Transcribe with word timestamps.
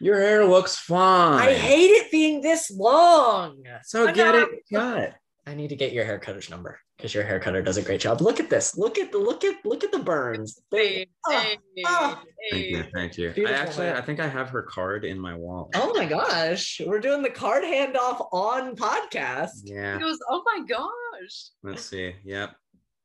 Your 0.00 0.20
hair 0.20 0.44
looks 0.46 0.76
fine. 0.76 1.46
I 1.48 1.52
hate 1.54 1.90
it 1.90 2.10
being 2.10 2.40
this 2.40 2.70
long. 2.70 3.62
So 3.84 4.08
I 4.08 4.12
get 4.12 4.34
know. 4.34 4.42
it 4.42 4.60
cut. 4.72 5.14
I 5.46 5.54
need 5.54 5.68
to 5.68 5.76
get 5.76 5.92
your 5.92 6.04
hair 6.04 6.18
cutter's 6.18 6.48
number 6.48 6.78
because 6.96 7.14
your 7.14 7.24
hair 7.24 7.40
cutter 7.40 7.60
does 7.60 7.76
a 7.76 7.82
great 7.82 8.00
job. 8.00 8.20
Look 8.20 8.40
at 8.40 8.50
this. 8.50 8.76
Look 8.76 8.98
at 8.98 9.10
the 9.12 9.18
look 9.18 9.42
at 9.44 9.56
look 9.64 9.84
at 9.84 9.92
the 9.92 9.98
burns. 9.98 10.58
Hey, 10.70 11.06
Oh, 11.26 11.30
hey, 11.32 11.58
oh. 11.86 12.22
Thank 12.50 12.66
you. 12.66 12.84
Thank 12.94 13.16
you. 13.16 13.48
I 13.48 13.52
actually, 13.52 13.86
hair. 13.86 13.96
I 13.96 14.00
think 14.00 14.20
I 14.20 14.28
have 14.28 14.48
her 14.50 14.62
card 14.62 15.04
in 15.04 15.18
my 15.18 15.34
wallet. 15.34 15.70
Oh 15.74 15.92
my 15.94 16.06
gosh, 16.06 16.80
we're 16.86 17.00
doing 17.00 17.22
the 17.22 17.30
card 17.30 17.64
handoff 17.64 18.28
on 18.32 18.76
podcast. 18.76 19.50
Yeah. 19.64 19.94
He 19.94 20.00
goes, 20.00 20.18
oh 20.28 20.42
my 20.46 20.64
gosh. 20.66 21.48
Let's 21.62 21.84
see. 21.84 22.14
Yep. 22.24 22.54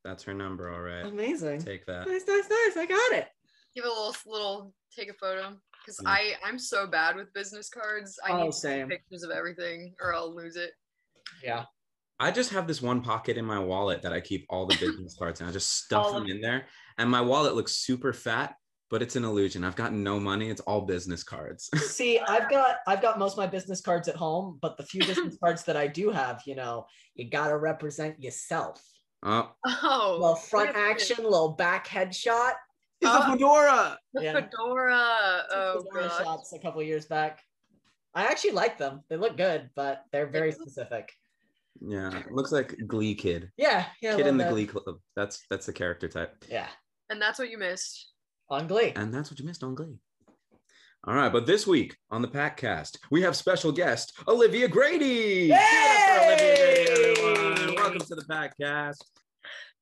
That's 0.04 0.24
her 0.24 0.34
number. 0.34 0.72
All 0.72 0.82
right. 0.82 1.06
Amazing. 1.06 1.62
Take 1.64 1.86
that. 1.88 2.08
Nice, 2.08 2.24
nice, 2.28 2.50
nice. 2.50 2.78
I 2.78 2.86
got 2.88 3.12
it. 3.14 3.28
Give 3.76 3.86
a 3.86 3.90
little 3.90 4.16
little 4.28 4.74
take 4.96 5.10
a 5.10 5.14
photo. 5.14 5.58
Because 5.86 6.00
Yeah. 6.04 6.10
I 6.10 6.34
I'm 6.44 6.58
so 6.58 6.88
bad 6.88 7.16
with 7.16 7.32
business 7.34 7.70
cards. 7.70 8.18
I 8.26 8.32
Oh, 8.32 8.46
need 8.46 8.54
same. 8.54 8.90
pictures 8.90 9.24
of 9.24 9.32
everything 9.32 9.94
or 10.02 10.14
I'll 10.16 10.34
lose 10.36 10.56
it. 10.56 10.72
Yeah. 11.44 11.66
I 12.20 12.32
just 12.32 12.52
have 12.52 12.66
this 12.66 12.82
one 12.82 13.02
pocket 13.02 13.38
in 13.38 13.44
my 13.46 13.60
wallet 13.60 14.02
that 14.04 14.14
I 14.14 14.22
keep 14.22 14.46
all 14.50 14.66
the 14.66 14.78
business 14.80 15.16
cards 15.18 15.42
in. 15.42 15.48
I 15.48 15.52
just 15.52 15.72
stuff 15.84 16.06
All 16.08 16.14
them 16.14 16.28
in 16.28 16.42
there. 16.42 16.68
And 16.98 17.10
my 17.10 17.22
wallet 17.22 17.56
looks 17.56 17.74
super 17.74 18.14
fat, 18.14 18.56
but 18.90 19.02
it's 19.02 19.16
an 19.18 19.26
illusion. 19.26 19.64
I've 19.66 19.76
got 19.76 19.92
no 19.94 20.20
money. 20.20 20.50
It's 20.50 20.62
all 20.62 20.82
business 20.82 21.24
cards. 21.24 21.70
See, 21.76 22.20
I've 22.20 22.50
got 22.50 22.78
I've 22.88 23.02
got 23.02 23.20
most 23.20 23.34
of 23.34 23.38
my 23.40 23.48
business 23.48 23.82
cards 23.82 24.08
at 24.08 24.16
home, 24.16 24.58
but 24.62 24.78
the 24.78 24.84
few 24.84 25.02
business 25.06 25.38
cards 25.44 25.64
that 25.66 25.76
I 25.78 25.88
do 25.88 26.10
have, 26.10 26.42
you 26.46 26.56
know, 26.56 26.86
you 27.16 27.30
gotta 27.30 27.58
represent 27.58 28.24
yourself. 28.24 28.82
oh, 29.24 29.52
Oh 29.66 30.18
little 30.20 30.36
front 30.36 30.76
action, 30.76 31.24
little 31.24 31.54
back 31.54 31.86
headshot. 31.88 32.54
It's 33.02 33.10
Oh. 33.12 33.18
a 33.18 33.20
uh, 33.20 33.32
fedora. 33.32 34.00
The 34.14 34.24
Yeah. 34.24 34.34
fedora. 34.34 35.44
Oh 35.52 35.84
fedora 35.92 36.08
gosh. 36.10 36.24
shots 36.24 36.54
a 36.54 36.60
couple 36.60 36.82
years 36.84 37.06
back. 37.06 37.42
I 38.14 38.26
actually 38.26 38.52
like 38.52 38.78
them. 38.78 39.02
They 39.10 39.18
look 39.18 39.36
good, 39.38 39.70
but 39.76 40.04
they're 40.12 40.28
very 40.28 40.52
specific. 40.52 41.12
Yeah. 41.82 42.24
Looks 42.32 42.52
like 42.54 42.76
Glee 42.88 43.16
Kid. 43.16 43.52
Yeah, 43.58 43.86
yeah. 44.02 44.16
Kid 44.16 44.28
in 44.28 44.38
the 44.38 44.46
little 44.46 44.58
Glee. 44.58 44.68
Club. 44.68 45.00
That's 45.16 45.46
that's 45.50 45.66
the 45.66 45.74
character 45.74 46.08
type. 46.08 46.34
Yeah, 46.50 46.70
And 47.10 47.22
that's 47.22 47.38
what 47.40 47.50
you 47.50 47.58
missed. 47.58 48.12
on 48.50 48.68
Glee. 48.68 48.94
And 48.96 49.14
that's 49.14 49.30
what 49.32 49.40
you 49.40 49.46
missed 49.46 49.64
on 49.64 49.76
Glee. 49.76 49.98
All 51.08 51.14
right, 51.14 51.32
but 51.32 51.46
this 51.46 51.68
week 51.68 51.96
on 52.10 52.22
the 52.22 52.28
Packcast, 52.28 52.98
we 53.12 53.22
have 53.22 53.36
special 53.36 53.72
guest 53.72 54.14
Olivia 54.28 54.68
Grady. 54.68 55.48
Give 55.48 55.58
it 55.58 55.60
up 55.60 56.40
for 56.40 56.44
Olivia 56.44 56.56
Grady, 56.56 57.22
everyone. 57.22 57.76
Welcome 57.76 58.00
to 58.00 58.16
the 58.16 58.24
Packcast. 58.24 59.04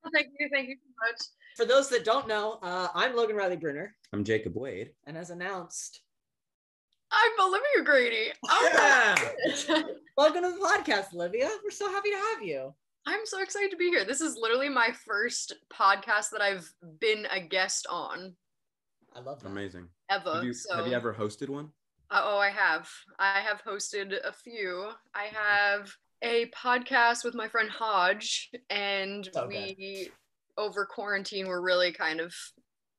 Well, 0.03 0.11
thank 0.13 0.27
you, 0.39 0.49
thank 0.51 0.67
you 0.69 0.75
so 0.83 0.89
much. 1.11 1.21
For 1.55 1.65
those 1.65 1.89
that 1.89 2.03
don't 2.03 2.27
know, 2.27 2.57
uh, 2.63 2.87
I'm 2.95 3.15
Logan 3.15 3.35
Riley 3.35 3.57
Brunner, 3.57 3.95
I'm 4.11 4.23
Jacob 4.23 4.55
Wade. 4.55 4.91
and 5.05 5.17
as 5.17 5.29
announced, 5.29 6.01
I'm 7.11 7.31
Olivia 7.47 7.83
Grady. 7.83 8.31
Oh 8.49 8.69
Yeah. 8.73 9.83
welcome 10.17 10.41
to 10.43 10.51
the 10.51 10.57
podcast, 10.65 11.13
Olivia. 11.13 11.49
We're 11.63 11.69
so 11.69 11.91
happy 11.91 12.09
to 12.09 12.15
have 12.17 12.43
you. 12.43 12.73
I'm 13.05 13.25
so 13.25 13.41
excited 13.41 13.69
to 13.71 13.77
be 13.77 13.89
here. 13.89 14.03
This 14.05 14.21
is 14.21 14.35
literally 14.35 14.69
my 14.69 14.91
first 15.05 15.53
podcast 15.71 16.31
that 16.31 16.41
I've 16.41 16.67
been 16.99 17.27
a 17.29 17.39
guest 17.39 17.85
on 17.89 18.33
I 19.15 19.19
love 19.19 19.41
that. 19.43 19.49
Amazing. 19.49 19.89
ever. 20.09 20.33
Have 20.33 20.43
you, 20.43 20.53
so, 20.53 20.75
have 20.75 20.87
you 20.87 20.93
ever 20.93 21.13
hosted 21.13 21.49
one? 21.49 21.69
Uh, 22.09 22.21
oh, 22.23 22.39
I 22.39 22.49
have. 22.49 22.89
I 23.19 23.41
have 23.41 23.63
hosted 23.63 24.15
a 24.25 24.33
few. 24.33 24.89
I 25.13 25.25
have 25.31 25.93
a 26.23 26.47
podcast 26.47 27.23
with 27.23 27.35
my 27.35 27.47
friend 27.47 27.69
Hodge, 27.69 28.49
and 28.71 29.29
So 29.31 29.47
good. 29.47 29.75
we 29.77 30.09
over 30.57 30.85
quarantine 30.85 31.47
were 31.47 31.61
really 31.61 31.91
kind 31.91 32.19
of 32.19 32.33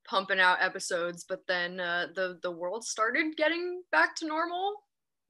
pumping 0.09 0.41
out 0.41 0.63
episodes. 0.63 1.25
But 1.29 1.41
then 1.49 1.81
uh, 1.81 2.09
the 2.15 2.39
the 2.43 2.51
world 2.51 2.85
started 2.85 3.37
getting 3.37 3.83
back 3.91 4.17
to 4.17 4.27
normal. 4.27 4.75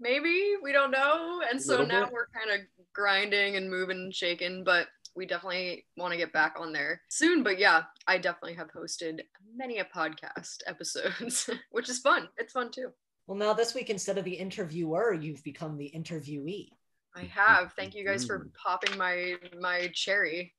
Maybe 0.00 0.54
we 0.62 0.72
don't 0.72 0.90
know, 0.90 1.40
and 1.48 1.62
so 1.62 1.84
now 1.84 2.04
bit. 2.04 2.12
we're 2.12 2.26
kind 2.28 2.60
of 2.60 2.66
grinding 2.92 3.56
and 3.56 3.70
moving 3.70 3.98
and 3.98 4.14
shaking. 4.14 4.64
But 4.64 4.88
we 5.16 5.26
definitely 5.26 5.86
want 5.96 6.12
to 6.12 6.18
get 6.18 6.32
back 6.32 6.56
on 6.58 6.72
there 6.72 7.00
soon. 7.08 7.42
But 7.42 7.58
yeah, 7.58 7.82
I 8.06 8.18
definitely 8.18 8.54
have 8.54 8.72
hosted 8.72 9.20
many 9.56 9.78
a 9.78 9.84
podcast 9.84 10.58
episodes, 10.66 11.48
which 11.70 11.88
is 11.88 12.00
fun. 12.00 12.28
It's 12.36 12.52
fun 12.52 12.70
too. 12.70 12.90
Well, 13.26 13.38
now 13.38 13.54
this 13.54 13.74
week, 13.74 13.88
instead 13.88 14.18
of 14.18 14.24
the 14.24 14.34
interviewer, 14.34 15.14
you've 15.14 15.42
become 15.44 15.78
the 15.78 15.90
interviewee. 15.96 16.68
I 17.16 17.24
have. 17.24 17.72
Thank 17.74 17.94
you 17.94 18.04
guys 18.04 18.24
for 18.24 18.40
Mm. 18.40 18.54
popping 18.54 18.98
my 18.98 19.36
my 19.60 19.88
cherry. 19.94 20.52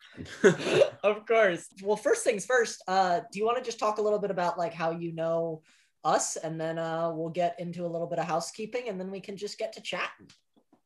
of 1.04 1.26
course. 1.26 1.68
Well, 1.84 1.98
first 1.98 2.24
things 2.24 2.46
first. 2.46 2.82
Uh, 2.88 3.22
do 3.32 3.40
you 3.40 3.46
want 3.46 3.58
to 3.58 3.64
just 3.64 3.80
talk 3.80 3.98
a 3.98 4.02
little 4.02 4.20
bit 4.20 4.32
about 4.32 4.58
like 4.58 4.74
how 4.74 4.92
you 4.92 5.14
know 5.14 5.64
us, 6.04 6.38
and 6.38 6.60
then 6.60 6.78
uh, 6.80 7.12
we'll 7.12 7.30
get 7.30 7.60
into 7.60 7.86
a 7.86 7.88
little 7.88 8.08
bit 8.08 8.20
of 8.20 8.26
housekeeping, 8.26 8.88
and 8.90 9.00
then 9.00 9.12
we 9.12 9.20
can 9.20 9.36
just 9.36 9.58
get 9.58 9.74
to 9.74 9.82
chatting. 9.82 10.28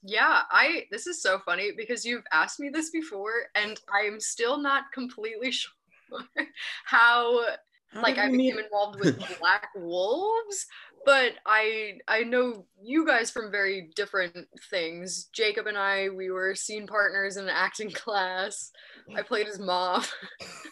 Yeah, 0.01 0.43
I 0.49 0.85
this 0.91 1.07
is 1.07 1.21
so 1.21 1.39
funny 1.45 1.71
because 1.75 2.05
you've 2.05 2.23
asked 2.31 2.59
me 2.59 2.69
this 2.69 2.89
before 2.89 3.33
and 3.53 3.77
I'm 3.93 4.19
still 4.21 4.57
not 4.57 4.85
completely 4.93 5.51
sure 5.51 5.73
how 6.85 7.43
How 7.91 8.01
like 8.01 8.17
I 8.17 8.29
we 8.29 8.37
meet? 8.37 8.51
became 8.51 8.63
involved 8.63 8.97
with 8.99 9.17
Black 9.39 9.67
Wolves, 9.75 10.65
but 11.05 11.33
I 11.45 11.99
I 12.07 12.23
know 12.23 12.65
you 12.81 13.05
guys 13.05 13.31
from 13.31 13.51
very 13.51 13.89
different 13.95 14.47
things. 14.69 15.29
Jacob 15.33 15.67
and 15.67 15.77
I, 15.77 16.09
we 16.09 16.29
were 16.29 16.55
scene 16.55 16.87
partners 16.87 17.37
in 17.37 17.45
an 17.45 17.53
acting 17.53 17.91
class. 17.93 18.71
I 19.15 19.21
played 19.21 19.47
his 19.47 19.59
mom, 19.59 20.03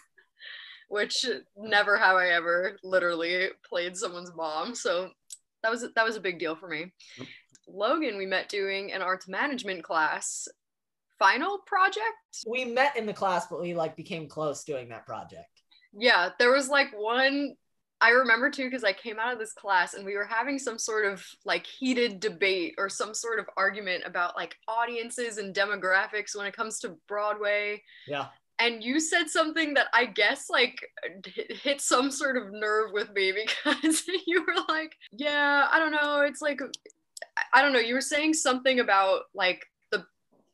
which 0.88 1.26
never 1.56 1.96
have 1.96 2.16
I 2.16 2.28
ever 2.28 2.78
literally 2.82 3.48
played 3.68 3.96
someone's 3.96 4.32
mom. 4.34 4.74
So 4.74 5.10
that 5.62 5.70
was 5.70 5.84
that 5.94 6.04
was 6.04 6.16
a 6.16 6.20
big 6.20 6.38
deal 6.38 6.56
for 6.56 6.68
me. 6.68 6.92
Logan, 7.66 8.16
we 8.16 8.26
met 8.26 8.48
doing 8.48 8.92
an 8.92 9.02
arts 9.02 9.28
management 9.28 9.84
class 9.84 10.48
final 11.18 11.58
project. 11.66 12.44
We 12.46 12.64
met 12.64 12.96
in 12.96 13.06
the 13.06 13.12
class, 13.12 13.46
but 13.48 13.60
we 13.60 13.74
like 13.74 13.96
became 13.96 14.28
close 14.28 14.64
doing 14.64 14.88
that 14.90 15.04
project. 15.06 15.62
Yeah, 15.92 16.30
there 16.38 16.52
was 16.52 16.68
like 16.68 16.88
one 16.96 17.54
I 18.00 18.10
remember 18.10 18.48
too 18.50 18.64
because 18.64 18.84
I 18.84 18.92
came 18.92 19.18
out 19.18 19.32
of 19.32 19.38
this 19.38 19.52
class 19.52 19.94
and 19.94 20.04
we 20.04 20.16
were 20.16 20.24
having 20.24 20.58
some 20.58 20.78
sort 20.78 21.04
of 21.04 21.24
like 21.44 21.66
heated 21.66 22.20
debate 22.20 22.74
or 22.78 22.88
some 22.88 23.12
sort 23.12 23.40
of 23.40 23.46
argument 23.56 24.04
about 24.06 24.36
like 24.36 24.54
audiences 24.68 25.38
and 25.38 25.54
demographics 25.54 26.36
when 26.36 26.46
it 26.46 26.54
comes 26.56 26.78
to 26.80 26.96
Broadway. 27.08 27.82
Yeah. 28.06 28.26
And 28.60 28.82
you 28.82 29.00
said 29.00 29.28
something 29.28 29.74
that 29.74 29.86
I 29.92 30.04
guess 30.04 30.48
like 30.48 30.78
hit 31.24 31.80
some 31.80 32.10
sort 32.10 32.36
of 32.36 32.52
nerve 32.52 32.90
with 32.92 33.12
me 33.12 33.32
because 33.72 34.04
you 34.26 34.44
were 34.44 34.62
like, 34.68 34.94
yeah, 35.12 35.68
I 35.70 35.78
don't 35.78 35.92
know. 35.92 36.20
It's 36.20 36.42
like, 36.42 36.60
I- 37.52 37.62
don't 37.62 37.72
know. 37.72 37.78
You 37.80 37.94
were 37.94 38.00
saying 38.00 38.34
something 38.34 38.78
about 38.78 39.22
like 39.34 39.64
the 39.90 40.04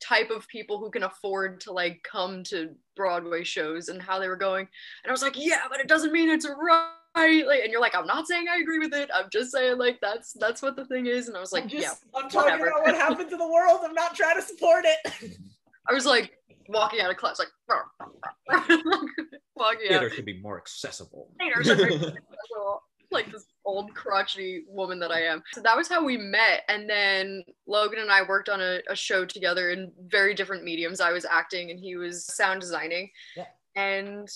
type 0.01 0.31
of 0.31 0.49
people 0.49 0.79
who 0.79 0.91
can 0.91 1.03
afford 1.03 1.61
to 1.63 1.73
like 1.73 2.03
come 2.11 2.43
to 2.45 2.75
Broadway 2.97 3.45
shows 3.45 3.89
and 3.89 4.01
how 4.01 4.19
they 4.19 4.29
were 4.29 4.37
going. 4.37 4.67
And 5.03 5.11
I 5.11 5.13
was 5.13 5.23
like, 5.23 5.37
yeah, 5.37 5.63
but 5.71 5.81
it 5.81 5.89
doesn't 5.89 6.13
mean 6.13 6.31
it's 6.31 6.47
right. 6.47 6.91
Like, 7.15 7.61
and 7.63 7.71
you're 7.71 7.81
like, 7.81 7.95
I'm 7.95 8.07
not 8.07 8.27
saying 8.27 8.47
I 8.51 8.59
agree 8.59 8.79
with 8.79 8.93
it. 8.93 9.09
I'm 9.15 9.29
just 9.31 9.53
saying 9.53 9.79
like 9.79 10.01
that's 10.01 10.33
that's 10.33 10.63
what 10.63 10.77
the 10.77 10.85
thing 10.87 11.07
is. 11.07 11.29
And 11.29 11.37
I 11.37 11.41
was 11.41 11.53
like, 11.53 11.65
I'm 11.65 11.69
just, 11.69 11.83
yeah. 11.83 12.21
I'm 12.21 12.29
talking 12.29 12.53
whatever. 12.53 12.69
about 12.69 12.83
what 12.83 12.95
happened 12.95 13.31
to 13.31 13.37
the 13.37 13.49
world. 13.49 13.81
I'm 13.85 13.95
not 13.95 14.15
trying 14.15 14.37
to 14.37 14.43
support 14.43 14.85
it. 14.85 15.37
I 15.89 15.93
was 15.93 16.07
like 16.07 16.33
walking 16.69 17.01
out 17.01 17.11
of 17.11 17.17
class, 17.17 17.39
like 17.39 17.49
walking 19.57 19.87
out. 19.93 20.01
Theater 20.01 20.11
should 20.11 20.25
be 20.25 20.41
more 20.41 20.59
accessible. 20.59 21.31
like 23.11 23.31
this 23.31 23.47
old 23.65 23.95
crotchety 23.95 24.65
woman 24.69 24.99
that 24.99 25.11
I 25.11 25.23
am. 25.23 25.43
So 25.53 25.61
that 25.63 25.77
was 25.77 25.89
how 25.89 26.05
we 26.05 26.17
met. 26.17 26.63
And 26.69 26.91
then 26.91 27.45
Logan 27.67 28.01
and 28.01 28.11
I 28.11 28.23
worked 28.29 28.49
on 28.49 28.61
a, 28.61 28.81
a 28.91 28.97
show 28.97 29.25
together 29.25 29.71
in 29.71 29.93
very 30.09 30.35
different 30.35 30.65
mediums. 30.65 31.01
I 31.01 31.13
was 31.13 31.25
acting 31.25 31.71
and 31.71 31.79
he 31.79 31.97
was 31.97 32.27
sound 32.27 32.61
designing. 32.61 33.11
Yeah. 33.37 33.47
And 33.77 34.29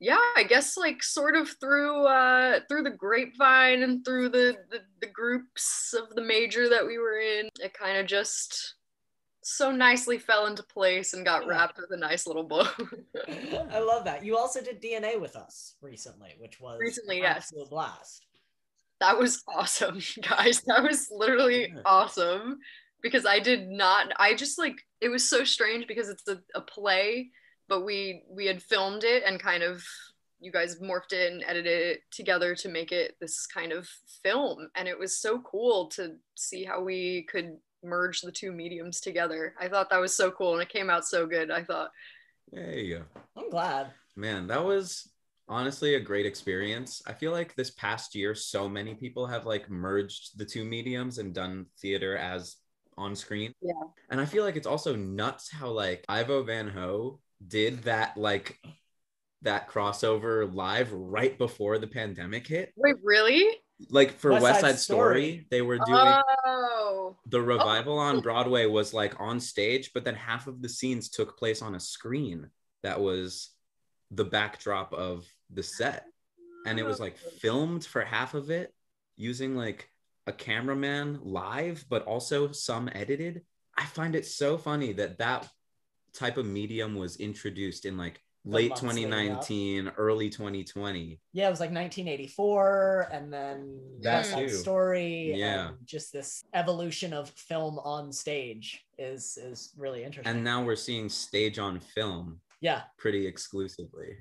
yeah, 0.00 0.18
I 0.36 0.44
guess 0.44 0.76
like 0.76 1.02
sort 1.02 1.36
of 1.36 1.48
through 1.60 2.06
uh 2.06 2.60
through 2.68 2.82
the 2.84 2.90
grapevine 2.90 3.82
and 3.82 4.04
through 4.04 4.30
the 4.30 4.56
the, 4.70 4.78
the 5.00 5.06
groups 5.06 5.94
of 5.98 6.14
the 6.14 6.22
major 6.22 6.68
that 6.68 6.86
we 6.86 6.98
were 6.98 7.18
in, 7.20 7.48
it 7.60 7.74
kind 7.74 7.98
of 7.98 8.06
just 8.06 8.74
so 9.42 9.70
nicely 9.72 10.18
fell 10.18 10.46
into 10.46 10.62
place 10.62 11.14
and 11.14 11.24
got 11.24 11.46
wrapped 11.46 11.78
with 11.78 11.90
a 11.92 11.96
nice 11.96 12.26
little 12.26 12.44
bow. 12.44 12.66
I 13.70 13.78
love 13.78 14.04
that. 14.04 14.24
You 14.24 14.36
also 14.36 14.60
did 14.60 14.82
DNA 14.82 15.18
with 15.20 15.34
us 15.34 15.76
recently, 15.80 16.34
which 16.38 16.60
was 16.60 16.78
Recently, 16.78 17.18
yes. 17.20 17.36
absolute 17.36 17.70
blast. 17.70 18.26
that 19.00 19.18
was 19.18 19.42
awesome 19.48 19.98
guys 20.28 20.60
that 20.66 20.82
was 20.82 21.08
literally 21.10 21.72
awesome 21.86 22.58
because 23.02 23.24
i 23.24 23.38
did 23.38 23.66
not 23.68 24.12
i 24.18 24.34
just 24.34 24.58
like 24.58 24.76
it 25.00 25.08
was 25.08 25.26
so 25.28 25.42
strange 25.42 25.86
because 25.86 26.10
it's 26.10 26.28
a, 26.28 26.38
a 26.54 26.60
play 26.60 27.30
but 27.70 27.86
we 27.86 28.24
we 28.28 28.44
had 28.44 28.62
filmed 28.62 29.04
it 29.04 29.22
and 29.24 29.40
kind 29.40 29.62
of 29.62 29.82
you 30.40 30.52
guys 30.52 30.76
morphed 30.80 31.12
it 31.12 31.32
and 31.32 31.42
edited 31.46 31.86
it 31.86 32.00
together 32.10 32.54
to 32.54 32.68
make 32.68 32.92
it 32.92 33.16
this 33.20 33.46
kind 33.46 33.72
of 33.72 33.88
film 34.22 34.68
and 34.74 34.86
it 34.86 34.98
was 34.98 35.16
so 35.16 35.38
cool 35.40 35.86
to 35.86 36.16
see 36.34 36.64
how 36.64 36.82
we 36.82 37.26
could 37.30 37.56
merge 37.82 38.20
the 38.20 38.32
two 38.32 38.52
mediums 38.52 39.00
together 39.00 39.54
i 39.58 39.66
thought 39.68 39.88
that 39.88 40.00
was 40.00 40.14
so 40.14 40.30
cool 40.30 40.52
and 40.52 40.62
it 40.62 40.68
came 40.68 40.90
out 40.90 41.06
so 41.06 41.26
good 41.26 41.50
i 41.50 41.62
thought 41.62 41.90
There 42.52 42.78
you 42.78 42.98
go. 42.98 43.04
I'm 43.36 43.48
glad. 43.50 43.92
Man, 44.16 44.48
that 44.48 44.64
was 44.64 45.08
honestly 45.48 45.94
a 45.94 46.00
great 46.00 46.26
experience. 46.26 47.00
I 47.06 47.12
feel 47.12 47.32
like 47.32 47.54
this 47.54 47.70
past 47.70 48.14
year, 48.14 48.34
so 48.34 48.68
many 48.68 48.94
people 48.94 49.26
have 49.26 49.46
like 49.46 49.70
merged 49.70 50.36
the 50.36 50.44
two 50.44 50.64
mediums 50.64 51.18
and 51.18 51.32
done 51.32 51.66
theater 51.80 52.16
as 52.16 52.56
on 52.98 53.14
screen. 53.14 53.52
Yeah. 53.62 53.86
And 54.10 54.20
I 54.20 54.24
feel 54.24 54.44
like 54.44 54.56
it's 54.56 54.66
also 54.66 54.96
nuts 54.96 55.50
how 55.50 55.68
like 55.70 56.04
Ivo 56.08 56.42
Van 56.42 56.68
Hove 56.68 57.20
did 57.46 57.84
that 57.84 58.16
like 58.16 58.58
that 59.42 59.68
crossover 59.68 60.52
live 60.52 60.92
right 60.92 61.36
before 61.38 61.78
the 61.78 61.86
pandemic 61.86 62.46
hit. 62.46 62.72
Wait, 62.76 62.96
really? 63.02 63.48
Like 63.88 64.18
for 64.18 64.32
West 64.32 64.42
West 64.42 64.60
Side 64.60 64.70
Side 64.72 64.78
Story, 64.78 65.30
Story. 65.30 65.46
they 65.50 65.62
were 65.62 65.78
doing 65.78 66.20
Oh, 66.44 67.16
the 67.26 67.40
revival 67.40 67.98
on 67.98 68.20
Broadway 68.20 68.66
was 68.66 68.92
like 68.92 69.18
on 69.18 69.40
stage, 69.40 69.92
but 69.94 70.04
then 70.04 70.14
half 70.14 70.46
of 70.46 70.60
the 70.60 70.68
scenes 70.68 71.08
took 71.08 71.38
place 71.38 71.62
on 71.62 71.74
a 71.74 71.80
screen 71.80 72.50
that 72.82 73.00
was 73.00 73.50
the 74.10 74.24
backdrop 74.24 74.92
of 74.92 75.26
the 75.50 75.62
set. 75.62 76.04
And 76.66 76.78
it 76.78 76.84
was 76.84 77.00
like 77.00 77.16
filmed 77.16 77.84
for 77.84 78.02
half 78.02 78.34
of 78.34 78.50
it 78.50 78.74
using 79.16 79.56
like 79.56 79.88
a 80.26 80.32
cameraman 80.32 81.20
live, 81.22 81.86
but 81.88 82.04
also 82.04 82.52
some 82.52 82.90
edited. 82.92 83.42
I 83.78 83.86
find 83.86 84.14
it 84.14 84.26
so 84.26 84.58
funny 84.58 84.92
that 84.94 85.18
that 85.18 85.48
type 86.12 86.36
of 86.36 86.46
medium 86.46 86.94
was 86.94 87.16
introduced 87.16 87.84
in 87.86 87.96
like 87.96 88.20
late 88.44 88.70
months 88.70 88.82
leading 88.82 89.12
up. 89.12 89.46
2019, 89.46 89.92
early 89.98 90.30
2020. 90.30 91.20
Yeah, 91.32 91.46
it 91.46 91.50
was 91.50 91.60
like 91.60 91.70
1984, 91.70 93.08
and 93.12 93.32
then 93.32 93.78
That 94.00 94.18
West 94.18 94.30
Side. 94.30 94.50
Story. 94.50 95.34
Yeah. 95.36 95.68
and 95.68 95.76
just 95.84 96.12
this 96.12 96.42
evolution 96.54 97.12
of 97.12 97.28
film 97.30 97.78
on 97.80 98.12
stage 98.12 98.84
is 98.98 99.38
is 99.42 99.72
really 99.76 100.04
interesting. 100.04 100.34
And 100.34 100.44
now 100.44 100.62
we're 100.62 100.76
seeing 100.76 101.08
stage 101.08 101.58
on 101.58 101.80
film 101.80 102.40
yeah, 102.60 102.82
pretty 102.98 103.26
exclusively. 103.26 104.16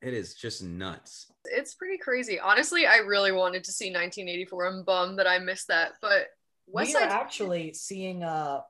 It 0.00 0.14
is 0.14 0.34
just 0.34 0.62
nuts. 0.64 1.30
it's 1.44 1.74
pretty 1.74 1.96
crazy. 1.98 2.40
Honestly, 2.40 2.86
I 2.86 2.96
really 2.96 3.32
wanted 3.32 3.64
to 3.64 3.72
see 3.72 3.86
1984. 3.86 4.66
I'm 4.66 4.82
bummed 4.84 5.18
that 5.18 5.28
I 5.28 5.38
missed 5.38 5.68
that, 5.68 5.92
but 6.00 6.26
West 6.66 6.94
we 6.94 7.00
are 7.00 7.08
actually 7.08 7.72
seeing 7.74 8.22
uh 8.24 8.60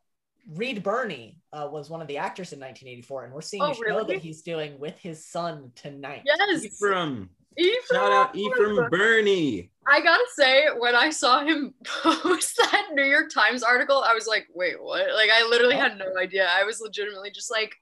Reed 0.48 0.82
Birney 0.82 1.38
uh, 1.52 1.68
was 1.70 1.88
one 1.90 2.00
of 2.02 2.08
the 2.08 2.18
actors 2.18 2.52
in 2.52 2.58
1984, 2.60 3.24
and 3.24 3.32
we're 3.32 3.40
seeing 3.40 3.62
Oh, 3.62 3.70
a 3.70 3.74
show 3.74 3.80
really? 3.82 4.14
that 4.14 4.22
he's 4.22 4.42
doing 4.42 4.78
with 4.78 4.98
his 4.98 5.24
son 5.24 5.70
tonight. 5.74 6.22
Yes, 6.24 6.64
Ephraim. 6.64 7.30
Ephraim. 7.56 7.80
Shout 7.92 8.12
out 8.12 8.34
Ephraim 8.36 8.88
Birney. 8.90 9.70
I 9.86 10.00
gotta 10.00 10.24
say, 10.34 10.66
when 10.78 10.94
I 10.96 11.10
saw 11.10 11.44
him 11.44 11.74
post 11.84 12.56
that 12.56 12.88
New 12.94 13.04
York 13.04 13.30
Times 13.32 13.62
article, 13.62 14.02
I 14.04 14.14
was 14.14 14.26
like, 14.26 14.46
wait, 14.54 14.82
what? 14.82 15.12
Like, 15.14 15.30
I 15.32 15.46
literally 15.48 15.76
had 15.76 15.98
no 15.98 16.06
idea. 16.18 16.48
I 16.50 16.64
was 16.64 16.80
legitimately 16.80 17.30
just 17.30 17.50
like, 17.50 17.74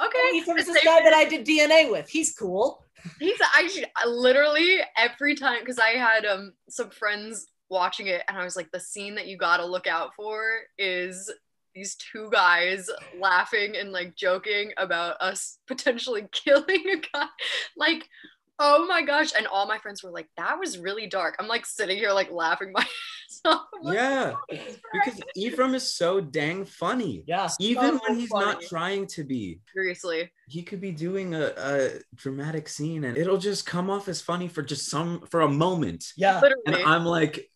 okay. 0.00 0.18
Oh, 0.18 0.32
Ephraim's 0.34 0.66
this 0.66 0.76
Same- 0.76 0.84
guy 0.84 1.02
that 1.02 1.12
I 1.12 1.24
did 1.24 1.46
DNA 1.46 1.90
with. 1.90 2.08
He's 2.08 2.34
cool. 2.34 2.84
He's 3.20 3.38
I 3.42 3.84
I 3.96 4.06
literally 4.06 4.78
every 4.96 5.34
time 5.34 5.58
because 5.60 5.78
I 5.78 5.90
had 5.90 6.24
um 6.24 6.54
some 6.70 6.88
friends 6.88 7.46
watching 7.68 8.06
it 8.06 8.22
and 8.28 8.38
I 8.38 8.44
was 8.44 8.56
like, 8.56 8.70
the 8.72 8.80
scene 8.80 9.16
that 9.16 9.26
you 9.26 9.36
gotta 9.36 9.66
look 9.66 9.86
out 9.86 10.14
for 10.16 10.42
is 10.78 11.30
these 11.74 11.96
two 11.96 12.28
guys 12.30 12.88
laughing 13.18 13.76
and 13.76 13.92
like 13.92 14.14
joking 14.14 14.72
about 14.76 15.16
us 15.20 15.58
potentially 15.66 16.26
killing 16.32 16.84
a 16.88 16.96
guy. 16.96 17.26
Like, 17.76 18.08
oh 18.58 18.86
my 18.86 19.02
gosh. 19.02 19.32
And 19.36 19.46
all 19.46 19.66
my 19.66 19.78
friends 19.78 20.02
were 20.02 20.10
like, 20.10 20.28
that 20.36 20.58
was 20.58 20.78
really 20.78 21.06
dark. 21.06 21.36
I'm 21.38 21.48
like 21.48 21.66
sitting 21.66 21.96
here 21.96 22.12
like 22.12 22.30
laughing 22.30 22.72
my 22.72 22.86
I'm 23.44 23.58
like, 23.82 23.94
Yeah, 23.96 24.34
oh 24.36 24.56
because 24.92 25.20
Ephraim 25.36 25.74
is 25.74 25.92
so 25.92 26.20
dang 26.20 26.64
funny. 26.64 27.24
Yeah. 27.26 27.50
Even 27.58 27.98
So 27.98 28.00
when 28.06 28.18
he's 28.18 28.30
not 28.30 28.62
trying 28.62 29.06
to 29.08 29.24
be, 29.24 29.58
seriously. 29.74 30.30
he 30.48 30.62
could 30.62 30.80
be 30.80 30.92
doing 30.92 31.34
a, 31.34 31.52
a 31.56 31.90
dramatic 32.14 32.68
scene 32.68 33.04
and 33.04 33.18
it'll 33.18 33.38
just 33.38 33.66
come 33.66 33.90
off 33.90 34.08
as 34.08 34.20
funny 34.20 34.48
for 34.48 34.62
just 34.62 34.88
some 34.88 35.22
for 35.30 35.40
a 35.40 35.48
moment. 35.48 36.12
Yeah. 36.16 36.40
And 36.66 36.76
I'm 36.76 37.04
like, 37.04 37.50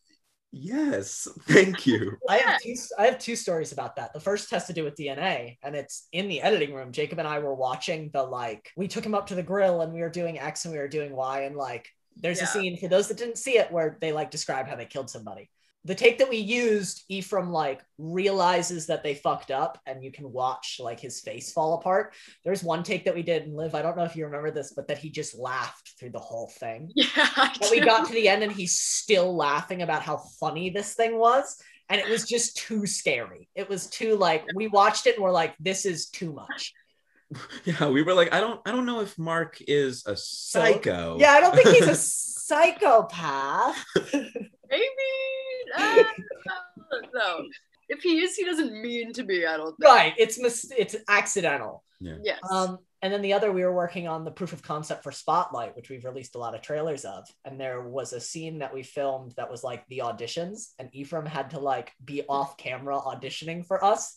yes, 0.52 1.28
thank 1.42 1.86
you. 1.86 2.16
I 2.28 2.38
have 2.38 2.60
two 2.60 2.74
I 2.98 3.06
have 3.06 3.18
two 3.18 3.36
stories 3.36 3.72
about 3.72 3.96
that. 3.96 4.12
The 4.12 4.20
first 4.20 4.50
has 4.50 4.66
to 4.66 4.72
do 4.72 4.84
with 4.84 4.96
DNA 4.96 5.58
and 5.62 5.74
it's 5.74 6.08
in 6.12 6.28
the 6.28 6.40
editing 6.40 6.74
room. 6.74 6.92
Jacob 6.92 7.18
and 7.18 7.28
I 7.28 7.38
were 7.38 7.54
watching 7.54 8.10
the 8.12 8.22
like 8.22 8.70
we 8.76 8.88
took 8.88 9.04
him 9.04 9.14
up 9.14 9.26
to 9.28 9.34
the 9.34 9.42
grill 9.42 9.82
and 9.82 9.92
we 9.92 10.00
were 10.00 10.10
doing 10.10 10.38
X 10.38 10.64
and 10.64 10.72
we 10.72 10.80
were 10.80 10.88
doing 10.88 11.14
Y 11.14 11.42
and 11.42 11.56
like 11.56 11.88
there's 12.20 12.42
a 12.42 12.46
scene 12.46 12.76
for 12.76 12.88
those 12.88 13.08
that 13.08 13.16
didn't 13.16 13.38
see 13.38 13.58
it 13.58 13.70
where 13.70 13.96
they 14.00 14.12
like 14.12 14.30
describe 14.30 14.66
how 14.66 14.76
they 14.76 14.86
killed 14.86 15.08
somebody. 15.08 15.50
The 15.88 15.94
take 15.94 16.18
that 16.18 16.28
we 16.28 16.36
used, 16.36 17.02
Ephraim 17.08 17.50
like 17.50 17.80
realizes 17.96 18.88
that 18.88 19.02
they 19.02 19.14
fucked 19.14 19.50
up 19.50 19.80
and 19.86 20.04
you 20.04 20.12
can 20.12 20.30
watch 20.30 20.76
like 20.78 21.00
his 21.00 21.20
face 21.20 21.50
fall 21.50 21.78
apart. 21.78 22.12
There's 22.44 22.62
one 22.62 22.82
take 22.82 23.06
that 23.06 23.14
we 23.14 23.22
did 23.22 23.44
in 23.44 23.54
Live. 23.54 23.74
I 23.74 23.80
don't 23.80 23.96
know 23.96 24.04
if 24.04 24.14
you 24.14 24.26
remember 24.26 24.50
this, 24.50 24.74
but 24.76 24.86
that 24.88 24.98
he 24.98 25.08
just 25.08 25.34
laughed 25.34 25.94
through 25.98 26.10
the 26.10 26.18
whole 26.18 26.52
thing. 26.60 26.92
Yeah. 26.98 27.06
I 27.16 27.68
we 27.70 27.80
got 27.80 28.06
to 28.06 28.12
the 28.12 28.28
end 28.28 28.42
and 28.42 28.52
he's 28.52 28.76
still 28.76 29.34
laughing 29.34 29.80
about 29.80 30.02
how 30.02 30.18
funny 30.38 30.68
this 30.68 30.92
thing 30.92 31.18
was. 31.18 31.56
And 31.88 31.98
it 31.98 32.08
was 32.08 32.24
just 32.24 32.58
too 32.58 32.86
scary. 32.86 33.48
It 33.54 33.70
was 33.70 33.86
too 33.86 34.16
like 34.16 34.44
we 34.54 34.68
watched 34.68 35.06
it 35.06 35.14
and 35.14 35.24
we're 35.24 35.30
like, 35.30 35.54
this 35.58 35.86
is 35.86 36.10
too 36.10 36.34
much. 36.34 36.74
Yeah, 37.64 37.88
we 37.88 38.02
were 38.02 38.14
like, 38.14 38.32
I 38.32 38.40
don't 38.40 38.58
I 38.64 38.72
don't 38.72 38.86
know 38.86 39.00
if 39.00 39.18
Mark 39.18 39.58
is 39.68 40.02
a 40.06 40.16
psycho. 40.16 41.18
Yeah, 41.20 41.32
I 41.32 41.40
don't 41.40 41.54
think 41.54 41.68
he's 41.68 41.86
a 41.86 41.94
psychopath. 42.48 43.76
Maybe. 44.70 44.84
uh, 45.76 46.04
no. 47.14 47.44
If 47.88 48.02
he 48.02 48.20
is, 48.20 48.36
he 48.36 48.44
doesn't 48.44 48.80
mean 48.80 49.12
to 49.14 49.24
be. 49.24 49.46
I 49.46 49.56
don't 49.56 49.76
think. 49.78 49.90
right. 49.90 50.14
It's 50.18 50.38
mis- 50.38 50.72
it's 50.76 50.96
accidental. 51.08 51.84
Yeah. 52.00 52.16
Yes. 52.22 52.40
Um, 52.50 52.78
and 53.00 53.12
then 53.12 53.22
the 53.22 53.32
other, 53.32 53.52
we 53.52 53.62
were 53.64 53.72
working 53.72 54.08
on 54.08 54.24
the 54.24 54.30
proof 54.30 54.52
of 54.52 54.62
concept 54.62 55.04
for 55.04 55.12
Spotlight, 55.12 55.76
which 55.76 55.88
we've 55.88 56.04
released 56.04 56.34
a 56.34 56.38
lot 56.38 56.54
of 56.54 56.62
trailers 56.62 57.04
of. 57.04 57.24
And 57.44 57.60
there 57.60 57.80
was 57.80 58.12
a 58.12 58.20
scene 58.20 58.58
that 58.58 58.74
we 58.74 58.82
filmed 58.82 59.34
that 59.36 59.50
was 59.50 59.62
like 59.62 59.86
the 59.86 60.02
auditions, 60.04 60.72
and 60.78 60.88
Ephraim 60.92 61.26
had 61.26 61.50
to 61.50 61.60
like 61.60 61.92
be 62.04 62.22
off 62.28 62.56
camera 62.56 62.98
auditioning 62.98 63.64
for 63.64 63.84
us. 63.84 64.16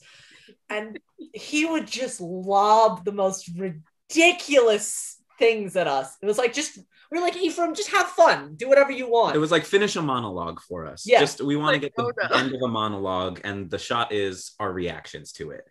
And 0.69 0.99
he 1.33 1.65
would 1.65 1.87
just 1.87 2.19
lob 2.19 3.05
the 3.05 3.11
most 3.11 3.49
ridiculous 3.55 5.21
things 5.37 5.75
at 5.75 5.87
us. 5.87 6.17
It 6.21 6.25
was 6.25 6.37
like, 6.37 6.53
just, 6.53 6.79
we 7.11 7.17
were 7.17 7.23
like, 7.23 7.35
Ephraim, 7.35 7.75
just 7.75 7.91
have 7.91 8.07
fun, 8.07 8.55
do 8.55 8.69
whatever 8.69 8.91
you 8.91 9.09
want. 9.09 9.35
It 9.35 9.39
was 9.39 9.51
like 9.51 9.65
finish 9.65 9.95
a 9.97 10.01
monologue 10.01 10.61
for 10.61 10.85
us. 10.87 11.05
Yeah. 11.05 11.19
Just 11.19 11.41
we 11.41 11.55
want 11.57 11.69
to 11.69 11.73
Like, 11.73 11.81
get 11.81 11.95
the, 11.97 12.03
no. 12.03 12.27
the 12.29 12.37
end 12.37 12.55
of 12.55 12.61
a 12.63 12.67
monologue, 12.67 13.41
and 13.43 13.69
the 13.69 13.77
shot 13.77 14.11
is 14.13 14.53
our 14.59 14.71
reactions 14.71 15.31
to 15.33 15.51
it. 15.51 15.67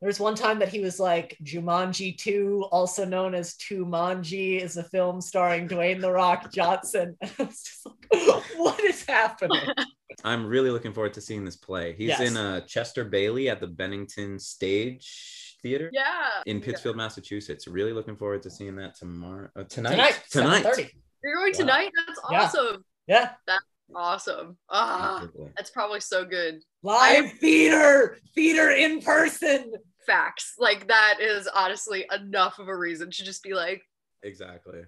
There 0.00 0.08
was 0.08 0.18
one 0.18 0.34
time 0.34 0.58
that 0.58 0.68
he 0.68 0.80
was 0.80 0.98
like, 0.98 1.36
Jumanji 1.44 2.18
2, 2.18 2.66
also 2.72 3.04
known 3.04 3.34
as 3.36 3.54
Tumanji, 3.54 4.60
is 4.60 4.76
a 4.76 4.82
film 4.82 5.20
starring 5.20 5.68
Dwayne 5.68 6.00
The 6.00 6.10
Rock 6.10 6.52
Johnson. 6.52 7.16
And 7.20 7.30
I 7.38 7.44
was 7.44 7.62
just 7.62 7.86
like, 7.86 8.42
what 8.56 8.80
is 8.82 9.04
happening? 9.06 9.60
I'm 10.24 10.44
really 10.44 10.70
looking 10.70 10.92
forward 10.92 11.14
to 11.14 11.20
seeing 11.20 11.44
this 11.44 11.54
play. 11.56 11.94
He's 11.96 12.08
Yes. 12.08 12.20
in 12.20 12.36
uh, 12.36 12.62
Chester 12.66 13.04
Bailey 13.04 13.48
at 13.48 13.60
the 13.60 13.68
Bennington 13.68 14.38
Stage 14.40 15.41
Theater 15.62 15.90
yeah. 15.92 16.28
in 16.46 16.60
Pittsfield, 16.60 16.96
Massachusetts. 16.96 17.66
Really 17.68 17.92
looking 17.92 18.16
forward 18.16 18.42
to 18.42 18.50
seeing 18.50 18.76
that 18.76 18.96
tomorrow. 18.96 19.48
Uh, 19.54 19.62
tonight. 19.64 20.20
Tonight, 20.30 20.62
Tonight. 20.62 20.92
You're 21.22 21.36
going 21.36 21.52
Wow. 21.52 21.58
tonight? 21.58 21.90
That's 22.06 22.20
awesome. 22.28 22.84
Yeah. 23.06 23.30
That's 23.46 23.64
awesome. 23.94 24.56
Ah, 24.68 25.22
Absolutely. 25.22 25.52
that's 25.56 25.70
probably 25.70 26.00
so 26.00 26.24
good. 26.24 26.62
Live 26.82 27.32
theater, 27.38 28.18
theater 28.34 28.70
in 28.70 29.00
person. 29.02 29.72
Facts. 30.06 30.54
Like 30.58 30.88
that 30.88 31.18
is 31.20 31.48
honestly 31.54 32.06
enough 32.12 32.58
of 32.58 32.66
a 32.68 32.76
reason 32.76 33.10
to 33.10 33.24
just 33.24 33.42
be 33.42 33.54
like, 33.54 33.82
Exactly. 34.24 34.80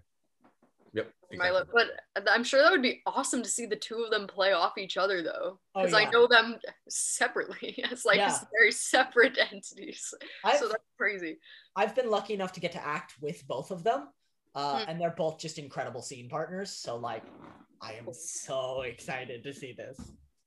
Yep. 1.34 1.38
my 1.52 1.58
Exactly. 1.60 1.84
but 2.14 2.30
I'm 2.30 2.44
sure 2.44 2.62
that 2.62 2.70
would 2.72 2.82
be 2.82 3.02
awesome 3.06 3.42
to 3.42 3.48
see 3.48 3.66
the 3.66 3.76
two 3.76 4.02
of 4.04 4.10
them 4.10 4.26
play 4.26 4.52
off 4.52 4.78
each 4.78 4.96
other 4.96 5.22
though. 5.22 5.58
Oh, 5.74 5.82
Because 5.82 5.92
yeah. 5.92 6.06
I 6.06 6.10
know 6.10 6.26
them 6.26 6.58
separately 6.88 7.82
as 7.90 8.04
like 8.04 8.18
Yeah. 8.18 8.38
very 8.56 8.72
separate 8.72 9.38
entities. 9.52 10.12
I've, 10.44 10.58
so 10.58 10.68
that's 10.68 10.84
crazy. 10.98 11.38
I've 11.76 11.94
been 11.94 12.10
lucky 12.10 12.34
enough 12.34 12.52
to 12.52 12.60
get 12.60 12.72
to 12.72 12.86
act 12.86 13.14
with 13.20 13.46
both 13.46 13.70
of 13.70 13.82
them. 13.84 14.08
Uh, 14.54 14.84
Hmm. 14.84 14.90
And 14.90 15.00
they're 15.00 15.10
both 15.10 15.38
just 15.38 15.58
incredible 15.58 16.00
scene 16.00 16.28
partners. 16.28 16.70
So, 16.70 16.94
like, 16.96 17.24
I 17.82 17.94
am 17.94 18.06
so 18.12 18.82
excited 18.82 19.42
to 19.42 19.52
see 19.52 19.72
this. 19.72 19.98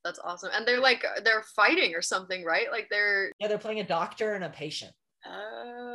That's 0.05 0.19
awesome. 0.23 0.49
And 0.53 0.65
they're 0.65 0.79
like 0.79 1.03
they're 1.25 1.43
fighting 1.55 1.93
or 1.93 2.01
something, 2.01 2.45
right? 2.45 2.71
Like 2.71 2.87
they're 2.89 3.33
Yeah, 3.39 3.49
they're 3.49 3.57
playing 3.57 3.81
a 3.81 3.87
doctor 3.87 4.33
and 4.35 4.45
a 4.45 4.49
patient. 4.49 4.93
oh 5.25 5.86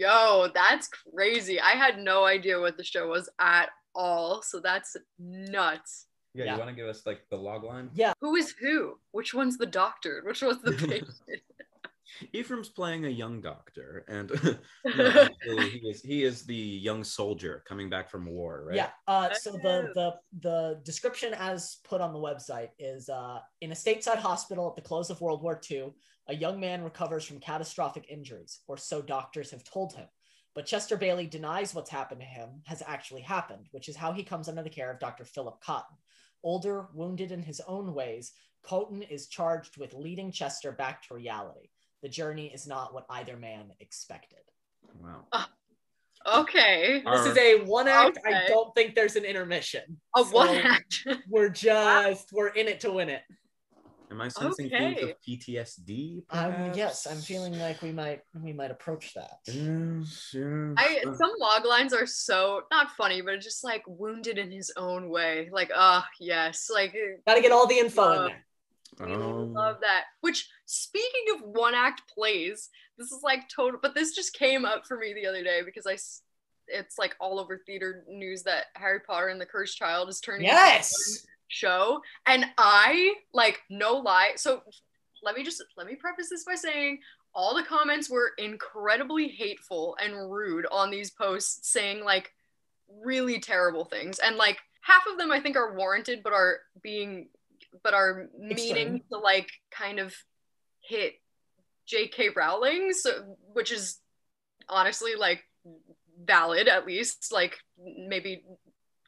yo, 0.00 0.48
that's 0.54 0.88
crazy. 0.88 1.60
I 1.60 1.72
had 1.72 1.98
no 1.98 2.24
idea 2.24 2.58
what 2.58 2.76
the 2.76 2.84
show 2.84 3.08
was 3.08 3.28
at 3.38 3.68
all. 3.94 4.42
So 4.42 4.60
that's 4.60 4.96
nuts. 5.18 6.06
yeah, 6.34 6.44
yeah. 6.44 6.52
You 6.54 6.58
want 6.58 6.70
to 6.70 6.76
give 6.76 6.88
us 6.88 7.02
like 7.06 7.20
the 7.30 7.36
log 7.36 7.64
line? 7.64 7.90
Yeah. 7.94 8.12
Who 8.20 8.34
is 8.36 8.54
who? 8.60 8.98
Which 9.12 9.34
one's 9.34 9.58
the 9.58 9.66
doctor? 9.66 10.22
Which 10.24 10.42
one's 10.42 10.62
the 10.62 10.72
patient? 10.88 11.42
Ephraim's 12.32 12.68
playing 12.68 13.06
a 13.06 13.08
young 13.08 13.40
doctor, 13.40 14.04
and 14.08 14.30
no, 14.84 15.28
he 15.44 15.78
is 15.88 16.02
he 16.02 16.24
is 16.24 16.44
the 16.44 16.54
young 16.54 17.04
soldier 17.04 17.62
coming 17.66 17.88
back 17.88 18.10
from 18.10 18.26
war, 18.26 18.64
right? 18.66 18.76
Yeah. 18.76 18.90
Uh, 19.06 19.32
so 19.34 19.52
the 19.52 19.90
the 19.94 20.14
the 20.40 20.80
description 20.84 21.34
as 21.34 21.78
put 21.84 22.00
on 22.00 22.12
the 22.12 22.18
website 22.18 22.70
is 22.78 23.08
uh, 23.08 23.38
in 23.60 23.72
a 23.72 23.74
stateside 23.74 24.18
hospital 24.18 24.68
at 24.68 24.76
the 24.76 24.86
close 24.86 25.10
of 25.10 25.20
World 25.20 25.42
War 25.42 25.60
II, 25.70 25.92
a 26.28 26.34
young 26.34 26.60
man 26.60 26.82
recovers 26.82 27.24
from 27.24 27.40
catastrophic 27.40 28.06
injuries, 28.08 28.60
or 28.66 28.76
so 28.76 29.02
doctors 29.02 29.50
have 29.50 29.64
told 29.64 29.94
him. 29.94 30.06
But 30.54 30.66
Chester 30.66 30.96
Bailey 30.96 31.26
denies 31.26 31.74
what's 31.74 31.90
happened 31.90 32.20
to 32.20 32.26
him 32.26 32.62
has 32.66 32.82
actually 32.84 33.22
happened, 33.22 33.68
which 33.70 33.88
is 33.88 33.96
how 33.96 34.12
he 34.12 34.24
comes 34.24 34.48
under 34.48 34.62
the 34.62 34.70
care 34.70 34.90
of 34.90 34.98
Dr. 34.98 35.24
Philip 35.24 35.60
Cotton. 35.60 35.96
Older, 36.42 36.88
wounded 36.92 37.30
in 37.30 37.42
his 37.42 37.60
own 37.66 37.94
ways, 37.94 38.32
Cotton 38.62 39.02
is 39.02 39.28
charged 39.28 39.76
with 39.76 39.94
leading 39.94 40.32
Chester 40.32 40.72
back 40.72 41.02
to 41.02 41.14
reality. 41.14 41.68
The 42.02 42.08
journey 42.08 42.46
is 42.52 42.66
not 42.66 42.94
what 42.94 43.04
either 43.10 43.36
man 43.36 43.72
expected. 43.80 44.38
Wow. 45.02 45.26
Okay. 46.26 47.02
Our- 47.04 47.18
This 47.18 47.26
is 47.32 47.38
a 47.38 47.64
one 47.64 47.88
act. 47.88 48.18
I 48.26 48.46
don't 48.48 48.74
think 48.74 48.94
there's 48.94 49.16
an 49.16 49.24
intermission. 49.24 50.00
A 50.16 50.24
So 50.24 50.30
one 50.30 50.48
act. 50.48 51.06
We're 51.28 51.48
just 51.48 52.32
we're 52.32 52.48
in 52.48 52.68
it 52.68 52.80
to 52.80 52.92
win 52.92 53.08
it. 53.10 53.22
Am 54.10 54.20
I 54.20 54.26
sensing 54.28 54.68
themes 54.68 54.96
Okay. 54.98 55.10
of 55.12 55.16
PTSD? 55.26 56.24
Um, 56.30 56.72
yes, 56.74 57.06
I'm 57.06 57.18
feeling 57.20 57.56
like 57.58 57.80
we 57.80 57.92
might 57.92 58.22
we 58.42 58.52
might 58.52 58.72
approach 58.72 59.14
that. 59.14 59.38
Yes, 59.46 60.30
yes. 60.34 60.74
I 60.76 61.00
some 61.04 61.30
log 61.38 61.64
lines 61.64 61.92
are 61.92 62.06
so 62.06 62.62
not 62.72 62.90
funny, 62.96 63.20
but 63.22 63.40
just 63.40 63.62
like 63.62 63.82
wounded 63.86 64.36
in 64.36 64.50
his 64.50 64.72
own 64.76 65.10
way. 65.10 65.48
Like, 65.52 65.70
ah, 65.74 66.06
yes, 66.18 66.68
like 66.74 66.92
Got 67.26 67.36
to 67.36 67.40
get 67.40 67.52
all 67.52 67.68
the 67.68 67.78
info 67.78 68.10
in 68.12 68.18
Uh, 68.18 68.28
there. 68.28 69.06
We 69.06 69.14
Um, 69.14 69.52
love 69.54 69.76
that. 69.82 70.06
Which, 70.22 70.48
speaking 70.70 71.34
of 71.34 71.42
one 71.42 71.74
act 71.74 72.02
plays, 72.08 72.70
this 72.96 73.10
is 73.10 73.22
like 73.22 73.48
total. 73.48 73.80
But 73.82 73.94
this 73.94 74.14
just 74.14 74.32
came 74.34 74.64
up 74.64 74.86
for 74.86 74.96
me 74.96 75.12
the 75.12 75.26
other 75.26 75.42
day 75.42 75.62
because 75.64 75.86
I, 75.86 75.98
it's 76.68 76.98
like 76.98 77.16
all 77.20 77.40
over 77.40 77.58
theater 77.58 78.04
news 78.08 78.44
that 78.44 78.66
Harry 78.76 79.00
Potter 79.00 79.28
and 79.28 79.40
the 79.40 79.46
Cursed 79.46 79.76
Child 79.76 80.08
is 80.08 80.20
turning 80.20 80.46
into 80.46 80.54
Yes. 80.54 81.26
show, 81.48 82.00
and 82.26 82.46
I 82.56 83.14
like 83.32 83.60
no 83.68 83.94
lie. 83.94 84.32
So 84.36 84.62
let 85.22 85.34
me 85.34 85.42
just 85.42 85.62
let 85.76 85.86
me 85.86 85.96
preface 85.96 86.30
this 86.30 86.44
by 86.44 86.54
saying 86.54 87.00
all 87.34 87.54
the 87.54 87.64
comments 87.64 88.08
were 88.08 88.32
incredibly 88.38 89.28
hateful 89.28 89.96
and 90.00 90.30
rude 90.30 90.66
on 90.70 90.90
these 90.90 91.10
posts, 91.10 91.68
saying 91.68 92.04
like 92.04 92.32
really 93.02 93.40
terrible 93.40 93.84
things, 93.84 94.20
and 94.20 94.36
like 94.36 94.58
half 94.82 95.02
of 95.10 95.18
them 95.18 95.32
I 95.32 95.40
think 95.40 95.56
are 95.56 95.74
warranted, 95.74 96.22
but 96.22 96.32
are 96.32 96.60
being 96.80 97.28
but 97.82 97.94
are 97.94 98.28
meaning 98.38 99.02
to 99.12 99.18
like 99.18 99.48
kind 99.70 99.98
of 99.98 100.14
hit 100.90 101.14
J.K. 101.86 102.30
Rowling, 102.36 102.92
so 102.92 103.36
which 103.52 103.70
is 103.72 103.98
honestly 104.68 105.14
like 105.16 105.42
valid 106.24 106.68
at 106.68 106.86
least, 106.86 107.32
like 107.32 107.56
maybe 108.06 108.44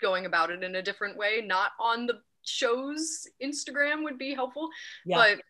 going 0.00 0.26
about 0.26 0.50
it 0.50 0.62
in 0.62 0.74
a 0.76 0.82
different 0.82 1.16
way, 1.16 1.42
not 1.44 1.72
on 1.78 2.06
the 2.06 2.20
show's 2.44 3.26
Instagram 3.42 4.02
would 4.04 4.18
be 4.18 4.34
helpful, 4.34 4.68
Yeah. 5.04 5.16
but 5.18 5.42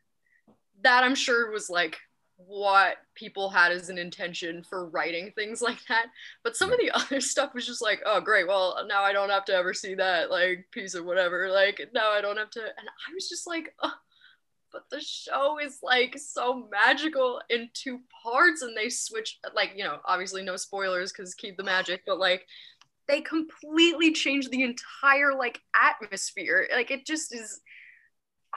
that 0.83 1.05
I'm 1.05 1.15
sure 1.15 1.51
was 1.51 1.71
like 1.71 1.97
what 2.37 2.97
people 3.15 3.49
had 3.49 3.71
as 3.73 3.89
an 3.89 3.99
intention 3.99 4.65
for 4.69 4.89
writing 4.89 5.33
things 5.37 5.63
like 5.63 5.79
that. 5.89 6.07
But 6.43 6.57
some 6.57 6.73
of 6.73 6.79
the 6.79 6.91
other 6.91 7.21
stuff 7.33 7.55
was 7.55 7.67
just 7.67 7.81
like, 7.83 8.03
oh 8.05 8.21
great, 8.21 8.49
well 8.49 8.85
now 8.89 9.03
I 9.03 9.13
don't 9.13 9.31
have 9.31 9.45
to 9.47 9.55
ever 9.55 9.73
see 9.73 9.95
that 9.95 10.31
like 10.31 10.67
piece 10.73 10.95
of 10.95 11.05
whatever. 11.05 11.49
Like 11.51 11.81
now 11.95 12.11
I 12.11 12.21
don't 12.21 12.37
have 12.39 12.51
to 12.51 12.61
and 12.61 12.89
I 12.89 13.15
was 13.15 13.29
just 13.29 13.47
like, 13.47 13.75
oh, 13.83 13.95
but 14.73 14.85
the 14.91 15.01
show 15.01 15.59
is 15.59 15.79
like 15.83 16.17
so 16.19 16.69
magical 16.71 17.41
in 17.51 17.69
two 17.75 18.01
parts 18.23 18.63
and 18.63 18.77
they 18.77 18.89
switch 18.89 19.39
like, 19.55 19.73
you 19.77 19.85
know, 19.85 19.99
obviously 20.05 20.43
no 20.43 20.57
spoilers 20.57 21.13
because 21.13 21.35
keep 21.35 21.57
the 21.57 21.63
magic, 21.65 22.03
but 22.07 22.19
like 22.19 22.47
they 23.09 23.21
completely 23.21 24.13
changed 24.13 24.51
the 24.51 24.63
entire 24.63 25.35
like 25.35 25.61
atmosphere. 25.75 26.67
Like 26.73 26.91
it 26.91 27.05
just 27.07 27.35
is 27.35 27.61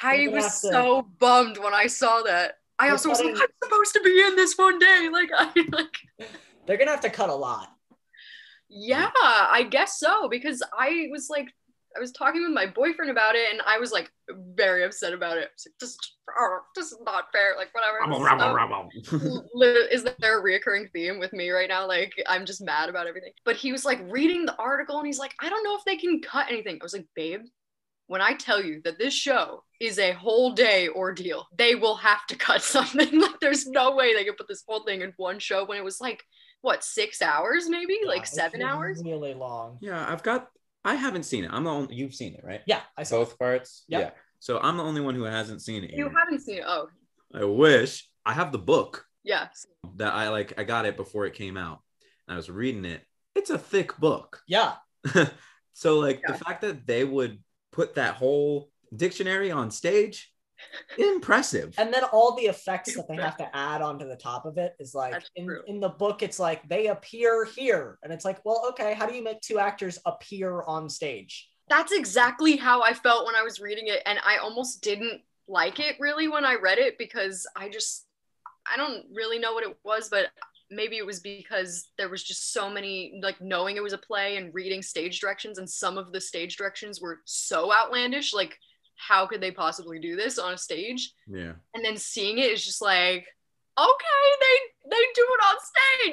I 0.01 0.27
was 0.29 0.45
to- 0.62 0.67
so 0.72 1.01
bummed 1.19 1.57
when 1.57 1.74
I 1.74 1.88
saw 1.88 2.22
that. 2.24 2.53
I 2.77 2.89
also 2.89 3.07
was 3.10 3.22
like, 3.22 3.36
I'm 3.36 3.48
supposed 3.63 3.93
to 3.93 4.01
be 4.03 4.22
in 4.22 4.36
this 4.36 4.57
one 4.57 4.77
day. 4.79 5.07
Like, 5.12 5.29
I 5.38 5.50
like, 5.72 5.95
They're 6.65 6.75
gonna 6.77 6.91
have 6.91 7.00
to 7.01 7.10
cut 7.10 7.29
a 7.29 7.36
lot. 7.36 7.69
yeah, 8.67 9.10
I 9.15 9.65
guess 9.69 9.98
so 10.00 10.27
because 10.27 10.62
I 10.77 11.07
was 11.12 11.29
like, 11.29 11.48
I 11.96 12.00
was 12.00 12.12
talking 12.12 12.42
with 12.44 12.52
my 12.52 12.66
boyfriend 12.66 13.10
about 13.12 13.36
it, 13.36 13.52
and 13.52 13.62
I 13.66 13.78
was 13.78 13.92
like 13.92 14.12
very 14.56 14.84
upset 14.84 15.14
about 15.14 15.38
it. 15.38 15.46
I 15.46 15.54
was 15.56 15.68
like, 15.68 15.74
this, 15.80 15.98
oh, 16.38 16.60
this 16.75 16.92
is 16.92 16.98
not 17.06 17.25
fair. 17.32 17.54
Like, 17.58 17.70
whatever. 17.74 18.00
Rabble, 18.02 18.18
So- 18.18 18.54
rabble, 18.54 18.90
rabble. 19.22 19.50
Li- 19.54 19.88
is 19.92 20.04
there 20.20 20.40
a 20.40 20.44
reoccurring 20.44 20.92
theme 20.92 21.20
with 21.20 21.32
me 21.34 21.50
right 21.52 21.70
now? 21.70 21.88
Like, 21.88 22.14
I'm 22.28 22.46
just 22.46 22.62
mad 22.64 22.90
about 22.90 23.08
everything. 23.08 23.32
But 23.46 23.56
he 23.56 23.72
was 23.72 23.86
like 23.86 24.00
reading 24.10 24.46
the 24.46 24.56
article 24.58 24.98
and 24.98 25.06
he's 25.08 25.20
like, 25.20 25.34
I 25.40 25.50
don't 25.50 25.64
know 25.64 25.75
if 25.78 25.86
they 25.86 25.98
can 25.98 26.22
cut 26.22 26.48
anything. 26.50 26.78
I 26.82 26.84
was 26.84 26.94
like, 26.94 27.08
babe, 27.16 27.42
when 28.08 28.22
I 28.22 28.34
tell 28.34 28.62
you 28.64 28.82
that 28.84 29.00
this 29.00 29.14
show 29.14 29.64
is 29.80 29.98
a 29.98 30.12
whole 30.12 30.52
day 30.52 30.90
ordeal, 30.90 31.48
they 31.58 31.75
will 31.75 31.96
have 31.96 32.25
to 32.28 32.36
cut 32.36 32.62
something. 32.75 33.20
like, 33.20 33.40
there's 33.40 33.68
no 33.68 33.96
way 33.96 34.14
they 34.14 34.24
could 34.25 34.38
put 34.38 34.48
this 34.48 34.64
whole 34.68 34.84
thing 34.84 35.02
in 35.02 35.14
one 35.18 35.40
show 35.40 35.66
when 35.66 35.78
it 35.78 35.84
was 35.84 36.00
like, 36.02 36.24
what, 36.62 36.84
six 36.84 37.22
hours 37.22 37.70
maybe? 37.70 37.98
Yeah, 38.02 38.08
like 38.10 38.25
seven 38.25 38.62
hours? 38.64 39.02
Really 39.06 39.34
long. 39.36 39.78
yeah, 39.82 40.04
I've 40.12 40.24
got. 40.24 40.50
I 40.86 40.96
haven't 40.96 41.24
seen 41.24 41.44
it. 41.44 41.50
I'm 41.51 41.63
the 41.63 41.72
only. 41.72 41.96
You've 41.96 42.13
seen 42.13 42.36
it, 42.36 42.44
right? 42.44 42.62
Yeah, 42.68 42.82
I 42.96 43.04
saw. 43.04 43.18
Both 43.18 43.38
parts. 43.39 43.84
Yep. 43.89 44.01
Yeah. 44.01 44.12
So 44.39 44.60
I'm 44.60 44.77
the 44.77 44.84
only 44.84 45.01
one 45.01 45.15
who 45.15 45.24
hasn't 45.24 45.62
seen 45.62 45.84
it. 45.84 45.92
You 45.92 46.10
haven't 46.10 46.39
seen 46.42 46.60
it. 46.60 46.63
Oh, 46.65 46.88
I 47.34 47.44
wish. 47.44 48.08
I 48.25 48.34
have 48.34 48.51
the 48.51 48.60
book 48.60 49.06
yeah. 49.24 49.48
that 49.98 50.13
I 50.13 50.30
like. 50.30 50.54
I 50.58 50.63
got 50.63 50.86
it 50.86 50.96
before 50.96 51.25
it 51.25 51.34
came 51.34 51.58
out. 51.58 51.82
I 52.27 52.36
was 52.36 52.50
reading 52.50 52.86
it. 52.86 53.01
It's 53.34 53.50
a 53.50 53.58
thick 53.58 53.98
book. 53.98 54.42
Yeah, 54.48 54.74
so 55.74 56.00
like 56.00 56.22
Yeah. 56.22 56.34
the 56.34 56.44
fact 56.46 56.62
that 56.62 56.86
they 56.88 57.04
would 57.04 57.39
put 57.72 57.96
that 57.96 58.15
whole 58.15 58.70
dictionary 58.96 59.51
on 59.51 59.72
stage, 59.72 60.32
impressive. 60.98 61.74
and 61.78 61.94
then 61.94 62.04
all 62.06 62.36
the 62.36 62.44
effects 62.44 62.96
that 62.96 63.08
they 63.08 63.16
have 63.16 63.38
to 63.38 63.56
add 63.56 63.82
onto 63.82 64.08
the 64.08 64.16
top 64.16 64.46
of 64.46 64.58
it 64.58 64.76
is 64.80 64.96
like 64.96 65.22
in, 65.36 65.50
in 65.68 65.80
the 65.80 65.90
book 65.90 66.24
it's 66.24 66.40
like 66.40 66.68
they 66.70 66.88
appear 66.88 67.46
here 67.46 68.00
and 68.04 68.14
it's 68.14 68.26
like 68.26 68.40
well 68.46 68.66
okay 68.70 68.94
how 68.94 69.06
do 69.06 69.14
you 69.14 69.24
make 69.24 69.42
two 69.42 69.60
actors 69.60 70.00
appear 70.06 70.64
on 70.64 70.90
stage 70.90 71.50
that's 71.68 71.92
exactly 71.92 72.58
how 72.58 72.82
I 72.82 72.94
felt 72.94 73.26
when 73.26 73.36
I 73.36 73.44
was 73.44 73.60
reading 73.60 73.88
it. 73.88 74.02
And 74.06 74.20
I 74.24 74.38
almost 74.38 74.82
didn't 74.82 75.22
like 75.48 75.80
it 75.80 75.96
really 76.00 76.28
when 76.28 76.46
I 76.46 76.56
read 76.56 76.78
it 76.78 76.98
because 76.98 77.48
I 77.56 77.70
just, 77.70 78.06
I 78.72 78.78
don't 78.78 79.06
really 79.14 79.40
know 79.40 79.54
what 79.54 79.64
it 79.64 79.76
was, 79.84 80.10
but 80.10 80.28
maybe 80.70 80.98
it 80.98 81.06
was 81.06 81.20
because 81.20 81.88
there 81.98 82.10
was 82.10 82.24
just 82.24 82.54
so 82.54 82.70
many, 82.70 83.20
like 83.22 83.42
knowing 83.42 83.78
it 83.78 83.84
was 83.84 83.94
a 83.94 83.98
play 83.98 84.38
and 84.38 84.54
reading 84.54 84.82
stage 84.82 85.20
directions. 85.20 85.58
And 85.58 85.70
some 85.70 85.98
of 85.98 86.12
the 86.12 86.22
stage 86.22 86.58
directions 86.58 87.02
were 87.02 87.22
so 87.26 87.74
outlandish. 87.74 88.34
Like, 88.34 88.58
how 88.96 89.28
could 89.28 89.42
they 89.42 89.52
possibly 89.52 90.00
do 90.00 90.16
this 90.16 90.38
on 90.40 90.54
a 90.54 90.58
stage? 90.58 91.14
yeah. 91.28 91.54
And 91.74 91.84
then 91.84 91.98
seeing 91.98 92.38
it 92.38 92.52
is 92.52 92.64
just 92.66 92.82
like, 92.82 93.25
okay, 93.78 94.28
they 94.42 94.90
they 94.90 95.04
do 95.14 95.25
it 95.28 95.44
on 95.50 95.56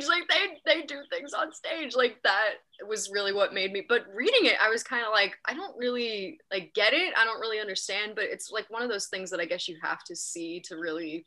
stage. 0.00 0.08
Like 0.08 0.28
they 0.28 0.74
they 0.80 0.86
do 0.86 1.00
things 1.10 1.32
on 1.32 1.52
stage. 1.52 1.94
Like 1.94 2.16
that 2.24 2.54
was 2.86 3.10
really 3.12 3.32
what 3.32 3.54
made 3.54 3.72
me. 3.72 3.84
But 3.88 4.06
reading 4.14 4.46
it, 4.46 4.56
I 4.60 4.68
was 4.68 4.82
kind 4.82 5.04
of 5.04 5.12
like, 5.12 5.36
I 5.44 5.54
don't 5.54 5.76
really 5.76 6.38
like 6.50 6.72
get 6.74 6.92
it. 6.92 7.14
I 7.16 7.24
don't 7.24 7.40
really 7.40 7.60
understand. 7.60 8.12
But 8.16 8.24
it's 8.24 8.50
like 8.50 8.68
one 8.70 8.82
of 8.82 8.88
those 8.88 9.06
things 9.06 9.30
that 9.30 9.40
I 9.40 9.44
guess 9.46 9.68
you 9.68 9.78
have 9.82 10.02
to 10.04 10.16
see 10.16 10.60
to 10.68 10.76
really 10.76 11.24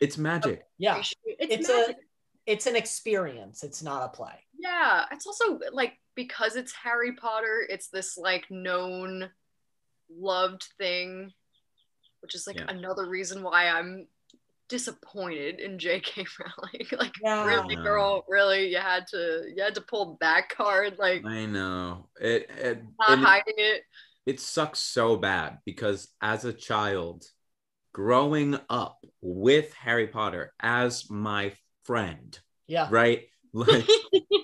It's 0.00 0.18
magic. 0.18 0.64
yeah. 0.78 0.98
It's, 0.98 1.14
it's 1.24 1.68
magic. 1.68 1.96
a 1.96 1.98
it's 2.44 2.66
an 2.66 2.74
experience 2.74 3.62
it's 3.62 3.84
not 3.84 4.04
a 4.04 4.08
play 4.08 4.34
yeah. 4.58 5.06
It's 5.10 5.26
also 5.26 5.58
like 5.72 5.94
because 6.14 6.54
it's 6.56 6.72
Harry 6.72 7.12
Potter. 7.16 7.66
It's 7.68 7.88
this 7.88 8.16
like 8.16 8.44
known, 8.48 9.28
loved 10.18 10.64
thing, 10.78 11.32
which 12.20 12.34
is 12.34 12.46
like 12.46 12.56
Yeah. 12.56 12.66
another 12.68 13.08
reason 13.08 13.42
why 13.42 13.68
I'm 13.68 14.06
disappointed 14.68 15.60
in 15.60 15.78
J.K. 15.78 16.24
Rowling. 16.40 16.86
like, 16.98 17.12
Yeah. 17.22 17.44
really, 17.44 17.76
girl, 17.76 18.24
really, 18.28 18.68
you 18.70 18.78
had 18.78 19.06
to, 19.08 19.44
you 19.54 19.62
had 19.62 19.74
to 19.74 19.80
pull 19.82 20.16
that 20.20 20.48
card, 20.48 20.96
like, 20.98 21.24
I 21.24 21.46
know. 21.46 22.08
It 22.20 22.50
it, 22.50 22.82
not 22.98 23.18
hiding 23.18 23.54
it. 23.58 23.82
it 24.26 24.40
sucks 24.40 24.78
so 24.78 25.16
bad 25.16 25.58
because 25.64 26.08
as 26.20 26.44
a 26.44 26.52
child, 26.52 27.24
growing 27.92 28.58
up 28.70 29.04
with 29.20 29.72
Harry 29.74 30.06
Potter 30.06 30.52
as 30.60 31.10
my 31.10 31.52
friend, 31.84 32.38
yeah 32.66 32.88
right? 32.90 33.22
Like 33.54 33.84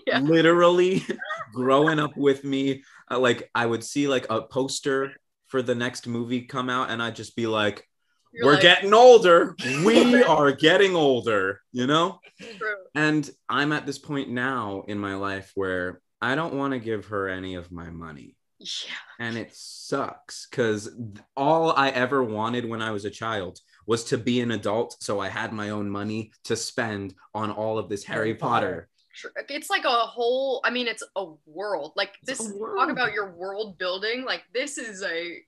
Yeah. 0.07 0.21
literally 0.21 1.03
growing 1.55 1.99
up 1.99 2.13
with 2.17 2.45
me 2.45 2.83
uh, 3.11 3.19
like 3.19 3.51
i 3.55 3.65
would 3.65 3.83
see 3.83 4.07
like 4.07 4.27
a 4.29 4.43
poster 4.43 5.13
for 5.49 5.62
the 5.62 5.75
next 5.75 6.07
movie 6.07 6.43
come 6.43 6.71
out 6.71 6.90
and 6.90 7.02
i'd 7.02 7.17
just 7.17 7.35
be 7.37 7.47
like 7.47 7.87
You're 8.33 8.47
we're 8.47 8.52
like, 8.55 8.62
getting 8.62 8.95
older 8.95 9.55
we 9.85 10.23
are 10.37 10.52
getting 10.52 10.95
older 10.95 11.61
you 11.73 11.87
know 11.87 12.21
True. 12.40 12.75
and 12.95 13.28
i'm 13.49 13.73
at 13.73 13.87
this 13.87 13.99
point 13.99 14.31
now 14.31 14.85
in 14.87 14.99
my 14.99 15.14
life 15.14 15.52
where 15.55 16.00
i 16.21 16.35
don't 16.35 16.55
want 16.55 16.73
to 16.73 16.78
give 16.78 17.07
her 17.07 17.28
any 17.28 17.55
of 17.57 17.73
my 17.73 17.90
money 17.90 18.37
Yeah. 18.59 18.93
and 19.19 19.37
it 19.37 19.50
sucks 19.55 20.47
because 20.50 20.90
all 21.37 21.73
i 21.73 21.88
ever 21.90 22.23
wanted 22.23 22.69
when 22.69 22.83
i 22.83 22.90
was 22.90 23.05
a 23.05 23.11
child 23.11 23.59
was 23.87 24.05
to 24.05 24.19
be 24.19 24.40
an 24.40 24.50
adult 24.50 24.97
so 25.00 25.19
i 25.21 25.28
had 25.28 25.52
my 25.52 25.71
own 25.71 25.88
money 25.90 26.33
to 26.45 26.57
spend 26.57 27.14
on 27.35 27.50
all 27.50 27.78
of 27.78 27.88
this 27.88 28.05
harry, 28.05 28.28
Harry 28.28 28.35
potter. 28.35 28.88
Potter. 29.23 29.47
It's 29.49 29.71
like 29.71 29.85
a 29.85 29.89
whole, 29.89 30.61
I 30.65 30.71
mean, 30.71 30.87
it's 30.87 31.03
a 31.17 31.27
world. 31.47 31.93
Like, 31.97 32.15
this, 32.23 32.41
a 32.41 32.59
talk 32.59 32.91
about 32.91 33.13
your 33.13 33.31
world 33.33 33.79
building. 33.79 34.25
Like, 34.25 34.43
this 34.53 34.79
is 34.79 35.03
a, 35.03 35.39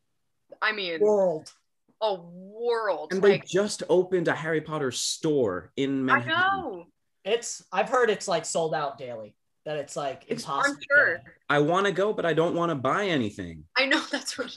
I 0.62 0.72
mean, 0.72 1.00
world 1.00 1.52
a 2.00 2.14
world. 2.14 3.12
And 3.12 3.22
they 3.22 3.38
just 3.38 3.82
opened 3.88 4.28
a 4.28 4.34
Harry 4.34 4.60
Potter 4.60 4.90
store 4.90 5.72
in 5.76 6.04
Manhattan. 6.04 6.32
I 6.32 6.56
know. 6.56 6.86
It's 7.24 7.62
I've 7.72 7.88
heard 7.88 8.10
it's 8.10 8.26
like 8.28 8.44
sold 8.44 8.74
out 8.74 8.98
daily. 8.98 9.34
That 9.66 9.76
it's 9.76 9.94
like 9.94 10.22
It's- 10.22 10.40
impossible. 10.40 10.76
I'm 10.76 10.82
sure. 10.96 11.20
I 11.50 11.58
want 11.58 11.86
to 11.86 11.92
go, 11.92 12.12
but 12.12 12.24
I 12.24 12.32
don't 12.32 12.54
want 12.54 12.70
to 12.70 12.74
buy 12.74 13.06
anything. 13.06 13.64
I 13.76 13.86
know 13.86 14.02
that's 14.10 14.38
what. 14.38 14.56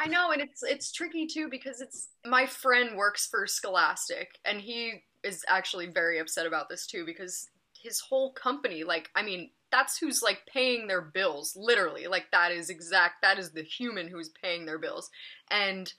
I 0.00 0.06
know, 0.06 0.30
and 0.30 0.40
it's 0.40 0.62
it's 0.62 0.92
tricky 0.92 1.26
too 1.26 1.48
because 1.50 1.80
it's 1.80 2.08
my 2.24 2.46
friend 2.46 2.96
works 2.96 3.26
for 3.26 3.46
Scholastic, 3.46 4.30
and 4.44 4.60
he 4.60 5.02
is 5.24 5.44
actually 5.48 5.86
very 5.86 6.18
upset 6.18 6.46
about 6.46 6.68
this 6.68 6.86
too 6.86 7.04
because 7.04 7.48
his 7.82 8.00
whole 8.00 8.32
company, 8.32 8.84
like, 8.84 9.10
I 9.14 9.22
mean, 9.22 9.50
that's 9.70 9.98
who's 9.98 10.22
like 10.22 10.40
paying 10.46 10.86
their 10.86 11.02
bills, 11.02 11.54
literally, 11.56 12.06
like 12.06 12.30
that 12.32 12.52
is 12.52 12.70
exact. 12.70 13.22
That 13.22 13.38
is 13.38 13.52
the 13.52 13.62
human 13.62 14.08
who's 14.08 14.30
paying 14.42 14.64
their 14.66 14.78
bills, 14.78 15.10
and 15.50 15.92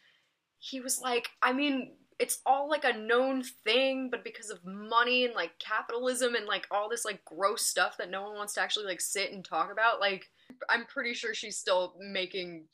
he 0.60 0.80
was 0.80 1.00
like, 1.02 1.30
I 1.42 1.54
mean. 1.54 1.94
It's 2.22 2.42
all 2.46 2.70
like 2.70 2.84
a 2.84 2.92
known 2.92 3.44
thing, 3.44 4.10
but 4.12 4.26
because 4.26 4.50
of 4.50 4.66
money 4.66 5.24
and 5.24 5.34
like 5.34 5.58
capitalism 5.58 6.36
and 6.36 6.46
like 6.46 6.68
all 6.70 6.90
this 6.90 7.06
like 7.06 7.24
gross 7.24 7.62
stuff 7.62 7.96
that 7.98 8.10
no 8.10 8.24
one 8.24 8.36
wants 8.36 8.56
to 8.56 8.62
actually 8.62 8.88
like 8.88 9.00
sit 9.00 9.32
and 9.32 9.46
talk 9.46 9.72
about, 9.72 10.02
like 10.02 10.30
I'm 10.68 10.86
pretty 10.86 11.14
sure 11.14 11.34
she's 11.34 11.56
still 11.56 11.96
making 11.98 12.66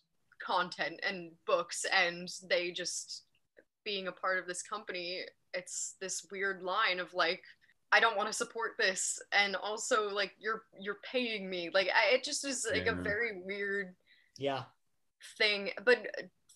content 0.43 0.99
and 1.07 1.31
books 1.45 1.85
and 1.93 2.27
they 2.49 2.71
just 2.71 3.23
being 3.83 4.07
a 4.07 4.11
part 4.11 4.39
of 4.39 4.47
this 4.47 4.61
company 4.61 5.21
it's 5.53 5.95
this 6.01 6.25
weird 6.31 6.61
line 6.61 6.99
of 6.99 7.13
like 7.13 7.43
I 7.95 7.99
don't 8.01 8.17
want 8.17 8.27
to 8.27 8.33
support 8.33 8.71
this 8.77 9.19
and 9.31 9.55
also 9.55 10.09
like 10.09 10.31
you're 10.37 10.63
you're 10.77 10.99
paying 11.11 11.49
me 11.49 11.69
like 11.73 11.87
I, 11.87 12.15
it 12.15 12.23
just 12.25 12.43
is 12.45 12.67
like 12.69 12.87
a 12.87 12.93
very 12.93 13.31
weird 13.45 13.95
Yeah. 14.37 14.63
thing 15.37 15.69
but 15.85 15.99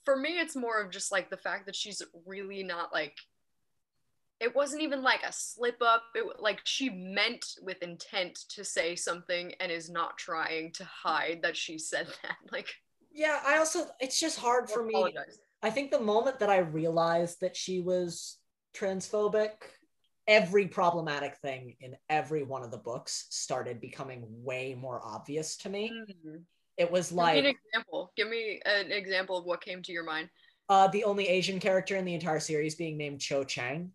for 0.04 0.16
me 0.18 0.32
it's 0.44 0.56
more 0.66 0.82
of 0.82 0.92
just 0.92 1.12
like 1.14 1.30
the 1.30 1.38
fact 1.48 1.66
that 1.68 1.76
she's 1.82 2.02
really 2.26 2.62
not 2.64 2.92
like 2.92 3.16
it 4.42 4.54
wasn't 4.56 4.82
even 4.82 5.02
like 5.02 5.24
a 5.24 5.32
slip 5.32 5.82
up 5.82 6.04
it 6.16 6.26
wa- 6.26 6.34
like 6.40 6.60
she 6.66 6.90
meant 6.90 7.46
with 7.62 7.82
intent 7.84 8.36
to 8.50 8.64
say 8.66 8.96
something 8.96 9.54
and 9.62 9.72
is 9.72 9.90
not 9.90 10.18
trying 10.18 10.72
to 10.74 10.84
hide 10.84 11.40
that 11.44 11.56
she 11.56 11.78
said 11.78 12.08
that 12.24 12.36
like 12.52 12.68
Yeah. 13.14 13.40
I 13.46 13.58
also 13.60 13.80
it's 14.02 14.20
just 14.20 14.38
hard 14.40 14.70
for 14.70 14.84
me. 14.84 14.94
apologize. 14.94 15.40
I 15.62 15.70
think 15.70 15.92
the 15.92 16.00
moment 16.14 16.40
that 16.40 16.50
I 16.50 16.60
realized 16.60 17.38
that 17.42 17.56
she 17.56 17.82
was 17.82 18.38
transphobic, 18.74 19.52
every 20.30 20.68
problematic 20.68 21.36
thing 21.38 21.76
in 21.82 21.98
every 22.08 22.44
one 22.44 22.64
of 22.64 22.72
the 22.72 22.78
books 22.78 23.26
started 23.32 23.82
becoming 23.82 24.24
way 24.44 24.76
more 24.76 25.02
obvious 25.04 25.58
to 25.58 25.70
me. 25.70 25.92
Mhm. 25.92 26.46
It 26.78 26.90
was 26.90 27.10
Give 27.10 27.18
me 27.18 27.40
an 27.40 27.46
like 27.46 27.58
example. 27.66 28.14
Give 28.16 28.30
me 28.30 28.62
an 28.64 28.92
example 28.92 29.36
of 29.38 29.44
what 29.46 29.60
came 29.60 29.82
to 29.82 29.92
your 29.92 30.04
mind. 30.04 30.30
uh, 30.70 30.88
the 30.88 31.04
only 31.04 31.28
Asian 31.28 31.60
character 31.60 31.96
in 31.96 32.06
the 32.06 32.14
entire 32.14 32.40
series 32.40 32.76
being 32.76 32.96
named 32.96 33.20
Cho 33.20 33.44
Chang. 33.44 33.92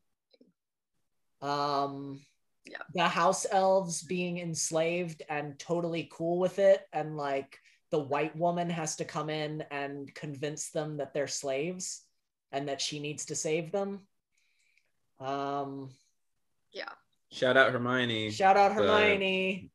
Um, 1.41 2.21
Yeah. 2.67 2.83
the 2.95 3.07
house 3.09 3.47
elves 3.49 4.03
being 4.03 4.39
enslaved 4.39 5.23
and 5.29 5.57
totally 5.59 6.09
cool 6.11 6.41
with 6.41 6.59
it, 6.59 6.85
and 6.93 7.17
like 7.17 7.61
the 7.91 8.01
white 8.01 8.35
woman 8.35 8.69
has 8.71 8.97
to 8.97 9.05
come 9.05 9.31
in 9.31 9.63
and 9.71 10.13
convince 10.17 10.71
them 10.71 10.97
that 10.97 11.15
they're 11.15 11.29
slaves 11.29 12.05
and 12.51 12.69
that 12.69 12.81
she 12.81 12.99
needs 12.99 13.27
to 13.27 13.37
save 13.37 13.71
them. 13.71 14.09
Um, 15.21 15.91
Shout 17.33 17.57
out 17.57 17.73
Hermione. 17.73 18.31
Shout 18.31 18.57
out 18.57 18.75
But- 18.75 18.85
Hermione. 18.85 19.71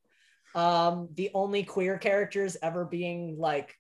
Um, 0.56 1.10
the 1.14 1.30
only 1.34 1.64
queer 1.64 1.98
characters 1.98 2.58
ever 2.62 2.84
being 2.86 3.38
like 3.38 3.76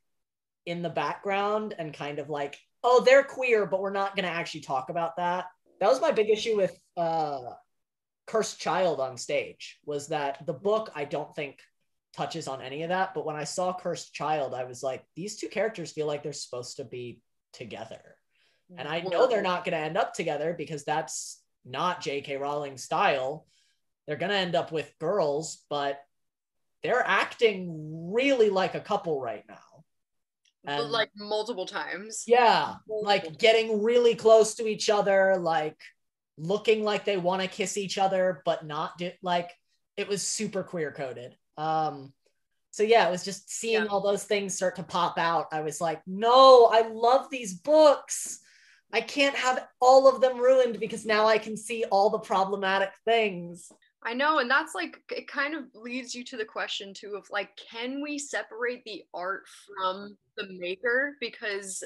in 0.65 0.81
the 0.81 0.89
background 0.89 1.73
and 1.77 1.93
kind 1.93 2.19
of 2.19 2.29
like, 2.29 2.59
oh, 2.83 3.01
they're 3.03 3.23
queer, 3.23 3.65
but 3.65 3.81
we're 3.81 3.89
not 3.89 4.15
gonna 4.15 4.27
actually 4.27 4.61
talk 4.61 4.89
about 4.89 5.17
that. 5.17 5.45
That 5.79 5.89
was 5.89 6.01
my 6.01 6.11
big 6.11 6.29
issue 6.29 6.57
with 6.57 6.77
uh 6.95 7.53
Cursed 8.27 8.59
Child 8.59 8.99
on 8.99 9.17
stage, 9.17 9.79
was 9.85 10.09
that 10.09 10.45
the 10.45 10.53
book 10.53 10.91
I 10.93 11.05
don't 11.05 11.33
think 11.33 11.59
touches 12.15 12.47
on 12.47 12.61
any 12.61 12.83
of 12.83 12.89
that. 12.89 13.13
But 13.15 13.25
when 13.25 13.35
I 13.35 13.43
saw 13.45 13.73
Cursed 13.73 14.13
Child, 14.13 14.53
I 14.53 14.65
was 14.65 14.83
like, 14.83 15.03
these 15.15 15.37
two 15.37 15.47
characters 15.47 15.91
feel 15.91 16.05
like 16.05 16.21
they're 16.21 16.33
supposed 16.33 16.77
to 16.77 16.83
be 16.83 17.21
together. 17.53 18.17
And 18.77 18.87
I 18.87 18.99
know 19.01 19.25
they're 19.27 19.41
not 19.41 19.65
going 19.65 19.73
to 19.73 19.83
end 19.83 19.97
up 19.97 20.13
together 20.13 20.53
because 20.55 20.83
that's 20.83 21.41
not 21.69 22.01
J.K. 22.01 22.37
Rowling 22.37 22.77
style. 22.77 23.45
They're 24.07 24.17
going 24.17 24.31
to 24.31 24.37
end 24.37 24.55
up 24.55 24.71
with 24.71 24.91
girls, 24.99 25.63
but 25.69 26.01
they're 26.83 27.03
acting 27.05 28.11
really 28.13 28.49
like 28.49 28.75
a 28.75 28.79
couple 28.79 29.21
right 29.21 29.43
now. 29.47 29.55
And- 30.65 30.91
like 30.91 31.09
multiple 31.15 31.65
times. 31.65 32.23
Yeah, 32.27 32.75
Multiple 32.87 33.03
like 33.03 33.37
getting 33.39 33.81
really 33.83 34.15
close 34.15 34.55
to 34.55 34.67
each 34.67 34.89
other, 34.89 35.37
like 35.37 35.77
looking 36.37 36.83
like 36.83 37.05
they 37.05 37.17
want 37.17 37.41
to 37.41 37.47
kiss 37.47 37.77
each 37.77 37.97
other, 37.97 38.41
but 38.45 38.65
not 38.65 38.97
do 38.97 39.11
like 39.21 39.51
it 39.97 40.07
was 40.07 40.21
super 40.21 40.63
queer 40.63 40.91
coded. 40.91 41.35
Um, 41.57 42.13
so 42.71 42.83
yeah, 42.83 43.07
it 43.07 43.11
was 43.11 43.25
just 43.25 43.49
seeing 43.51 43.83
Yeah. 43.83 43.87
all 43.89 44.01
those 44.01 44.23
things 44.23 44.55
start 44.55 44.75
to 44.77 44.83
pop 44.83 45.17
out. 45.17 45.47
I 45.51 45.61
was 45.61 45.81
like, 45.81 46.01
no, 46.07 46.65
I 46.65 46.87
love 46.87 47.29
these 47.29 47.53
books. 47.55 48.39
I 48.91 49.01
can't 49.01 49.35
have 49.35 49.67
all 49.79 50.07
of 50.07 50.21
them 50.21 50.37
ruined 50.37 50.79
because 50.79 51.05
now 51.05 51.27
I 51.27 51.37
can 51.37 51.55
see 51.55 51.85
all 51.85 52.09
the 52.09 52.19
problematic 52.19 52.91
things. 53.05 53.71
I 54.03 54.13
know, 54.13 54.39
and 54.39 54.49
that's 54.49 54.73
like 54.75 54.97
it 55.11 55.27
kind 55.27 55.53
of 55.55 55.63
leads 55.73 56.15
you 56.15 56.23
to 56.25 56.37
the 56.37 56.45
question 56.45 56.93
too 56.93 57.15
of 57.17 57.29
like, 57.29 57.49
can 57.57 58.01
we 58.01 58.17
separate 58.17 58.83
the 58.85 59.03
art 59.13 59.43
from 59.67 60.17
the 60.37 60.47
maker? 60.57 61.17
Because 61.19 61.83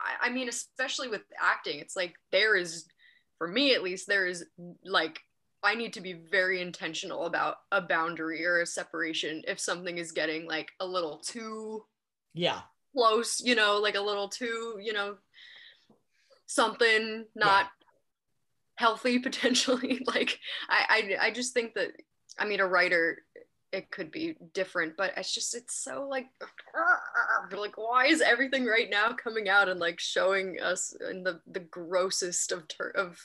I, 0.00 0.28
I 0.28 0.30
mean, 0.30 0.48
especially 0.48 1.08
with 1.08 1.22
acting, 1.40 1.78
it's 1.78 1.96
like 1.96 2.14
there 2.32 2.54
is, 2.54 2.86
for 3.38 3.48
me 3.48 3.74
at 3.74 3.82
least, 3.82 4.06
there 4.06 4.26
is 4.26 4.44
like 4.84 5.20
I 5.62 5.74
need 5.74 5.94
to 5.94 6.02
be 6.02 6.12
very 6.12 6.60
intentional 6.60 7.24
about 7.24 7.56
a 7.72 7.80
boundary 7.80 8.44
or 8.44 8.60
a 8.60 8.66
separation 8.66 9.42
if 9.48 9.58
something 9.58 9.96
is 9.96 10.12
getting 10.12 10.46
like 10.46 10.68
a 10.80 10.86
little 10.86 11.18
too 11.18 11.84
Yeah, 12.34 12.62
close, 12.96 13.40
you 13.40 13.54
know, 13.54 13.78
like 13.78 13.96
a 13.96 14.00
little 14.00 14.28
too, 14.28 14.78
you 14.80 14.92
know, 14.92 15.16
something 16.46 17.24
not 17.34 17.66
healthy 18.76 19.18
potentially. 19.20 20.02
like 20.06 20.38
I, 20.68 21.16
I 21.20 21.26
I 21.26 21.30
just 21.30 21.54
think 21.54 21.74
that 21.74 21.92
I 22.38 22.46
mean 22.46 22.60
a 22.60 22.66
writer 22.66 23.22
it 23.74 23.90
could 23.90 24.12
be 24.12 24.36
different, 24.52 24.96
but 24.96 25.12
it's 25.16 25.34
just 25.34 25.54
it's 25.54 25.74
so 25.74 26.06
like 26.08 26.26
like 27.56 27.76
why 27.76 28.06
is 28.06 28.20
everything 28.20 28.64
right 28.64 28.88
now 28.88 29.12
coming 29.12 29.48
out 29.48 29.68
and 29.68 29.80
like 29.80 29.98
showing 29.98 30.60
us 30.60 30.94
in 31.10 31.24
the 31.24 31.40
the 31.50 31.60
grossest 31.60 32.52
of 32.52 32.68
ter- 32.68 32.90
of 32.90 33.20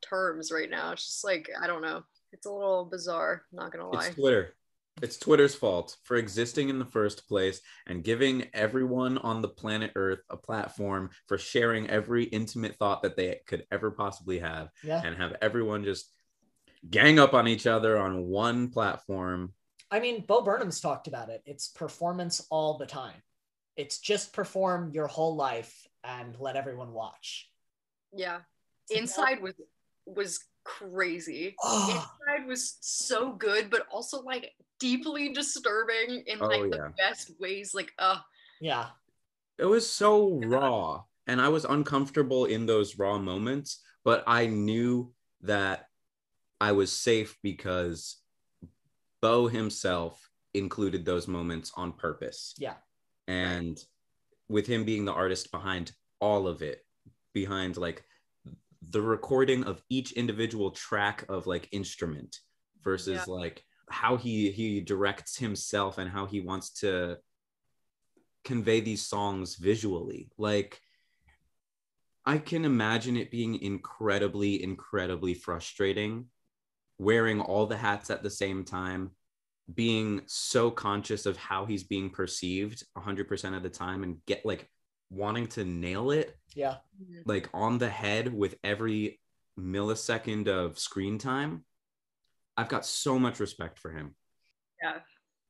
terms 0.00 0.52
right 0.52 0.70
now? 0.70 0.92
It's 0.92 1.04
just 1.04 1.24
like 1.24 1.50
I 1.60 1.66
don't 1.66 1.82
know. 1.82 2.04
It's 2.32 2.46
a 2.46 2.52
little 2.52 2.84
bizarre, 2.84 3.42
not 3.52 3.72
gonna 3.72 3.88
lie. 3.88 4.06
It's 4.06 4.14
Twitter. 4.14 4.54
It's 5.00 5.18
Twitter's 5.18 5.54
fault 5.54 5.96
for 6.04 6.16
existing 6.16 6.68
in 6.68 6.78
the 6.78 6.84
first 6.84 7.28
place 7.28 7.60
and 7.86 8.02
giving 8.02 8.48
everyone 8.52 9.18
on 9.18 9.42
the 9.42 9.48
planet 9.48 9.92
Earth 9.94 10.20
a 10.30 10.36
platform 10.36 11.10
for 11.26 11.38
sharing 11.38 11.88
every 11.88 12.24
intimate 12.24 12.76
thought 12.76 13.02
that 13.02 13.16
they 13.16 13.40
could 13.46 13.64
ever 13.70 13.90
possibly 13.90 14.38
have 14.40 14.70
yeah. 14.82 15.00
and 15.04 15.16
have 15.16 15.36
everyone 15.40 15.84
just 15.84 16.10
gang 16.90 17.18
up 17.18 17.34
on 17.34 17.46
each 17.46 17.66
other 17.66 17.98
on 17.98 18.26
one 18.26 18.70
platform. 18.70 19.52
I 19.90 20.00
mean, 20.00 20.24
Bo 20.26 20.42
Burnham's 20.42 20.80
talked 20.80 21.06
about 21.06 21.28
it. 21.28 21.42
It's 21.46 21.68
performance 21.68 22.46
all 22.50 22.76
the 22.78 22.86
time. 22.86 23.22
It's 23.76 23.98
just 23.98 24.32
perform 24.32 24.90
your 24.92 25.06
whole 25.06 25.36
life 25.36 25.86
and 26.02 26.36
let 26.40 26.56
everyone 26.56 26.92
watch. 26.92 27.48
Yeah. 28.12 28.38
Inside 28.90 29.40
was 29.40 29.54
was 30.06 30.40
crazy. 30.64 31.54
Oh. 31.62 32.10
Inside 32.28 32.46
was 32.46 32.76
so 32.80 33.32
good, 33.32 33.70
but 33.70 33.86
also 33.90 34.22
like 34.22 34.52
deeply 34.78 35.32
disturbing 35.32 36.22
in 36.26 36.40
Oh, 36.40 36.46
like 36.46 36.70
the 36.70 36.92
best 36.96 37.32
ways. 37.40 37.74
Like, 37.74 37.92
uh 37.98 38.18
Yeah. 38.60 38.90
It 39.58 39.64
was 39.64 39.90
so 39.90 40.40
raw 40.44 41.02
and 41.26 41.40
I 41.40 41.48
was 41.48 41.64
uncomfortable 41.64 42.44
in 42.44 42.66
those 42.66 42.98
raw 42.98 43.18
moments, 43.18 43.82
but 44.04 44.24
I 44.26 44.46
knew 44.46 45.12
that 45.42 45.86
I 46.60 46.72
was 46.72 46.92
safe 46.92 47.36
because 47.42 48.16
Bo 49.20 49.48
himself 49.48 50.30
included 50.54 51.04
those 51.04 51.28
moments 51.28 51.72
on 51.76 51.92
purpose. 51.92 52.54
Yeah. 52.58 52.74
And 53.26 53.78
with 54.48 54.66
him 54.66 54.84
being 54.84 55.04
the 55.04 55.12
artist 55.12 55.50
behind 55.50 55.92
all 56.20 56.48
of 56.48 56.62
it, 56.62 56.84
behind 57.34 57.76
like 57.76 58.04
the 58.90 59.02
recording 59.02 59.64
of 59.64 59.82
each 59.90 60.12
individual 60.12 60.70
track 60.70 61.24
of 61.28 61.46
like 61.46 61.68
instrument 61.72 62.38
versus 62.82 63.24
Yeah. 63.26 63.34
like 63.34 63.64
how 63.90 64.16
he 64.16 64.50
he 64.50 64.80
directs 64.80 65.36
himself 65.36 65.98
and 65.98 66.10
how 66.10 66.26
he 66.26 66.40
wants 66.40 66.70
to 66.70 67.18
convey 68.44 68.80
these 68.80 69.02
songs 69.04 69.56
visually 69.56 70.30
like 70.38 70.80
i 72.24 72.38
can 72.38 72.64
imagine 72.64 73.16
it 73.16 73.30
being 73.30 73.60
incredibly 73.60 74.62
incredibly 74.62 75.34
frustrating 75.34 76.26
wearing 76.98 77.40
all 77.40 77.66
the 77.66 77.76
hats 77.76 78.10
at 78.10 78.22
the 78.22 78.30
same 78.30 78.64
time 78.64 79.10
being 79.74 80.22
so 80.26 80.70
conscious 80.70 81.26
of 81.26 81.36
how 81.36 81.66
he's 81.66 81.84
being 81.84 82.08
perceived 82.08 82.82
100% 82.96 83.56
of 83.56 83.62
the 83.62 83.68
time 83.68 84.02
and 84.02 84.16
get 84.26 84.44
like 84.46 84.68
wanting 85.10 85.46
to 85.46 85.64
nail 85.64 86.10
it 86.10 86.36
Yeah. 86.54 86.76
like 87.26 87.48
on 87.52 87.76
the 87.78 87.88
head 87.90 88.32
with 88.32 88.56
every 88.64 89.20
millisecond 89.58 90.48
of 90.48 90.78
screen 90.78 91.18
time 91.18 91.64
I've 92.58 92.68
got 92.68 92.84
so 92.84 93.18
much 93.18 93.38
respect 93.40 93.78
for 93.78 93.90
him. 93.92 94.14
Yeah. 94.82 94.98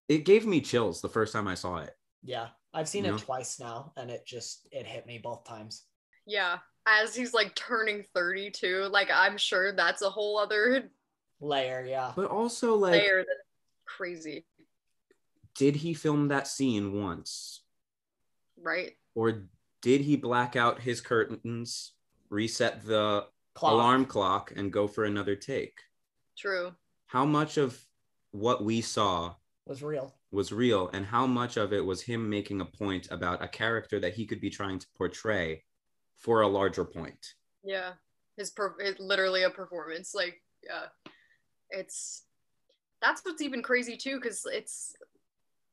It 0.09 0.25
gave 0.25 0.47
me 0.47 0.61
chills 0.61 1.01
the 1.01 1.09
first 1.09 1.33
time 1.33 1.49
I 1.49 1.55
saw 1.55 1.79
it. 1.79 1.95
Yeah, 2.23 2.49
I've 2.75 2.89
seen 2.89 3.05
You 3.05 3.11
it 3.11 3.13
know? 3.13 3.19
twice 3.19 3.59
now, 3.59 3.93
and 3.97 4.11
it 4.11 4.27
just 4.27 4.69
it 4.71 4.87
hit 4.87 5.07
me 5.07 5.19
both 5.19 5.45
times. 5.45 5.85
Yeah. 6.27 6.59
As 6.87 7.15
he's 7.15 7.33
like 7.35 7.55
turning 7.55 8.05
32, 8.15 8.89
like 8.91 9.09
I'm 9.13 9.37
sure 9.39 9.73
that's 9.73 10.03
a 10.03 10.11
whole 10.11 10.39
other 10.39 10.91
Layer, 11.41 11.85
yeah. 11.89 12.13
But 12.17 12.31
also, 12.31 12.75
like, 12.75 12.93
layer 13.01 13.19
that's 13.19 13.31
crazy, 13.87 14.45
did 15.55 15.77
he 15.77 15.95
film 15.95 16.29
that 16.29 16.47
scene 16.49 16.93
once? 17.01 17.63
right? 18.61 18.93
Or 19.15 19.45
did 19.83 20.01
he 20.01 20.17
black 20.17 20.57
out 20.57 20.81
his 20.81 21.01
curtains, 21.01 21.93
reset 22.29 22.85
the 22.85 23.27
Clock. 23.55 23.73
alarm 23.73 24.05
clock, 24.05 24.53
and 24.57 24.73
go 24.73 24.89
for 24.89 25.05
another 25.05 25.37
take? 25.37 25.79
True. 26.37 26.73
How 27.09 27.25
much 27.25 27.57
of 27.57 27.79
what 28.33 28.63
we 28.63 28.81
saw 28.83 29.35
was 29.67 29.83
real. 29.83 30.15
was 30.31 30.53
real, 30.53 30.89
and 30.93 31.05
how 31.07 31.27
much 31.27 31.57
of 31.57 31.73
it 31.73 31.85
was 31.85 32.03
him 32.03 32.29
making 32.29 32.61
a 32.61 32.67
point 32.67 33.09
about 33.11 33.43
a 33.43 33.49
character 33.49 33.99
that 34.01 34.15
he 34.15 34.27
could 34.27 34.41
be 34.41 34.51
trying 34.51 34.79
to 34.79 34.87
portray 34.97 35.65
for 36.17 36.43
a 36.43 36.49
larger 36.49 36.85
point? 36.85 37.35
Yeah. 37.65 37.93
His 38.37 38.51
per 38.51 38.75
it, 38.79 39.01
literally 39.01 39.43
a 39.45 39.51
performance. 39.51 40.15
Like, 40.15 40.41
yeah. 40.63 40.87
It's 41.71 42.25
that's 43.01 43.23
what's 43.25 43.43
even 43.43 43.63
crazy 43.63 43.97
too, 43.97 44.17
because 44.21 44.43
it's 44.53 44.95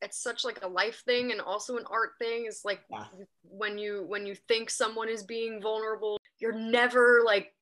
it's 0.02 0.22
such 0.22 0.42
like 0.44 0.62
a 0.62 0.68
life 0.68 1.02
thing 1.04 1.32
and 1.32 1.40
also 1.40 1.76
an 1.76 1.84
art 1.90 2.12
thing. 2.18 2.46
It's 2.46 2.64
like 2.64 2.80
Yeah. 2.90 3.04
when 3.42 3.76
you 3.76 4.04
when 4.08 4.24
you 4.26 4.34
think 4.34 4.70
someone 4.70 5.08
is 5.10 5.22
being 5.22 5.60
vulnerable, 5.60 6.18
you're 6.38 6.52
never 6.58 7.20
like 7.24 7.52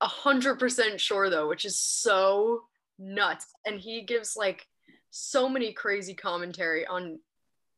a 0.00 0.06
hundred 0.06 0.58
percent 0.60 1.00
sure 1.00 1.28
though, 1.28 1.48
which 1.48 1.64
is 1.64 1.78
so 1.78 2.64
nuts. 3.00 3.46
And 3.66 3.80
he 3.80 4.02
gives 4.02 4.36
like 4.36 4.66
so 5.10 5.48
many 5.48 5.72
crazy 5.72 6.14
commentary 6.14 6.86
on 6.86 7.18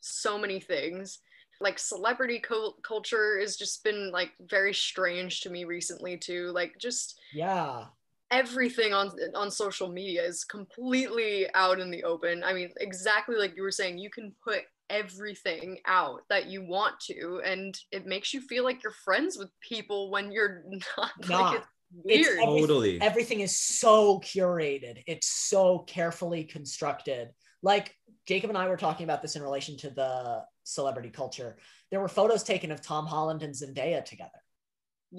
so 0.01 0.37
many 0.37 0.61
things 0.61 1.21
like 1.61 1.79
celebrity 1.79 2.41
cul- 2.41 2.77
culture 2.83 3.39
has 3.39 3.57
just 3.57 3.85
been 3.85 4.11
like 4.11 4.33
very 4.51 4.75
strange 4.75 5.41
to 5.43 5.49
me 5.51 5.65
recently 5.65 6.17
too 6.17 6.51
like 6.53 6.77
just 6.77 7.21
Yeah. 7.33 7.85
everything 8.33 8.93
on 8.93 9.13
on 9.37 9.51
social 9.51 9.89
media 9.89 10.25
is 10.25 10.43
completely 10.45 11.47
out 11.55 11.79
in 11.79 11.91
the 11.91 12.03
open 12.03 12.43
i 12.43 12.53
mean 12.53 12.71
exactly 12.81 13.37
like 13.37 13.55
you 13.57 13.63
were 13.63 13.71
saying 13.71 13.97
you 13.99 14.11
can 14.11 14.35
put 14.43 14.63
everything 14.91 15.79
out 15.87 16.23
that 16.29 16.47
you 16.47 16.67
want 16.67 16.99
to 17.01 17.41
and 17.45 17.79
it 17.93 18.07
makes 18.07 18.35
you 18.35 18.41
feel 18.41 18.65
like 18.65 18.83
you're 18.83 18.93
friends 19.05 19.39
with 19.39 19.49
people 19.61 20.11
when 20.11 20.33
you're 20.33 20.65
not 20.99 21.13
Not. 21.29 21.55
like 21.55 21.63
weird 21.93 22.39
every- 22.39 22.45
Totally. 22.61 23.01
Everything 23.01 23.41
is 23.41 23.59
so 23.59 24.21
curated. 24.21 25.03
It's 25.07 25.27
so 25.29 25.81
carefully 25.81 26.45
constructed. 26.45 27.31
Like 27.63 27.95
Jacob 28.27 28.51
and 28.51 28.59
I 28.59 28.69
were 28.69 28.77
talking 28.77 29.05
about 29.05 29.23
this 29.23 29.37
in 29.37 29.43
relation 29.43 29.77
to 29.79 29.91
the 29.91 30.45
celebrity 30.65 31.11
culture. 31.11 31.59
There 31.91 32.01
were 32.01 32.09
photos 32.09 32.43
taken 32.43 32.71
of 32.71 32.81
Tom 32.81 33.07
Holland 33.07 33.43
and 33.43 33.55
Zendaya 33.55 34.05
together. 34.05 34.31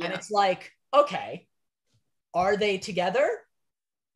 And 0.02 0.12
it's 0.14 0.32
like, 0.32 0.72
okay, 0.94 1.48
are 2.34 2.58
they 2.58 2.78
together? 2.80 3.30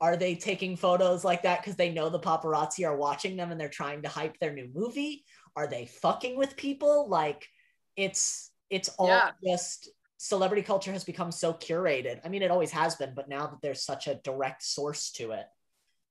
Are 0.01 0.15
they 0.17 0.35
taking 0.35 0.75
photos 0.75 1.23
like 1.23 1.43
that 1.43 1.61
because 1.61 1.75
they 1.75 1.91
know 1.91 2.09
the 2.09 2.19
paparazzi 2.19 2.87
are 2.87 2.95
watching 2.97 3.35
them 3.37 3.51
and 3.51 3.59
they're 3.59 3.69
trying 3.69 4.01
to 4.03 4.09
hype 4.09 4.39
their 4.39 4.53
new 4.53 4.69
movie? 4.73 5.23
Are 5.55 5.67
they 5.67 5.85
fucking 5.85 6.37
with 6.37 6.55
people? 6.55 7.07
Like, 7.09 7.47
it's 7.95 8.51
it's 8.69 8.89
all 8.97 9.07
Yeah. 9.07 9.31
just 9.45 9.89
celebrity 10.17 10.63
culture 10.63 10.91
has 10.91 11.03
become 11.03 11.31
so 11.31 11.53
curated. 11.53 12.19
I 12.25 12.29
mean, 12.29 12.41
it 12.41 12.51
always 12.51 12.71
has 12.71 12.95
been, 12.95 13.13
but 13.15 13.29
now 13.29 13.47
that 13.47 13.61
there's 13.61 13.83
such 13.83 14.07
a 14.07 14.15
direct 14.15 14.63
source 14.63 15.11
to 15.11 15.31
it, 15.31 15.45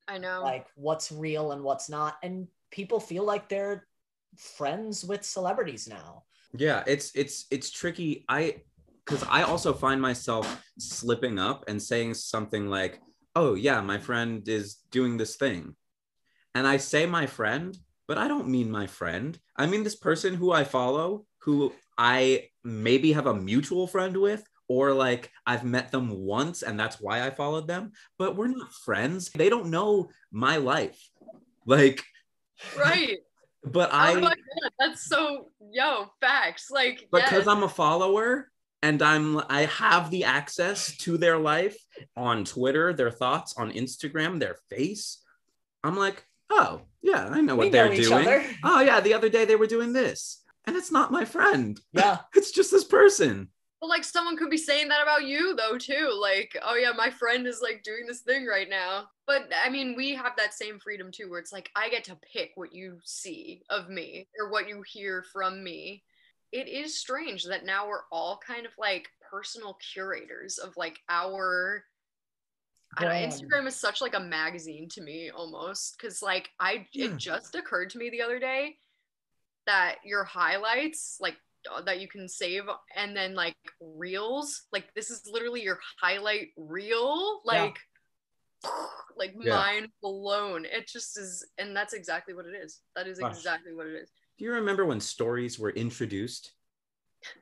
i 0.08 0.18
know. 0.18 0.40
like 0.42 0.66
what's 0.76 1.10
real 1.10 1.52
and 1.52 1.62
what's 1.62 1.88
not, 1.88 2.16
and 2.22 2.46
people 2.70 3.00
feel 3.00 3.24
like 3.24 3.48
they're 3.48 3.86
friends 4.36 5.04
with 5.04 5.24
celebrities 5.24 5.88
now. 5.88 6.24
yeah 6.56 6.82
it's 6.86 7.12
it's 7.14 7.46
it's 7.50 7.70
tricky. 7.70 8.24
I 8.28 8.62
because 9.04 9.24
i 9.28 9.42
also 9.42 9.72
find 9.72 10.00
myself 10.00 10.46
slipping 10.78 11.38
up 11.38 11.64
and 11.68 11.80
saying 11.80 12.14
something 12.14 12.68
like 12.68 13.00
oh 13.34 13.54
yeah 13.54 13.80
my 13.80 13.98
friend 13.98 14.48
is 14.48 14.76
doing 14.90 15.16
this 15.16 15.36
thing. 15.36 15.74
And 16.54 16.66
i 16.66 16.76
say 16.76 17.06
my 17.06 17.26
friend 17.26 17.76
but 18.08 18.18
i 18.18 18.28
don't 18.28 18.48
mean 18.48 18.70
my 18.70 18.86
friend. 18.86 19.38
I 19.56 19.66
mean 19.66 19.82
this 19.82 19.96
person 19.96 20.34
who 20.34 20.52
i 20.52 20.64
follow 20.64 21.26
who 21.38 21.72
i 21.98 22.48
maybe 22.66 23.12
have 23.12 23.26
a 23.26 23.34
mutual 23.34 23.86
friend 23.86 24.16
with 24.16 24.44
or 24.68 24.92
like 24.92 25.30
i've 25.46 25.64
met 25.64 25.90
them 25.92 26.24
once 26.24 26.62
and 26.62 26.78
that's 26.78 27.00
why 27.00 27.24
i 27.24 27.30
followed 27.30 27.68
them 27.68 27.92
but 28.18 28.36
we're 28.36 28.48
not 28.48 28.72
friends 28.72 29.30
they 29.30 29.48
don't 29.48 29.70
know 29.70 30.08
my 30.32 30.56
life 30.56 31.10
like 31.66 32.02
right 32.78 33.18
but 33.64 33.90
oh 33.92 33.96
i 33.96 34.14
my 34.14 34.20
god 34.20 34.36
that's 34.78 35.06
so 35.08 35.48
yo 35.72 36.10
facts 36.20 36.70
like 36.70 37.06
because 37.12 37.32
yes. 37.32 37.46
I'm 37.46 37.62
a 37.62 37.68
follower 37.68 38.50
and 38.82 39.02
I'm 39.02 39.38
I 39.48 39.62
have 39.62 40.10
the 40.10 40.24
access 40.24 40.96
to 40.98 41.18
their 41.18 41.38
life 41.38 41.76
on 42.16 42.44
Twitter, 42.44 42.92
their 42.92 43.10
thoughts 43.10 43.54
on 43.56 43.72
Instagram, 43.72 44.38
their 44.38 44.56
face. 44.70 45.22
I'm 45.82 45.96
like, 45.96 46.24
oh 46.50 46.82
yeah, 47.02 47.28
I 47.28 47.40
know 47.40 47.56
what 47.56 47.64
We 47.64 47.70
they're 47.70 47.88
know 47.88 47.96
doing. 47.96 48.12
other. 48.12 48.44
Oh 48.62 48.80
yeah, 48.80 49.00
the 49.00 49.14
other 49.14 49.28
day 49.28 49.44
they 49.44 49.56
were 49.56 49.66
doing 49.66 49.92
this, 49.92 50.42
and 50.66 50.76
it's 50.76 50.92
not 50.92 51.12
my 51.12 51.24
friend. 51.24 51.80
Yeah. 51.92 52.18
It's 52.34 52.50
just 52.50 52.70
this 52.70 52.84
person. 52.84 53.48
But 53.80 53.88
like 53.88 54.04
someone 54.04 54.36
could 54.36 54.50
be 54.50 54.56
saying 54.56 54.88
that 54.88 55.02
about 55.02 55.24
you 55.24 55.54
though 55.54 55.76
too. 55.78 56.16
Like, 56.20 56.56
oh 56.62 56.76
yeah, 56.76 56.92
my 56.96 57.10
friend 57.10 57.46
is 57.46 57.60
like 57.62 57.82
doing 57.82 58.06
this 58.06 58.20
thing 58.20 58.46
right 58.46 58.68
now. 58.68 59.08
But 59.26 59.50
I 59.64 59.68
mean, 59.68 59.94
we 59.96 60.14
have 60.14 60.32
that 60.36 60.54
same 60.54 60.78
freedom 60.78 61.10
too, 61.12 61.28
where 61.30 61.40
it's 61.40 61.52
like 61.52 61.70
I 61.76 61.88
get 61.88 62.04
to 62.04 62.18
pick 62.32 62.52
what 62.54 62.74
you 62.74 62.98
see 63.04 63.62
of 63.70 63.88
me 63.88 64.28
or 64.38 64.50
what 64.50 64.68
you 64.68 64.82
hear 64.86 65.24
from 65.32 65.62
me. 65.62 66.04
It 66.52 66.68
is 66.68 66.98
strange 66.98 67.44
that 67.44 67.66
now 67.66 67.86
we're 67.88 68.04
all 68.10 68.38
kind 68.46 68.64
of 68.66 68.72
like 68.78 69.08
personal 69.30 69.76
curators 69.92 70.58
of 70.58 70.76
like 70.76 71.00
our 71.08 71.84
I 72.96 73.02
don't 73.04 73.12
know, 73.12 73.26
Instagram 73.26 73.66
is 73.66 73.76
such 73.76 74.00
like 74.00 74.14
a 74.14 74.20
magazine 74.20 74.88
to 74.90 75.02
me 75.02 75.30
almost 75.30 75.96
because 75.98 76.22
like 76.22 76.48
I 76.58 76.86
Yeah. 76.92 77.06
it 77.06 77.16
just 77.18 77.54
occurred 77.54 77.90
to 77.90 77.98
me 77.98 78.08
the 78.10 78.22
other 78.22 78.38
day 78.38 78.78
that 79.66 79.96
your 80.04 80.24
highlights 80.24 81.18
like 81.20 81.36
uh, 81.74 81.82
that 81.82 82.00
you 82.00 82.08
can 82.08 82.28
save 82.28 82.62
and 82.94 83.16
then 83.16 83.34
like 83.34 83.56
reels 83.80 84.62
like 84.72 84.86
this 84.94 85.10
is 85.10 85.28
literally 85.30 85.62
your 85.62 85.78
highlight 86.00 86.48
reel 86.56 87.40
Yeah. 87.50 87.62
like 87.64 87.78
like 89.16 89.34
Yeah. 89.40 89.56
mind 89.56 89.88
blown 90.02 90.64
it 90.64 90.86
just 90.88 91.18
is 91.18 91.44
and 91.58 91.74
that's 91.76 91.92
exactly 91.94 92.34
what 92.34 92.46
it 92.46 92.54
is 92.54 92.80
that 92.94 93.06
is 93.08 93.18
Gosh. 93.18 93.36
exactly 93.36 93.72
what 93.74 93.86
it 93.86 93.94
is 93.94 94.10
Do 94.38 94.44
you 94.44 94.52
remember 94.52 94.84
when 94.84 95.00
stories 95.00 95.58
were 95.58 95.70
introduced? 95.70 96.52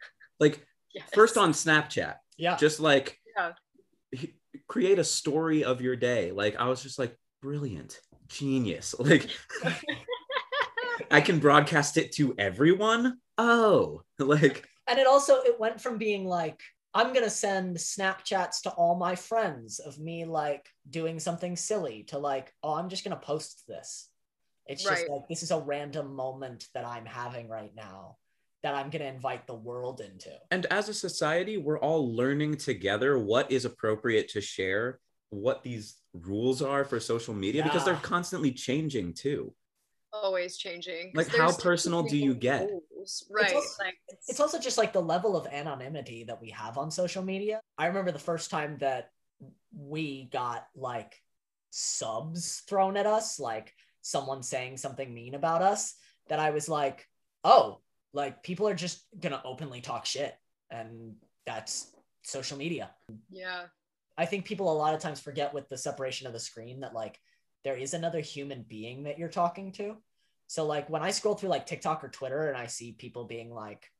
Like 0.41 0.67
yes. 0.93 1.09
first 1.13 1.37
on 1.39 1.53
Snapchat, 1.53 2.17
Yeah. 2.37 2.57
just 2.57 2.81
like 2.81 3.21
Yeah. 3.37 3.53
h- 4.13 4.35
create 4.67 4.99
a 4.99 5.05
story 5.05 5.63
of 5.63 5.81
your 5.81 5.95
day. 5.97 6.33
Like 6.33 6.57
I 6.57 6.69
was 6.69 6.83
just 6.83 6.99
like 6.99 7.17
brilliant, 7.41 8.01
genius. 8.29 8.95
Like 8.99 9.29
I 11.11 11.21
can 11.21 11.39
broadcast 11.39 11.97
it 11.97 12.13
to 12.13 12.35
everyone. 12.39 13.19
Oh, 13.39 14.03
like 14.19 14.69
and 14.87 14.99
it 14.99 15.07
also 15.07 15.37
it 15.43 15.59
went 15.59 15.81
from 15.81 15.99
being 15.99 16.25
like 16.25 16.61
i'm 16.95 17.13
gonna 17.13 17.31
send 17.31 17.77
snapchats 17.77 18.63
to 18.63 18.71
all 18.71 18.97
my 18.97 19.15
friends 19.15 19.81
of 19.81 19.99
me 19.99 20.25
like 20.25 20.69
doing 20.89 21.19
something 21.19 21.57
silly 21.57 22.05
to 22.05 22.19
like 22.19 22.53
oh 22.63 22.75
i'm 22.75 22.89
just 22.89 23.03
gonna 23.03 23.17
post 23.17 23.65
this 23.67 24.09
it's 24.67 24.83
just 24.85 25.09
like 25.09 25.29
this 25.29 25.43
is 25.43 25.51
a 25.51 25.59
random 25.59 26.15
moment 26.15 26.69
that 26.75 26.87
i'm 26.87 27.07
having 27.07 27.49
right 27.49 27.75
now 27.75 28.17
that 28.63 28.75
i'm 28.75 28.91
gonna 28.91 29.05
invite 29.05 29.47
the 29.47 29.55
world 29.55 30.01
into 30.01 30.31
and 30.51 30.67
as 30.67 30.89
a 30.89 30.95
society, 30.95 31.57
we're 31.57 31.79
all 31.79 32.15
learning 32.15 32.57
together 32.57 33.19
what 33.19 33.51
is 33.51 33.65
appropriate 33.65 34.29
to 34.31 34.41
share, 34.41 35.01
what 35.31 35.63
these 35.63 35.97
rules 36.13 36.63
are 36.63 36.85
for 36.85 37.01
social 37.01 37.35
media 37.35 37.65
because 37.65 37.85
they're 37.85 37.97
constantly 37.97 38.53
changing 38.53 39.13
too. 39.15 39.53
Always 40.25 40.57
changing. 40.57 41.13
Like, 41.15 41.29
how 41.29 41.53
personal 41.53 42.03
do 42.03 42.17
you 42.17 42.35
get? 42.35 42.71
rules, 43.05 43.27
right 43.31 43.55
also- 43.55 43.85
like 43.85 43.97
it's 44.29 44.41
also 44.41 44.59
just 44.59 44.79
like 44.79 44.93
the 44.93 45.03
level 45.03 45.37
of 45.37 45.47
anonymity 45.47 46.25
that 46.25 46.41
we 46.41 46.51
have 46.51 46.79
on 46.79 46.91
social 46.91 47.23
media 47.23 47.61
i 47.79 47.87
remember 47.87 48.11
the 48.13 48.19
first 48.19 48.51
time 48.51 48.77
that 48.79 49.11
we 49.77 50.29
got 50.33 50.67
like 50.75 51.21
subs 51.71 52.63
thrown 52.69 52.97
at 52.97 53.07
us 53.07 53.39
like 53.39 53.73
someone 54.01 54.43
saying 54.43 54.77
something 54.77 55.13
mean 55.13 55.35
about 55.35 55.63
us 55.63 55.95
that 56.29 56.39
i 56.39 56.51
was 56.51 56.69
like 56.69 57.07
oh 57.43 57.81
like 58.13 58.43
people 58.43 58.69
are 58.69 58.75
just 58.75 59.05
gonna 59.21 59.43
openly 59.45 59.81
talk 59.81 60.07
shit 60.07 60.35
and 60.71 61.15
that's 61.47 61.93
social 62.23 62.57
media 62.57 62.91
yeah 63.31 63.65
i 64.17 64.25
think 64.25 64.45
people 64.45 64.73
a 64.73 64.81
lot 64.83 64.95
of 64.95 65.01
times 65.01 65.21
forget 65.21 65.53
with 65.53 65.69
the 65.69 65.77
separation 65.77 66.27
of 66.27 66.33
the 66.33 66.41
screen 66.41 66.81
that 66.81 66.95
like 66.95 67.19
there 67.65 67.77
is 67.77 67.93
another 67.93 68.21
human 68.21 68.65
being 68.69 69.05
that 69.05 69.19
you're 69.19 69.29
talking 69.29 69.73
to 69.73 69.97
so 70.47 70.65
like 70.67 70.89
when 70.91 71.03
i 71.03 71.11
scroll 71.11 71.35
through 71.35 71.49
like 71.49 71.67
tiktok 71.67 72.03
or 72.05 72.09
twitter 72.09 72.49
and 72.49 72.57
i 72.57 72.67
see 72.67 72.93
people 72.93 73.25
being 73.25 73.51
like 73.53 73.91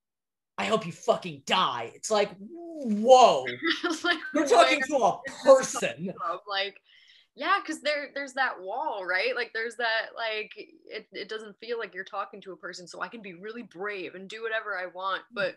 i 0.59 0.65
hope 0.65 0.87
you 0.87 0.93
fucking 0.93 1.43
die 1.47 1.91
it's 1.95 2.11
like 2.11 2.31
whoa 2.39 3.45
like 4.05 4.19
you're 4.35 4.47
talking 4.47 4.81
to 4.87 4.97
a 4.97 5.19
person 5.45 6.13
like 6.49 6.77
yeah 7.35 7.59
because 7.61 7.81
there 7.83 8.11
there's 8.15 8.35
that 8.35 8.61
wall 8.61 9.05
right 9.05 9.35
like 9.35 9.51
there's 9.55 9.77
that 9.77 10.09
like 10.17 10.53
it, 10.57 11.07
it 11.13 11.29
doesn't 11.29 11.57
feel 11.59 11.79
like 11.79 11.95
you're 11.95 12.05
talking 12.05 12.41
to 12.41 12.53
a 12.53 12.57
person 12.57 12.87
so 12.87 13.01
i 13.01 13.09
can 13.09 13.23
be 13.23 13.35
really 13.35 13.63
brave 13.63 14.15
and 14.15 14.29
do 14.29 14.43
whatever 14.43 14.77
i 14.79 14.87
want 14.87 15.23
Mm. 15.23 15.35
but 15.35 15.57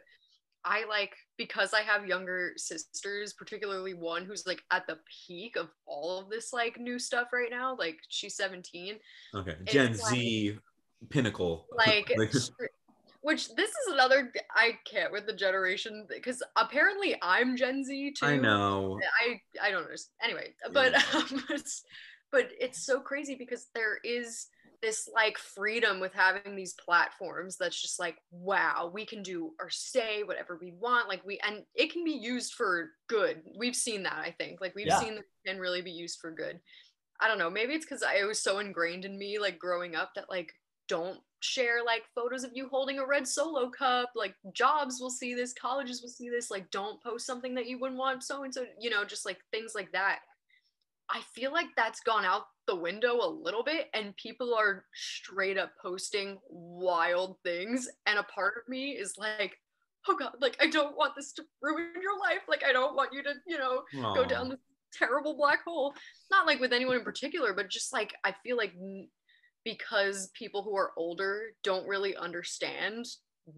i 0.65 0.85
like 0.89 1.15
because 1.37 1.73
i 1.75 1.81
have 1.81 2.07
younger 2.07 2.53
sisters 2.57 3.33
particularly 3.33 3.93
one 3.93 4.25
who's 4.25 4.47
like 4.47 4.63
at 4.71 4.87
the 4.87 4.97
peak 5.27 5.55
of 5.55 5.67
all 5.85 6.17
of 6.19 6.29
this 6.31 6.51
like 6.51 6.79
new 6.79 6.97
stuff 6.97 7.27
right 7.31 7.51
now 7.51 7.75
like 7.77 7.99
she's 8.09 8.35
17 8.35 8.95
Okay. 9.35 9.55
It's 9.61 9.71
Gen 9.71 9.91
like- 9.91 10.13
Z 10.15 10.57
pinnacle. 11.09 11.67
like 11.77 12.11
which 13.21 13.53
this 13.55 13.69
is 13.69 13.93
another 13.93 14.31
i 14.55 14.71
can't 14.89 15.11
with 15.11 15.25
the 15.25 15.33
generation 15.33 16.05
because 16.09 16.41
apparently 16.55 17.15
i'm 17.21 17.55
gen 17.57 17.83
z 17.83 18.13
too 18.17 18.25
I 18.25 18.37
know. 18.37 18.99
I 19.21 19.41
I 19.61 19.71
don't 19.71 19.83
understand. 19.83 20.13
Anyway, 20.23 20.53
but 20.73 20.93
Yeah. 20.93 21.01
um, 21.15 21.43
but 22.31 22.49
it's 22.59 22.85
so 22.85 22.99
crazy 22.99 23.35
because 23.35 23.67
there 23.73 23.97
is 24.03 24.47
this 24.81 25.09
like 25.13 25.37
freedom 25.37 25.99
with 25.99 26.13
having 26.13 26.55
these 26.55 26.73
platforms 26.73 27.57
that's 27.57 27.81
just 27.81 27.99
like 27.99 28.17
wow 28.31 28.91
we 28.93 29.05
can 29.05 29.23
do 29.23 29.51
or 29.59 29.69
say 29.69 30.21
whatever 30.23 30.57
we 30.61 30.71
want 30.79 31.07
like 31.07 31.25
we 31.25 31.39
and 31.45 31.63
it 31.73 31.91
can 31.91 32.03
be 32.03 32.11
used 32.11 32.53
for 32.53 32.91
good 33.07 33.41
we've 33.57 33.75
seen 33.75 34.03
that 34.03 34.17
i 34.23 34.29
think 34.37 34.61
like 34.61 34.75
we've 34.75 34.87
Yeah. 34.87 34.99
seen 34.99 35.15
that 35.15 35.21
it 35.21 35.49
can 35.49 35.59
really 35.59 35.81
be 35.81 35.91
used 35.91 36.19
for 36.19 36.31
good 36.31 36.59
i 37.19 37.27
don't 37.27 37.39
know 37.39 37.49
maybe 37.49 37.73
it's 37.73 37.85
because 37.85 38.03
i 38.03 38.17
it 38.17 38.25
was 38.27 38.39
so 38.39 38.59
ingrained 38.59 39.03
in 39.03 39.17
me 39.17 39.39
like 39.39 39.57
growing 39.57 39.95
up 39.95 40.11
that 40.13 40.29
like 40.29 40.53
don't 40.87 41.19
share 41.39 41.83
like 41.85 42.03
photos 42.15 42.43
of 42.43 42.51
you 42.53 42.67
holding 42.69 42.97
a 42.97 43.05
red 43.05 43.27
solo 43.27 43.69
cup 43.69 44.09
like 44.15 44.33
jobs 44.53 44.99
will 44.99 45.09
see 45.09 45.35
this 45.35 45.53
colleges 45.53 46.01
will 46.01 46.09
see 46.09 46.29
this 46.29 46.49
like 46.49 46.69
don't 46.71 47.01
post 47.03 47.25
something 47.25 47.53
that 47.53 47.67
you 47.67 47.79
wouldn't 47.79 47.99
want 47.99 48.23
so 48.23 48.43
and 48.43 48.53
so 48.53 48.65
you 48.79 48.89
know 48.89 49.05
just 49.05 49.25
like 49.25 49.37
things 49.51 49.73
like 49.75 49.91
that. 49.91 50.19
I 51.09 51.21
feel 51.33 51.53
like 51.53 51.67
that's 51.77 52.01
gone 52.01 52.25
out 52.25 52.47
the 52.65 52.75
window 52.75 53.19
a 53.21 53.29
little 53.29 53.63
bit 53.63 53.87
and 53.93 54.15
people 54.17 54.53
are 54.53 54.83
straight 54.93 55.57
up 55.57 55.71
posting 55.81 56.37
wild 56.49 57.37
things 57.43 57.87
and 58.05 58.19
a 58.19 58.23
part 58.23 58.55
of 58.57 58.67
me 58.67 58.91
is 58.91 59.13
like 59.17 59.57
oh 60.09 60.17
god 60.17 60.33
like 60.41 60.57
i 60.59 60.67
don't 60.67 60.97
want 60.97 61.13
this 61.15 61.33
to 61.33 61.43
ruin 61.61 61.91
your 62.01 62.19
life. 62.19 62.41
Like 62.49 62.63
i 62.67 62.73
don't 62.73 62.95
want 62.95 63.13
you 63.13 63.23
to 63.23 63.33
you 63.45 63.57
know 63.57 63.83
go 64.15 64.25
down 64.25 64.49
this 64.49 64.59
terrible 64.93 65.35
black 65.37 65.59
hole. 65.65 65.93
Not 66.31 66.47
like 66.47 66.59
with 66.59 66.73
anyone 66.73 66.97
in 66.97 67.03
particular 67.03 67.53
but 67.53 67.69
just 67.69 67.93
like 67.93 68.13
i 68.23 68.33
feel 68.43 68.57
like 68.57 68.73
because 69.67 70.29
people 70.33 70.63
who 70.63 70.77
are 70.77 70.93
older 70.95 71.47
don't 71.61 71.85
really 71.85 72.15
understand 72.15 73.05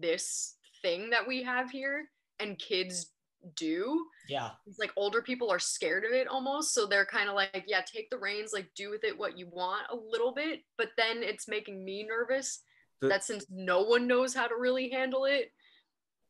this 0.00 0.56
thing 0.82 1.10
that 1.10 1.28
we 1.28 1.40
have 1.44 1.70
here 1.70 2.08
and 2.40 2.58
kids 2.58 3.12
do. 3.54 4.04
Yeah. 4.28 4.50
it's 4.66 4.80
like 4.80 4.90
older 4.96 5.22
people 5.22 5.50
are 5.52 5.60
scared 5.60 6.04
of 6.04 6.10
it 6.10 6.26
almost. 6.26 6.74
So 6.74 6.86
they're 6.86 7.06
kind 7.06 7.28
of 7.28 7.36
like 7.36 7.64
yeah 7.68 7.82
take 7.82 8.10
the 8.10 8.18
reins 8.18 8.50
like 8.52 8.68
do 8.74 8.90
with 8.90 9.04
it 9.04 9.16
what 9.16 9.38
you 9.38 9.46
want 9.52 9.82
a 9.90 9.96
little 9.96 10.34
bit 10.34 10.60
but 10.76 10.88
then 10.96 11.22
it's 11.22 11.46
making 11.46 11.84
me 11.84 12.04
nervous 12.08 12.60
The- 13.00 13.08
that 13.08 13.22
since 13.24 13.46
no 13.48 13.82
one 13.82 14.08
knows 14.08 14.34
how 14.34 14.48
to 14.48 14.56
really 14.56 14.90
handle 14.90 15.26
it 15.26 15.52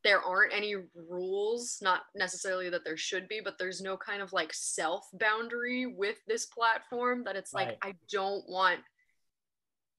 there 0.02 0.22
aren't 0.22 0.54
any 0.54 0.76
rules 1.10 1.78
not 1.82 2.02
necessarily 2.14 2.70
that 2.70 2.84
there 2.84 2.96
should 2.96 3.28
be 3.28 3.40
but 3.42 3.58
there's 3.58 3.80
no 3.80 3.96
kind 3.96 4.22
of 4.22 4.32
like 4.32 4.52
self 4.52 5.06
boundary 5.14 5.86
with 5.86 6.16
this 6.26 6.46
platform 6.46 7.24
that 7.24 7.36
it's 7.36 7.52
like 7.52 7.76
i 7.82 7.94
don't 8.10 8.48
want 8.48 8.80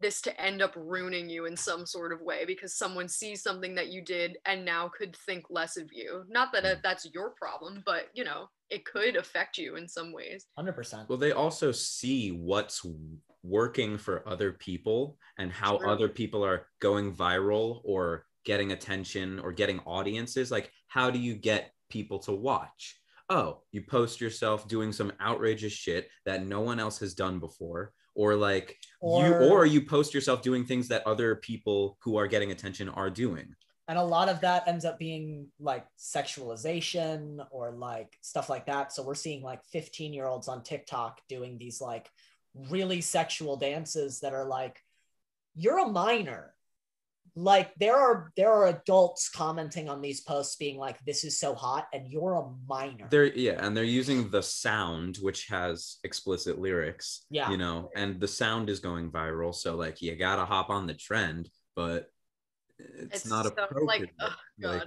this 0.02 0.22
to 0.22 0.42
end 0.42 0.62
up 0.62 0.74
ruining 0.76 1.30
you 1.30 1.46
in 1.46 1.56
some 1.56 1.86
sort 1.86 2.12
of 2.12 2.22
way 2.22 2.46
because 2.46 2.76
someone 2.76 3.08
sees 3.08 3.42
something 3.42 3.76
that 3.76 3.90
you 3.90 4.04
did 4.04 4.38
and 4.46 4.66
now 4.66 4.90
could 4.98 5.16
think 5.26 5.46
less 5.50 5.78
of 5.78 5.90
you 5.92 6.24
not 6.30 6.52
that 6.52 6.66
it, 6.66 6.80
that's 6.84 7.10
your 7.14 7.32
problem 7.32 7.82
but 7.86 8.06
you 8.14 8.24
know 8.24 8.48
it 8.70 8.86
could 8.86 9.16
affect 9.16 9.58
you 9.58 9.76
in 9.76 9.88
some 9.88 10.14
ways 10.14 10.46
100%. 10.58 11.10
Well, 11.10 11.18
they 11.18 11.32
also 11.32 11.72
see 11.72 12.32
what's 12.32 12.86
working 13.44 13.98
for 13.98 14.28
other 14.28 14.54
people 14.54 15.18
and 15.38 15.52
how 15.52 15.78
True. 15.78 15.90
other 15.90 16.10
people 16.10 16.46
are 16.46 16.68
going 16.80 17.14
viral 17.14 17.82
or 17.84 18.26
getting 18.46 18.72
attention 18.72 19.40
or 19.40 19.52
getting 19.52 19.80
audiences. 19.82 20.52
Like, 20.52 20.72
how 20.88 21.10
do 21.10 21.20
you 21.20 21.36
get 21.36 21.72
people 21.90 22.20
to 22.20 22.32
watch? 22.32 22.98
Oh, 23.30 23.62
you 23.72 23.82
post 23.82 24.20
yourself 24.20 24.68
doing 24.68 24.92
some 24.92 25.14
outrageous 25.22 25.74
shit 25.74 26.10
that 26.26 26.46
no 26.46 26.62
one 26.62 26.80
else 26.80 27.00
has 27.00 27.14
done 27.14 27.40
before. 27.40 27.94
Or 28.14 28.36
like 28.36 28.78
you 29.02 29.08
Or- 29.08 29.42
or 29.42 29.66
you 29.66 29.86
post 29.86 30.14
yourself 30.14 30.42
doing 30.42 30.66
things 30.66 30.88
that 30.90 31.06
other 31.08 31.36
people 31.36 31.98
who 32.02 32.18
are 32.18 32.28
getting 32.28 32.52
attention 32.52 32.90
are 32.90 33.10
doing. 33.10 33.56
and 33.88 33.98
a 34.00 34.04
lot 34.04 34.30
of 34.30 34.40
that 34.42 34.68
ends 34.70 34.86
up 34.86 34.98
being 35.00 35.52
like 35.60 35.86
sexualization 35.98 37.46
or 37.52 37.72
like 37.72 38.18
stuff 38.22 38.50
like 38.50 38.66
that 38.68 38.94
so 38.94 39.04
we're 39.04 39.16
seeing 39.16 39.42
like 39.44 39.64
15 39.66 40.14
year 40.14 40.26
olds 40.28 40.48
on 40.48 40.64
tiktok 40.64 41.20
doing 41.28 41.58
these 41.58 41.82
like 41.82 42.10
really 42.70 43.02
sexual 43.02 43.58
dances 43.58 44.20
that 44.22 44.34
are 44.34 44.46
like 44.46 44.82
you're 45.56 45.80
a 45.80 45.88
minor 45.88 46.54
like 47.36 47.74
there 47.76 47.96
are 47.96 48.32
there 48.36 48.52
are 48.52 48.68
adults 48.68 49.30
commenting 49.30 49.88
on 49.88 50.02
these 50.02 50.20
posts 50.22 50.58
being 50.58 50.78
like 50.78 51.00
this 51.06 51.24
is 51.24 51.40
so 51.40 51.56
hot 51.56 51.88
and 51.94 52.12
you're 52.12 52.34
a 52.34 52.50
minor 52.68 53.08
They're 53.10 53.34
yeah, 53.34 53.66
and 53.66 53.76
they're 53.76 53.84
using 53.84 54.30
the 54.30 54.44
sound, 54.44 55.18
which 55.22 55.48
has 55.48 55.98
explicit 56.04 56.60
lyrics. 56.60 57.26
Yeah. 57.30 57.50
You 57.50 57.58
know, 57.58 57.90
and 57.96 58.20
the 58.20 58.28
sound 58.28 58.70
is 58.70 58.80
going 58.80 59.12
viral. 59.12 59.56
So 59.56 59.76
like 59.76 60.02
you 60.02 60.16
gotta 60.16 60.46
hop 60.46 60.70
on 60.70 60.88
the 60.88 60.94
trend, 60.94 61.50
but 61.76 62.10
it's, 62.80 63.18
It's 63.18 63.26
not 63.26 63.46
so, 63.46 63.52
appropriate. 63.52 64.10
Oh, 64.20 64.26
like, 64.26 64.32
ugh, 64.32 64.34
Like, 64.60 64.84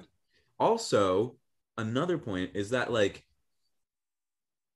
also, 0.58 1.36
another 1.78 2.18
point 2.18 2.50
is 2.54 2.70
that 2.70 2.92
like 2.92 3.24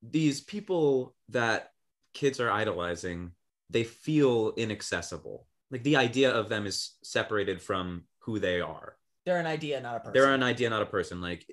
these 0.03 0.41
people 0.41 1.17
that 1.31 1.73
kids 2.15 2.41
are 2.41 2.51
idolizing, 2.51 3.33
they 3.71 3.85
feel 3.85 4.53
inaccessible. 4.57 5.48
Like 5.71 5.83
the 5.83 5.97
idea 5.97 6.31
of 6.31 6.49
them 6.49 6.67
is 6.67 6.97
separated 7.03 7.61
from 7.61 8.05
who 8.21 8.39
they 8.39 8.61
are. 8.61 8.97
they're 9.27 9.39
an 9.39 9.47
idea 9.47 9.81
not 9.81 9.97
a 9.97 10.01
person 10.01 10.13
They're 10.15 10.35
an 10.35 10.43
idea, 10.43 10.71
not 10.71 10.83
a 10.83 10.87
person. 10.87 11.21
Like, 11.21 11.47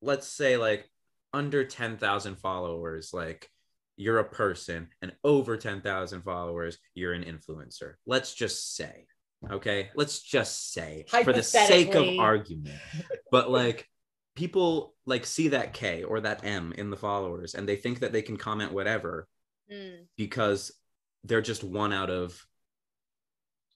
let's 0.00 0.26
say 0.26 0.56
like 0.56 0.90
under 1.32 1.64
10,000 1.64 2.36
followers, 2.36 3.12
like 3.12 3.48
you're 3.96 4.18
a 4.18 4.24
person, 4.24 4.88
and 5.00 5.12
over 5.24 5.56
10,000 5.56 6.22
followers, 6.22 6.78
you're 6.94 7.12
an 7.14 7.24
influencer. 7.24 7.94
Let's 8.06 8.34
just 8.34 8.74
say, 8.76 9.06
okay? 9.50 9.90
Let's 9.94 10.20
just 10.20 10.72
say 10.72 11.04
for 11.24 11.32
the 11.32 11.42
sake 11.42 11.94
of 11.94 12.18
argument. 12.18 12.76
But 13.30 13.50
like 13.50 13.88
people 14.34 14.94
like 15.06 15.24
see 15.24 15.48
that 15.48 15.72
K 15.72 16.02
or 16.02 16.20
that 16.20 16.44
M 16.44 16.72
in 16.76 16.90
the 16.90 16.96
followers 16.96 17.54
and 17.54 17.66
they 17.66 17.76
think 17.76 18.00
that 18.00 18.12
they 18.12 18.22
can 18.22 18.36
comment 18.36 18.72
whatever 18.72 19.26
Mm, 19.72 20.06
because 20.16 20.72
they're 21.24 21.40
just 21.40 21.62
one 21.64 21.92
out 21.92 22.10
of 22.10 22.44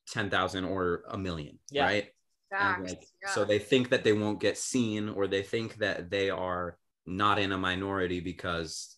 10,000 0.08 0.64
or 0.64 1.02
a 1.08 1.18
million, 1.18 1.58
Yeah. 1.70 1.84
right? 1.84 2.08
Like, 2.52 3.06
yeah. 3.22 3.28
So 3.30 3.44
they 3.44 3.58
think 3.58 3.90
that 3.90 4.04
they 4.04 4.12
won't 4.12 4.40
get 4.40 4.56
seen, 4.56 5.08
or 5.08 5.26
they 5.26 5.42
think 5.42 5.76
that 5.78 6.10
they 6.10 6.30
are 6.30 6.78
not 7.04 7.38
in 7.38 7.52
a 7.52 7.58
minority 7.58 8.20
because 8.20 8.96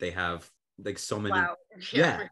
they 0.00 0.10
have 0.10 0.48
like 0.84 0.98
so 0.98 1.18
many. 1.18 1.32
wow 1.34 1.56
Yeah. 1.92 2.28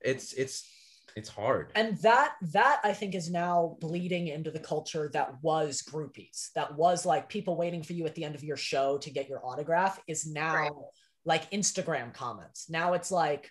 It's 0.00 0.32
it's 0.34 0.68
it's 1.16 1.28
hard. 1.30 1.72
and 1.74 1.96
that 1.98 2.34
that 2.52 2.78
i 2.84 2.92
think 2.92 3.14
is 3.14 3.30
now 3.30 3.76
bleeding 3.80 4.28
into 4.28 4.50
the 4.50 4.60
culture 4.60 5.08
that 5.14 5.42
was 5.42 5.82
groupies 5.82 6.52
that 6.54 6.76
was 6.76 7.06
like 7.06 7.28
people 7.30 7.56
waiting 7.56 7.82
for 7.82 7.94
you 7.94 8.04
at 8.04 8.14
the 8.14 8.22
end 8.24 8.34
of 8.34 8.44
your 8.44 8.58
show 8.58 8.98
to 8.98 9.10
get 9.10 9.26
your 9.28 9.40
autograph 9.44 9.98
is 10.06 10.26
now 10.26 10.54
Right. 10.54 10.72
like 11.24 11.50
instagram 11.52 12.12
comments 12.12 12.68
now 12.68 12.92
it's 12.92 13.10
like 13.10 13.50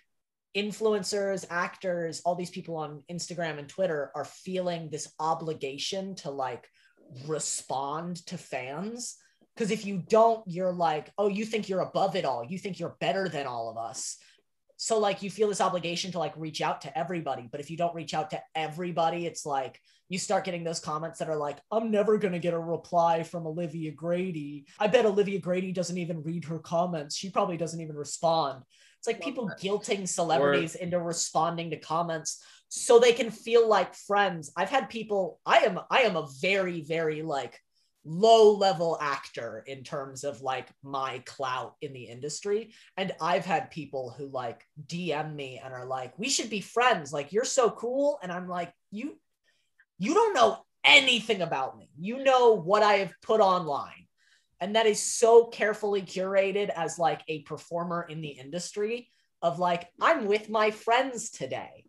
influencers 0.56 1.44
actors 1.50 2.22
all 2.24 2.34
these 2.34 2.50
people 2.50 2.76
on 2.76 3.02
instagram 3.10 3.58
and 3.58 3.68
twitter 3.68 4.10
are 4.14 4.24
feeling 4.24 4.88
this 4.88 5.12
obligation 5.20 6.14
to 6.14 6.30
like 6.30 6.66
respond 7.26 8.24
to 8.26 8.38
fans. 8.38 9.16
Because 9.54 9.70
if 9.70 9.86
you 9.86 9.98
don't 9.98 10.42
you're 10.46 10.72
like 10.72 11.10
oh 11.18 11.28
you 11.28 11.44
think 11.44 11.68
you're 11.68 11.80
above 11.80 12.16
it 12.16 12.24
all. 12.24 12.44
You 12.44 12.58
think 12.58 12.78
you're 12.78 12.96
better 13.00 13.28
than 13.28 13.46
all 13.46 13.70
of 13.70 13.76
us. 13.76 14.18
So 14.76 14.98
like 14.98 15.22
you 15.22 15.30
feel 15.30 15.48
this 15.48 15.60
obligation 15.60 16.12
to 16.12 16.18
like 16.18 16.34
reach 16.36 16.60
out 16.60 16.82
to 16.82 16.98
everybody. 16.98 17.48
But 17.50 17.60
if 17.60 17.70
you 17.70 17.76
don't 17.76 17.94
reach 17.94 18.14
out 18.14 18.30
to 18.30 18.42
everybody 18.54 19.26
it's 19.26 19.46
like 19.46 19.80
you 20.08 20.18
start 20.18 20.44
getting 20.44 20.62
those 20.62 20.78
comments 20.78 21.18
that 21.18 21.28
are 21.28 21.36
like 21.36 21.58
i'm 21.72 21.90
never 21.90 22.16
going 22.16 22.32
to 22.32 22.38
get 22.38 22.54
a 22.54 22.58
reply 22.58 23.22
from 23.22 23.46
olivia 23.46 23.90
grady. 23.92 24.66
I 24.78 24.86
bet 24.86 25.06
olivia 25.06 25.38
grady 25.38 25.72
doesn't 25.72 25.98
even 25.98 26.22
read 26.22 26.44
her 26.44 26.58
comments. 26.58 27.16
She 27.16 27.30
probably 27.30 27.56
doesn't 27.56 27.80
even 27.80 27.96
respond 27.96 28.62
it's 29.06 29.16
like 29.16 29.20
Love 29.20 29.24
people 29.24 29.46
that. 29.46 29.60
guilting 29.60 30.08
celebrities 30.08 30.74
into 30.74 31.00
responding 31.00 31.70
to 31.70 31.76
comments 31.78 32.42
so 32.68 32.98
they 32.98 33.12
can 33.12 33.30
feel 33.30 33.68
like 33.68 33.94
friends 33.94 34.50
i've 34.56 34.70
had 34.70 34.88
people 34.88 35.38
i 35.46 35.58
am 35.58 35.78
i 35.90 36.00
am 36.00 36.16
a 36.16 36.28
very 36.40 36.82
very 36.82 37.22
like 37.22 37.60
low 38.06 38.52
level 38.52 38.96
actor 39.00 39.64
in 39.66 39.82
terms 39.82 40.22
of 40.22 40.40
like 40.40 40.68
my 40.82 41.20
clout 41.26 41.74
in 41.82 41.92
the 41.92 42.04
industry 42.04 42.72
and 42.96 43.12
I've 43.20 43.44
had 43.44 43.70
people 43.70 44.14
who 44.16 44.28
like 44.28 44.64
DM 44.86 45.34
me 45.34 45.60
and 45.62 45.74
are 45.74 45.86
like, 45.86 46.16
we 46.16 46.28
should 46.28 46.48
be 46.48 46.60
friends. 46.60 47.12
Like, 47.12 47.32
you're 47.32 47.44
so 47.44 47.68
cool. 47.68 48.20
And 48.22 48.30
I'm 48.30 48.48
like, 48.48 48.72
you, 48.92 49.18
you 49.98 50.14
don't 50.14 50.34
know 50.34 50.58
anything 50.84 51.42
about 51.42 51.76
me. 51.76 51.90
You 51.98 52.22
know 52.22 52.52
what 52.52 52.84
I 52.84 52.94
have 52.98 53.12
put 53.22 53.40
online. 53.40 54.05
And 54.60 54.76
that 54.76 54.86
is 54.86 55.02
so 55.02 55.46
carefully 55.46 56.02
curated 56.02 56.70
as 56.70 56.98
like 56.98 57.22
a 57.28 57.42
performer 57.42 58.06
in 58.08 58.20
the 58.20 58.28
industry 58.28 59.10
of 59.42 59.58
like 59.58 59.88
I'm 60.00 60.26
with 60.26 60.48
my 60.48 60.70
friends 60.70 61.30
today. 61.30 61.84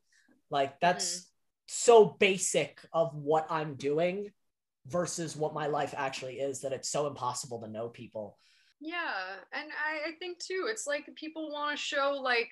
Like 0.49 0.80
that's 0.80 1.15
mm-hmm. 1.15 1.23
so 1.67 2.06
basic 2.19 2.80
of 2.93 3.15
what 3.15 3.47
I'm 3.49 3.75
doing 3.75 4.32
versus 4.86 5.36
what 5.36 5.53
my 5.53 5.67
life 5.67 5.93
actually 5.97 6.36
is 6.36 6.62
that 6.62 6.73
it's 6.73 6.89
so 6.89 7.08
impossible 7.08 7.62
to 7.62 7.67
know 7.67 7.89
people. 7.89 8.38
Yeah, 8.80 9.36
and 9.53 9.69
I, 9.71 10.10
I 10.10 10.12
think 10.19 10.39
too, 10.39 10.67
it's 10.69 10.86
like 10.86 11.10
people 11.15 11.51
want 11.51 11.77
to 11.77 11.84
show 11.84 12.19
like 12.21 12.51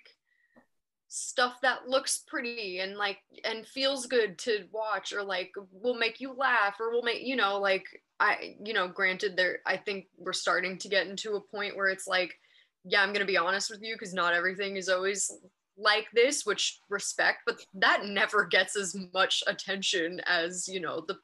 stuff 1.08 1.62
that 1.62 1.88
looks 1.88 2.24
pretty 2.28 2.80
and 2.80 2.98
like 2.98 3.20
and 3.44 3.66
feels 3.68 4.08
good 4.08 4.38
to 4.40 4.66
watch 4.72 5.14
or 5.14 5.24
like 5.24 5.52
will 5.72 5.96
make 5.96 6.20
you 6.20 6.34
laugh 6.34 6.76
or 6.80 6.92
will 6.92 7.04
make 7.04 7.22
you 7.22 7.36
know 7.36 7.60
like 7.60 7.86
I 8.20 8.56
you 8.64 8.74
know 8.74 8.88
granted 8.88 9.36
there 9.36 9.60
I 9.66 9.78
think 9.78 10.06
we're 10.18 10.34
starting 10.34 10.78
to 10.80 10.90
get 10.90 11.08
into 11.08 11.36
a 11.36 11.42
point 11.42 11.76
where 11.76 11.88
it's 11.88 12.08
like 12.08 12.34
yeah 12.84 13.02
I'm 13.02 13.10
going 13.10 13.20
to 13.26 13.26
be 13.26 13.38
honest 13.38 13.70
with 13.70 13.82
you 13.82 13.98
cuz 13.98 14.14
not 14.14 14.34
everything 14.34 14.78
is 14.78 14.90
always 14.90 15.32
like 15.78 16.08
this 16.14 16.46
which 16.46 16.80
respect 16.90 17.40
but 17.46 17.60
that 17.74 18.06
never 18.06 18.46
gets 18.46 18.78
as 18.78 18.96
much 19.14 19.44
attention 19.48 20.22
as 20.26 20.68
you 20.68 20.80
know 20.80 21.02
the 21.08 21.18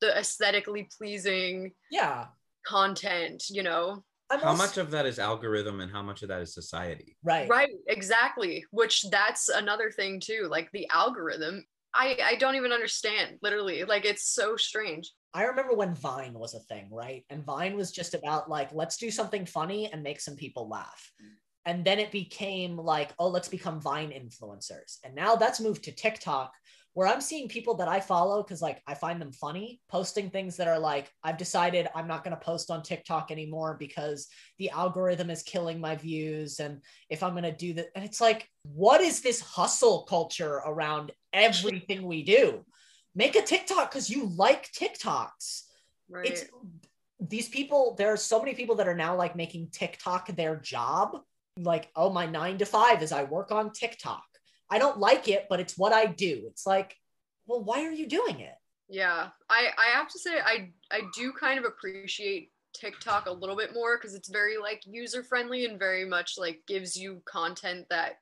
the 0.00 0.16
aesthetically 0.18 0.88
pleasing 0.96 1.72
Yeah. 1.90 2.28
content 2.64 3.44
you 3.50 3.62
know 3.62 4.02
I'm 4.32 4.38
How 4.40 4.54
much 4.54 4.78
of 4.78 4.92
that 4.92 5.06
is 5.06 5.18
algorithm 5.18 5.80
and 5.80 5.90
how 5.90 6.02
much 6.02 6.22
of 6.22 6.28
that 6.28 6.40
is 6.40 6.54
society? 6.54 7.16
right. 7.24 7.48
right 7.48 7.68
exactly 7.88 8.64
which 8.70 9.02
that's 9.10 9.48
another 9.50 9.90
thing 9.90 10.20
too 10.20 10.46
like 10.50 10.70
the 10.72 10.88
algorithm 10.88 11.64
i 11.94 12.16
i 12.24 12.36
don't 12.36 12.54
even 12.54 12.72
understand 12.72 13.38
literally 13.42 13.84
like 13.84 14.04
it's 14.06 14.24
so 14.32 14.56
strange 14.56 15.12
I 15.32 15.44
remember 15.44 15.74
when 15.74 15.94
Vine 15.94 16.34
was 16.34 16.54
a 16.54 16.60
thing, 16.60 16.88
right? 16.90 17.24
And 17.30 17.44
Vine 17.44 17.76
was 17.76 17.92
just 17.92 18.14
about 18.14 18.50
like, 18.50 18.72
let's 18.72 18.96
do 18.96 19.10
something 19.10 19.46
funny 19.46 19.90
and 19.92 20.02
make 20.02 20.20
some 20.20 20.36
people 20.36 20.68
laugh. 20.68 21.12
And 21.66 21.84
then 21.84 21.98
it 21.98 22.10
became 22.10 22.76
like, 22.76 23.10
oh, 23.18 23.28
let's 23.28 23.48
become 23.48 23.80
Vine 23.80 24.10
influencers. 24.10 24.98
And 25.04 25.14
now 25.14 25.36
that's 25.36 25.60
moved 25.60 25.84
to 25.84 25.92
TikTok, 25.92 26.52
where 26.94 27.06
I'm 27.06 27.20
seeing 27.20 27.48
people 27.48 27.76
that 27.76 27.86
I 27.86 28.00
follow 28.00 28.42
because 28.42 28.60
like 28.60 28.82
I 28.86 28.94
find 28.94 29.20
them 29.20 29.30
funny, 29.30 29.80
posting 29.88 30.30
things 30.30 30.56
that 30.56 30.66
are 30.66 30.78
like, 30.78 31.12
I've 31.22 31.36
decided 31.36 31.86
I'm 31.94 32.08
not 32.08 32.24
going 32.24 32.36
to 32.36 32.44
post 32.44 32.70
on 32.70 32.82
TikTok 32.82 33.30
anymore 33.30 33.76
because 33.78 34.26
the 34.58 34.70
algorithm 34.70 35.30
is 35.30 35.44
killing 35.44 35.80
my 35.80 35.94
views. 35.94 36.58
And 36.58 36.80
if 37.08 37.22
I'm 37.22 37.32
going 37.32 37.44
to 37.44 37.52
do 37.52 37.74
that, 37.74 37.88
and 37.94 38.04
it's 38.04 38.20
like, 38.20 38.48
what 38.64 39.00
is 39.00 39.20
this 39.20 39.40
hustle 39.40 40.02
culture 40.08 40.54
around 40.66 41.12
everything 41.32 42.02
we 42.02 42.24
do? 42.24 42.64
Make 43.14 43.36
a 43.36 43.42
TikTok 43.42 43.90
because 43.90 44.08
you 44.10 44.26
like 44.36 44.70
TikToks. 44.72 45.62
Right. 46.08 46.26
it's 46.26 46.44
these 47.20 47.48
people 47.48 47.94
there 47.96 48.12
are 48.12 48.16
so 48.16 48.40
many 48.40 48.54
people 48.54 48.74
that 48.76 48.88
are 48.88 48.96
now 48.96 49.14
like 49.14 49.36
making 49.36 49.68
tiktok 49.70 50.34
their 50.34 50.56
job. 50.56 51.18
Like 51.56 51.90
oh 51.94 52.10
my 52.10 52.26
nine 52.26 52.58
to 52.58 52.66
five 52.66 53.02
is 53.02 53.12
i 53.12 53.24
work 53.24 53.52
on 53.52 53.72
tiktok. 53.72 54.24
I 54.70 54.78
don't 54.78 54.98
like 54.98 55.28
it 55.28 55.46
but 55.48 55.60
it's 55.60 55.76
what 55.76 55.92
i 55.92 56.06
do. 56.06 56.44
It's 56.46 56.66
like 56.66 56.96
well 57.46 57.62
why 57.62 57.84
are 57.84 57.92
you 57.92 58.08
doing 58.08 58.40
it? 58.40 58.54
Yeah. 58.88 59.28
I 59.48 59.68
i 59.78 59.96
have 59.96 60.08
to 60.08 60.18
say 60.18 60.38
i 60.44 60.70
i 60.90 61.02
do 61.14 61.32
kind 61.32 61.58
of 61.58 61.64
appreciate 61.64 62.50
tiktok 62.72 63.26
a 63.26 63.32
little 63.32 63.56
bit 63.56 63.74
more 63.74 63.98
because 63.98 64.14
it's 64.14 64.30
very 64.30 64.56
like 64.56 64.82
user 64.86 65.22
friendly 65.22 65.64
and 65.64 65.78
very 65.78 66.04
much 66.04 66.34
like 66.38 66.60
gives 66.66 66.96
you 66.96 67.20
content 67.26 67.86
that 67.90 68.14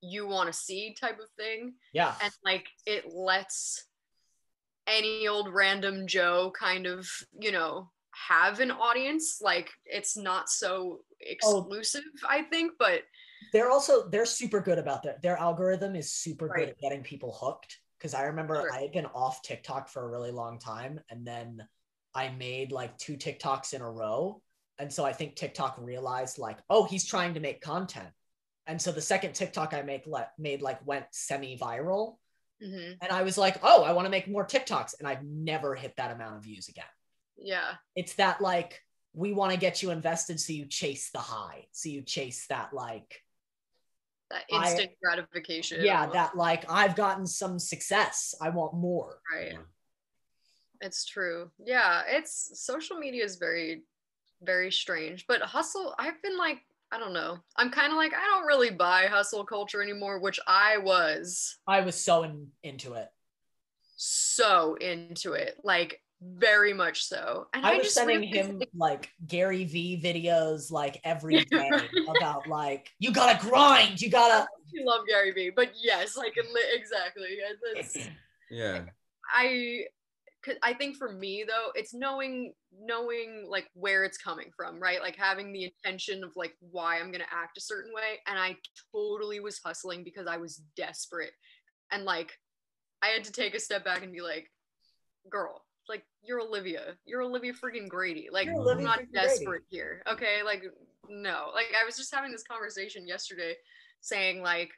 you 0.00 0.26
want 0.26 0.52
to 0.52 0.58
see 0.58 0.94
type 0.98 1.18
of 1.18 1.28
thing. 1.36 1.74
Yeah. 1.92 2.14
And 2.22 2.32
like 2.44 2.66
it 2.86 3.12
lets 3.12 3.84
any 4.88 5.28
old 5.28 5.52
random 5.52 6.06
joe 6.06 6.52
kind 6.58 6.86
of 6.86 7.08
you 7.38 7.52
know 7.52 7.90
have 8.28 8.58
an 8.58 8.72
audience. 8.72 9.38
Like 9.40 9.70
it's 9.86 10.16
not 10.16 10.48
so 10.48 11.00
Oh. 11.44 11.58
exclusive 11.58 12.02
i 12.28 12.42
think 12.42 12.72
but 12.78 13.02
they're 13.52 13.70
also 13.70 14.08
they're 14.08 14.24
super 14.26 14.60
good 14.60 14.78
about 14.78 15.02
that 15.02 15.20
their 15.20 15.36
algorithm 15.36 15.96
is 15.96 16.12
super 16.12 16.48
good 16.48 16.68
at 16.70 16.78
getting 16.78 17.02
people 17.02 17.36
hooked. 17.40 17.76
Because 17.98 18.14
i 18.14 18.22
remember 18.22 18.54
Sure. 18.54 18.72
i 18.72 18.80
had 18.82 18.92
been 18.92 19.06
off 19.06 19.42
tiktok 19.42 19.88
for 19.88 20.04
a 20.04 20.08
really 20.08 20.30
long 20.30 20.58
time 20.60 21.00
and 21.10 21.26
then 21.26 21.66
i 22.14 22.28
made 22.28 22.70
like 22.72 22.96
two 22.98 23.16
tiktoks 23.16 23.72
in 23.74 23.80
a 23.82 23.90
row. 23.90 24.40
And 24.78 24.92
so 24.92 25.04
i 25.04 25.12
think 25.12 25.34
tiktok 25.34 25.76
realized 25.78 26.38
like 26.38 26.58
oh 26.70 26.84
he's 26.84 27.04
trying 27.04 27.34
to 27.34 27.40
make 27.40 27.60
content. 27.60 28.10
And 28.68 28.80
so 28.80 28.92
the 28.92 29.00
second 29.02 29.32
tiktok 29.34 29.74
i 29.74 29.82
make 29.82 30.06
le- 30.06 30.30
made 30.38 30.62
like 30.62 30.84
went 30.86 31.06
semi-viral 31.10 32.16
mhm, 32.62 32.96
and 33.00 33.12
i 33.12 33.22
was 33.22 33.38
like 33.38 33.58
oh 33.62 33.82
i 33.84 33.92
want 33.92 34.06
to 34.06 34.10
make 34.10 34.28
more 34.28 34.46
tiktoks 34.46 34.94
and 34.98 35.06
i've 35.08 35.22
never 35.24 35.74
hit 35.74 35.94
that 35.96 36.10
amount 36.10 36.36
of 36.36 36.42
views 36.42 36.68
again. 36.68 36.84
Yeah. 37.40 37.74
It's 37.94 38.14
that 38.14 38.40
like 38.40 38.82
we 39.14 39.32
want 39.32 39.52
to 39.52 39.58
get 39.58 39.80
you 39.82 39.90
invested 39.90 40.40
so 40.40 40.52
you 40.52 40.66
chase 40.66 41.10
the 41.10 41.20
high 41.20 41.66
so 41.72 41.88
you 41.88 42.02
chase 42.02 42.46
that 42.48 42.72
like 42.72 43.22
that 44.30 44.42
I- 44.52 44.70
instant 44.70 44.90
gratification. 45.02 45.84
Yeah 45.84 46.06
that 46.06 46.36
like 46.36 46.68
i've 46.70 46.96
gotten 46.96 47.26
some 47.26 47.58
success. 47.58 48.34
I 48.42 48.50
want 48.50 48.74
more. 48.74 49.20
Right. 49.32 49.52
Yeah. 49.52 49.58
it's 50.80 51.04
true. 51.04 51.50
Yeah 51.64 52.02
it's 52.08 52.60
social 52.60 52.96
media 52.98 53.24
is 53.24 53.36
very 53.36 53.82
very 54.42 54.70
strange 54.70 55.26
but 55.26 55.40
hustle 55.42 55.94
i've 55.98 56.20
been 56.22 56.36
like 56.38 56.60
i 56.92 56.98
don't 56.98 57.12
know 57.12 57.38
i'm 57.56 57.70
kind 57.70 57.92
of 57.92 57.96
like 57.96 58.12
i 58.14 58.24
don't 58.26 58.46
really 58.46 58.70
buy 58.70 59.06
hustle 59.06 59.44
culture 59.44 59.82
anymore 59.82 60.18
which 60.18 60.38
i 60.46 60.78
was 60.78 61.58
i 61.66 61.80
was 61.80 61.94
so 61.94 62.22
in, 62.24 62.48
into 62.62 62.94
it 62.94 63.08
so 63.96 64.74
into 64.80 65.32
it 65.32 65.56
like 65.64 66.00
very 66.22 66.72
much 66.72 67.04
so 67.04 67.46
and 67.54 67.64
i, 67.64 67.70
i, 67.70 67.76
was 67.76 67.84
just 67.86 67.94
sending 67.94 68.20
realized 68.20 68.50
him 68.50 68.62
it- 68.62 68.68
like 68.74 69.10
Gary 69.26 69.64
Vee 69.64 70.00
videos 70.02 70.70
like 70.70 71.00
every 71.04 71.44
day 71.50 71.70
about 72.08 72.48
like 72.48 72.90
you 72.98 73.12
gotta 73.12 73.38
grind 73.46 74.00
you 74.00 74.10
gotta 74.10 74.46
I 74.80 74.84
love 74.84 75.06
Gary 75.08 75.32
Vee, 75.32 75.50
but 75.50 75.72
yes, 75.82 76.14
like 76.16 76.34
exactly. 76.74 77.38
It's, 77.74 77.96
Yeah. 78.50 78.84
I, 79.34 79.86
'cause 79.86 79.88
I 80.62 80.74
think 80.74 80.96
for 80.96 81.12
me 81.12 81.44
though, 81.46 81.70
it's 81.74 81.94
knowing 81.94 82.52
knowing 82.80 83.46
like 83.48 83.68
where 83.74 84.04
it's 84.04 84.18
coming 84.18 84.50
from, 84.56 84.80
right? 84.80 85.00
Like 85.00 85.16
having 85.16 85.52
the 85.52 85.64
intention 85.64 86.24
of 86.24 86.32
like 86.36 86.54
why 86.60 86.98
I'm 86.98 87.10
gonna 87.10 87.24
act 87.30 87.58
a 87.58 87.62
certain 87.62 87.92
way, 87.94 88.20
and 88.26 88.38
I 88.38 88.56
totally 88.94 89.40
was 89.40 89.60
hustling 89.64 90.04
because 90.04 90.26
I 90.26 90.36
was 90.36 90.62
desperate, 90.76 91.32
and 91.90 92.04
like 92.04 92.32
I 93.02 93.08
had 93.08 93.24
to 93.24 93.32
take 93.32 93.54
a 93.54 93.60
step 93.60 93.84
back 93.84 94.02
and 94.02 94.12
be 94.12 94.20
like, 94.20 94.50
girl. 95.30 95.64
Like 95.88 96.04
you're 96.22 96.40
Olivia, 96.40 96.96
you're 97.06 97.22
Olivia 97.22 97.54
freaking 97.54 97.88
Grady. 97.88 98.28
Like 98.30 98.48
I'm 98.48 98.56
not 98.56 98.76
freaking 98.76 99.10
Grady. 99.10 99.10
desperate 99.12 99.62
here, 99.70 100.02
okay? 100.06 100.42
Like 100.44 100.62
no, 101.08 101.50
like 101.54 101.68
I 101.80 101.86
was 101.86 101.96
just 101.96 102.14
having 102.14 102.30
this 102.30 102.42
conversation 102.42 103.08
yesterday, 103.08 103.54
saying 104.02 104.42
like, 104.42 104.70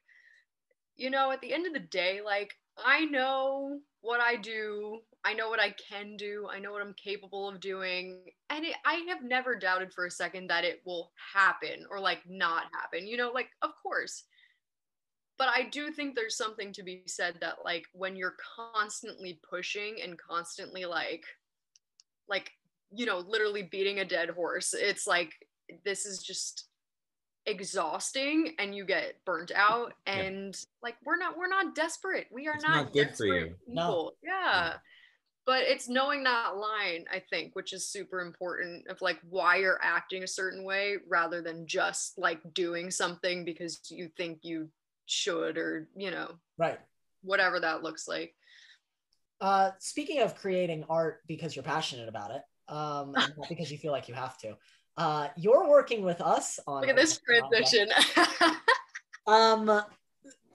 you 0.97 1.11
know, 1.11 1.33
at 1.33 1.41
the 1.41 1.53
end 1.53 1.67
of 1.67 1.73
the 1.73 1.81
day, 1.81 2.21
like 2.25 2.55
I 2.85 3.05
know 3.05 3.81
what 4.01 4.21
I 4.21 4.37
do. 4.37 5.01
I 5.25 5.35
know 5.35 5.51
what 5.51 5.61
I 5.61 5.75
can 5.89 6.17
do. 6.17 6.49
I 6.51 6.59
know 6.59 6.73
what 6.73 6.83
I'm 6.83 6.95
capable 6.95 7.49
of 7.49 7.61
doing. 7.61 8.25
And 8.49 8.65
it, 8.65 8.75
I 8.87 9.05
have 9.09 9.23
never 9.23 9.55
doubted 9.55 9.93
for 9.93 10.07
a 10.07 10.11
second 10.11 10.49
that 10.49 10.65
it 10.65 10.81
will 10.87 11.13
happen 11.35 11.85
or 11.91 12.01
like 12.01 12.21
not 12.27 12.65
happen. 12.73 13.07
You 13.07 13.17
know, 13.17 13.31
like, 13.31 13.49
of 13.63 13.71
course. 13.83 14.25
But 15.39 15.49
I 15.49 15.69
do 15.71 15.91
think 15.91 16.15
there's 16.15 16.37
something 16.37 16.71
to 16.75 16.83
be 16.83 17.03
said 17.07 17.37
that, 17.41 17.65
like, 17.65 17.85
when 17.95 18.15
you're 18.15 18.37
constantly 18.75 19.41
pushing 19.49 19.97
and 20.03 20.19
constantly, 20.19 20.85
like, 20.85 21.25
like, 22.29 22.51
you 22.91 23.07
know, 23.07 23.21
literally 23.21 23.63
beating 23.63 24.01
a 24.01 24.05
dead 24.05 24.29
horse, 24.29 24.75
it's 24.75 25.07
like, 25.07 25.33
this 25.85 26.05
is 26.05 26.23
just 26.23 26.70
exhausting 27.47 28.55
and 28.59 28.75
you 28.75 28.85
get 28.85 29.15
burnt 29.25 29.51
out 29.55 29.95
Yeah. 30.07 30.15
and 30.23 30.57
like 30.83 30.97
we're 31.05 31.17
not 31.17 31.37
we're 31.39 31.49
not 31.49 31.75
desperate 31.75 32.27
we 32.31 32.47
are 32.49 32.59
not, 32.61 32.77
not 32.85 32.93
good 32.93 33.17
for 33.17 33.27
you. 33.27 33.55
No. 33.67 33.83
people 33.87 34.13
yeah 34.23 34.75
but 35.47 35.63
it's 35.63 35.89
knowing 35.89 36.23
that 36.25 36.57
line 36.57 37.07
i 37.13 37.19
think 37.31 37.57
which 37.57 37.73
is 37.73 37.89
super 37.89 38.21
important 38.21 38.87
of 38.89 39.01
like 39.01 39.19
why 39.29 39.57
you're 39.57 39.81
acting 39.83 40.23
a 40.23 40.27
certain 40.29 40.65
way 40.65 40.97
rather 41.09 41.41
than 41.41 41.67
just 41.67 42.19
like 42.19 42.41
doing 42.53 42.91
something 42.91 43.45
because 43.45 43.81
you 43.91 44.09
think 44.17 44.41
you 44.43 44.69
should 45.07 45.57
or 45.57 45.89
you 45.97 46.11
know 46.11 46.31
right 46.59 46.79
whatever 47.23 47.59
that 47.59 47.83
looks 47.83 48.07
like 48.07 48.35
uh 49.41 49.71
speaking 49.79 50.21
of 50.21 50.37
creating 50.37 50.85
art 50.91 51.21
because 51.27 51.57
you're 51.57 51.63
passionate 51.63 52.09
about 52.09 52.31
it 52.33 52.43
um 52.69 53.13
not 53.17 53.49
because 53.49 53.73
you 53.73 53.79
feel 53.79 53.93
like 53.93 54.09
you 54.09 54.15
have 54.15 54.37
to 54.39 54.57
uh 54.97 55.29
you're 55.37 55.69
working 55.69 56.03
with 56.03 56.21
us 56.21 56.59
on 56.67 56.81
look 56.81 56.91
at 56.91 56.97
this 56.97 57.19
transition 57.19 57.89
Um, 59.27 59.69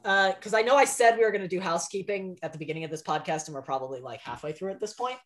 uh, 0.04 0.34
because 0.34 0.54
I 0.54 0.62
know 0.62 0.76
I 0.76 0.86
said 0.86 1.18
we 1.18 1.24
were 1.24 1.32
going 1.32 1.42
to 1.42 1.48
do 1.48 1.60
housekeeping 1.60 2.38
at 2.44 2.52
the 2.54 2.60
beginning 2.60 2.84
of 2.84 2.92
this 2.92 3.02
podcast, 3.02 3.48
and 3.48 3.56
we're 3.56 3.62
probably 3.62 4.02
like 4.02 4.22
halfway 4.22 4.52
through 4.52 4.72
at 4.72 4.80
this 4.80 4.94
point, 4.94 5.18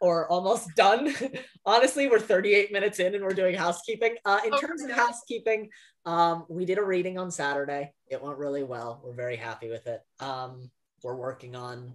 or 0.00 0.28
almost 0.30 0.68
done. 0.76 1.14
Honestly, 1.66 2.08
we're 2.08 2.18
38 2.18 2.72
minutes 2.72 2.98
in, 2.98 3.14
and 3.14 3.24
we're 3.24 3.30
doing 3.30 3.54
housekeeping. 3.54 4.16
Uh, 4.24 4.40
in 4.44 4.52
Oh, 4.52 4.58
terms 4.58 4.82
of 4.82 4.90
housekeeping, 4.90 5.70
um, 6.04 6.44
we 6.48 6.64
did 6.66 6.78
a 6.78 6.82
reading 6.84 7.16
on 7.18 7.30
Saturday. 7.30 7.92
It 8.08 8.22
went 8.22 8.36
really 8.38 8.62
well. 8.62 9.00
We're 9.02 9.14
very 9.14 9.36
happy 9.36 9.70
with 9.70 9.86
it. 9.86 10.02
Um, 10.20 10.70
we're 11.02 11.16
working 11.16 11.54
on 11.56 11.94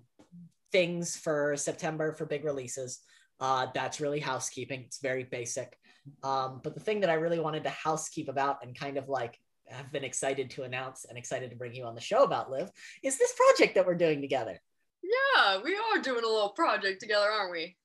things 0.71 1.15
for 1.17 1.55
September 1.57 2.13
for 2.13 2.25
big 2.25 2.43
releases. 2.43 3.01
Uh, 3.39 3.67
that's 3.73 3.99
really 3.99 4.19
housekeeping. 4.19 4.81
It's 4.85 4.99
very 4.99 5.25
basic. 5.25 5.77
Um, 6.23 6.61
but 6.63 6.73
the 6.73 6.79
thing 6.79 7.01
that 7.01 7.09
I 7.09 7.15
really 7.15 7.39
wanted 7.39 7.63
to 7.63 7.69
housekeep 7.69 8.29
about 8.29 8.63
and 8.63 8.77
kind 8.77 8.97
of 8.97 9.09
like 9.09 9.37
have 9.69 9.91
been 9.91 10.03
excited 10.03 10.49
to 10.51 10.63
announce 10.63 11.05
and 11.05 11.17
excited 11.17 11.49
to 11.49 11.55
bring 11.55 11.73
you 11.73 11.85
on 11.85 11.95
the 11.95 12.01
show 12.01 12.23
about 12.23 12.51
Live 12.51 12.71
is 13.03 13.17
this 13.17 13.33
project 13.33 13.75
that 13.75 13.85
we're 13.85 13.95
doing 13.95 14.21
together. 14.21 14.59
Yeah, 15.03 15.61
we 15.63 15.75
are 15.75 16.01
doing 16.01 16.23
a 16.23 16.27
little 16.27 16.49
project 16.49 16.99
together, 17.01 17.29
aren't 17.29 17.51
we? 17.51 17.77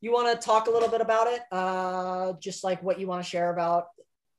You 0.00 0.12
want 0.12 0.40
to 0.40 0.44
talk 0.46 0.66
a 0.66 0.70
little 0.70 0.88
bit 0.88 1.00
about 1.00 1.26
it? 1.26 1.40
Uh, 1.52 2.32
just 2.40 2.64
like 2.64 2.82
what 2.82 2.98
you 2.98 3.06
want 3.06 3.22
to 3.22 3.28
share 3.28 3.52
about 3.52 3.86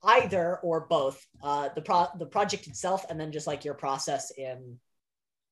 either 0.02 0.58
or 0.58 0.80
both 0.80 1.24
uh, 1.42 1.68
the 1.74 1.82
pro 1.82 2.06
the 2.18 2.26
project 2.26 2.66
itself, 2.66 3.06
and 3.08 3.20
then 3.20 3.30
just 3.30 3.46
like 3.46 3.64
your 3.64 3.74
process 3.74 4.32
in 4.32 4.78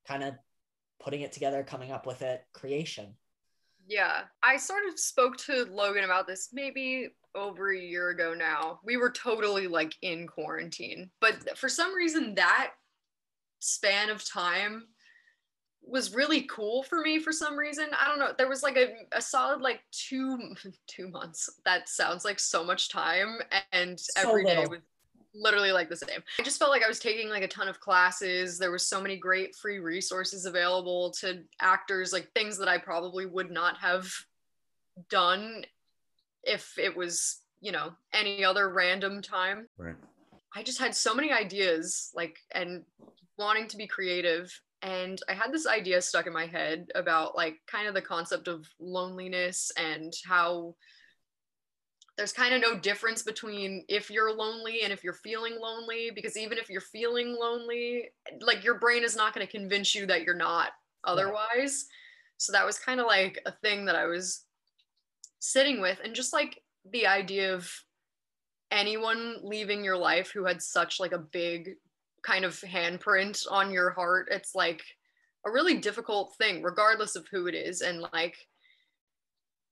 kind 0.09 0.25
of 0.25 0.35
putting 1.01 1.21
it 1.21 1.33
together, 1.33 1.63
coming 1.63 1.93
up 1.93 2.07
with 2.07 2.23
it, 2.23 2.43
creation. 2.53 3.15
Yeah, 3.87 4.23
I 4.43 4.57
sort 4.57 4.83
of 4.89 4.99
spoke 4.99 5.37
to 5.39 5.67
Logan 5.71 6.05
about 6.05 6.27
this 6.27 6.51
maybe 6.53 7.11
over 7.35 7.73
a 7.73 7.79
year 7.79 8.11
ago 8.11 8.35
now. 8.35 8.81
We 8.85 8.97
were 8.97 9.11
totally 9.11 9.67
like 9.67 9.95
in 10.03 10.27
quarantine, 10.27 11.11
but 11.21 11.57
for 11.59 11.69
some 11.69 11.95
reason, 11.95 12.35
that 12.37 12.73
span 13.61 14.11
of 14.11 14.25
time 14.25 14.85
was 15.83 16.15
really 16.15 16.43
cool 16.43 16.83
for 16.83 17.01
me 17.01 17.19
for 17.19 17.33
some 17.33 17.57
reason. 17.57 17.87
I 17.99 18.07
don't 18.09 18.19
know. 18.19 18.33
There 18.37 18.49
was 18.49 18.63
like 18.63 18.77
a, 18.77 18.95
a 19.13 19.21
solid 19.21 19.61
like 19.61 19.81
two 19.93 20.55
two 20.87 21.09
months. 21.09 21.49
That 21.65 21.89
sounds 21.89 22.25
like 22.25 22.39
so 22.39 22.63
much 22.65 22.89
time, 22.91 23.39
and 23.73 23.99
So 23.99 24.29
every 24.29 24.45
day 24.45 24.59
little. 24.59 24.71
was 24.71 24.81
literally 25.35 25.73
like 25.73 25.89
the 25.89 25.97
same. 25.97 26.23
I 26.39 26.43
just 26.43 26.59
felt 26.59 26.71
like 26.71 26.85
I 26.85 26.89
was 26.89 26.99
taking 26.99 27.29
like 27.29 27.43
a 27.43 27.49
ton 27.49 27.69
of 27.69 27.81
classes. 27.81 28.59
There 28.59 28.73
was 28.73 28.87
so 28.87 29.01
many 29.01 29.17
great 29.17 29.55
free 29.55 29.79
resources 29.79 30.45
available 30.45 31.11
to 31.21 31.43
actors, 31.61 32.13
like 32.13 32.31
things 32.33 32.59
that 32.59 32.69
I 32.69 32.79
probably 32.79 33.27
would 33.27 33.51
not 33.51 33.77
have 33.79 34.13
done 35.09 35.65
if 36.45 36.79
it 36.79 36.97
was, 36.97 37.43
you 37.61 37.73
know, 37.73 37.93
any 38.13 38.45
other 38.45 38.69
random 38.71 39.23
time. 39.23 39.67
Right. 39.79 39.97
I 40.55 40.63
just 40.63 40.79
had 40.79 40.95
so 40.95 41.15
many 41.15 41.33
ideas, 41.33 42.11
like, 42.15 42.37
and 42.55 42.85
wanting 43.39 43.69
to 43.69 43.77
be 43.77 43.87
creative. 43.87 44.53
And 44.83 45.21
I 45.29 45.35
had 45.35 45.53
this 45.53 45.67
idea 45.67 46.01
stuck 46.01 46.27
in 46.27 46.33
my 46.33 46.47
head 46.47 46.89
about, 46.95 47.37
like, 47.37 47.59
kind 47.67 47.87
of 47.87 47.95
the 47.95 48.03
concept 48.03 48.49
of 48.49 48.67
loneliness 48.81 49.71
and 49.77 50.13
how 50.27 50.75
there's 52.17 52.33
kind 52.33 52.55
of 52.55 52.61
no 52.61 52.79
difference 52.79 53.23
between 53.23 53.85
if 53.89 54.11
you're 54.11 54.35
lonely 54.35 54.81
and 54.83 54.93
if 54.93 55.05
you're 55.05 55.13
feeling 55.13 55.57
lonely, 55.61 56.11
because 56.15 56.37
even 56.37 56.59
if 56.59 56.69
you're 56.69 56.81
feeling 56.81 57.37
lonely, 57.39 58.11
like, 58.41 58.65
your 58.65 58.79
brain 58.79 59.05
is 59.05 59.17
not 59.17 59.35
going 59.35 59.47
to 59.47 59.51
convince 59.51 59.95
you 59.95 60.07
that 60.07 60.23
you're 60.23 60.35
not 60.35 60.73
otherwise. 61.05 61.87
So 62.39 62.53
that 62.53 62.67
was 62.67 62.79
kind 62.79 63.01
of 63.01 63.07
like 63.07 63.39
a 63.47 63.53
thing 63.53 63.85
that 63.85 63.97
I 63.97 64.07
was 64.07 64.45
sitting 65.41 65.81
with. 65.81 65.99
And 66.05 66.15
just 66.15 66.33
like 66.33 66.63
the 66.89 67.07
idea 67.09 67.55
of, 67.55 67.69
anyone 68.71 69.37
leaving 69.43 69.83
your 69.83 69.97
life 69.97 70.31
who 70.31 70.45
had 70.45 70.63
such 70.63 71.01
like 71.01 71.13
a 71.13 71.19
big 71.19 71.71
kind 72.23 72.45
of 72.45 72.55
handprint 72.61 73.45
on 73.51 73.73
your 73.73 73.91
heart 73.91 74.29
it's 74.31 74.55
like 74.55 74.83
a 75.47 75.51
really 75.51 75.79
difficult 75.79 76.35
thing 76.39 76.63
regardless 76.63 77.17
of 77.17 77.27
who 77.33 77.47
it 77.47 77.55
is 77.55 77.81
and 77.81 78.07
like 78.13 78.37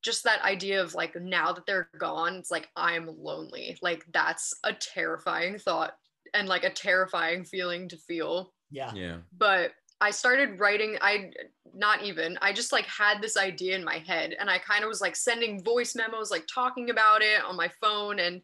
just 0.03 0.25
that 0.25 0.43
idea 0.43 0.83
of 0.83 0.95
like 0.95 1.15
now 1.15 1.53
that 1.53 1.65
they're 1.67 1.89
gone 1.99 2.35
it's 2.35 2.51
like 2.51 2.69
i'm 2.75 3.09
lonely 3.19 3.79
like 3.83 4.05
that's 4.13 4.53
a 4.65 4.73
terrifying 4.73 5.59
thought 5.59 5.93
and 6.35 6.49
like 6.49 6.65
a 6.65 6.71
terrifying 6.71 7.45
feeling 7.45 7.89
to 7.89 7.97
feel 7.97 8.53
Yeah. 8.71 8.93
Yeah. 8.95 9.19
but 9.37 9.73
I 10.01 10.11
started 10.11 10.61
writing 10.61 10.97
I 11.01 11.31
not 11.75 12.03
even 12.03 12.39
I 12.41 12.53
just 12.53 12.73
like 12.73 12.87
had 12.87 13.21
this 13.21 13.37
idea 13.37 13.77
in 13.77 13.85
my 13.85 13.99
head 13.99 14.35
and 14.39 14.49
I 14.49 14.59
kind 14.59 14.85
of 14.85 14.89
was 14.89 15.01
like 15.01 15.17
sending 15.17 15.63
voice 15.65 15.95
memos 15.95 16.31
like 16.31 16.47
talking 16.53 16.91
about 16.91 17.23
it 17.23 17.43
on 17.45 17.57
my 17.57 17.71
phone 17.81 18.19
and 18.21 18.41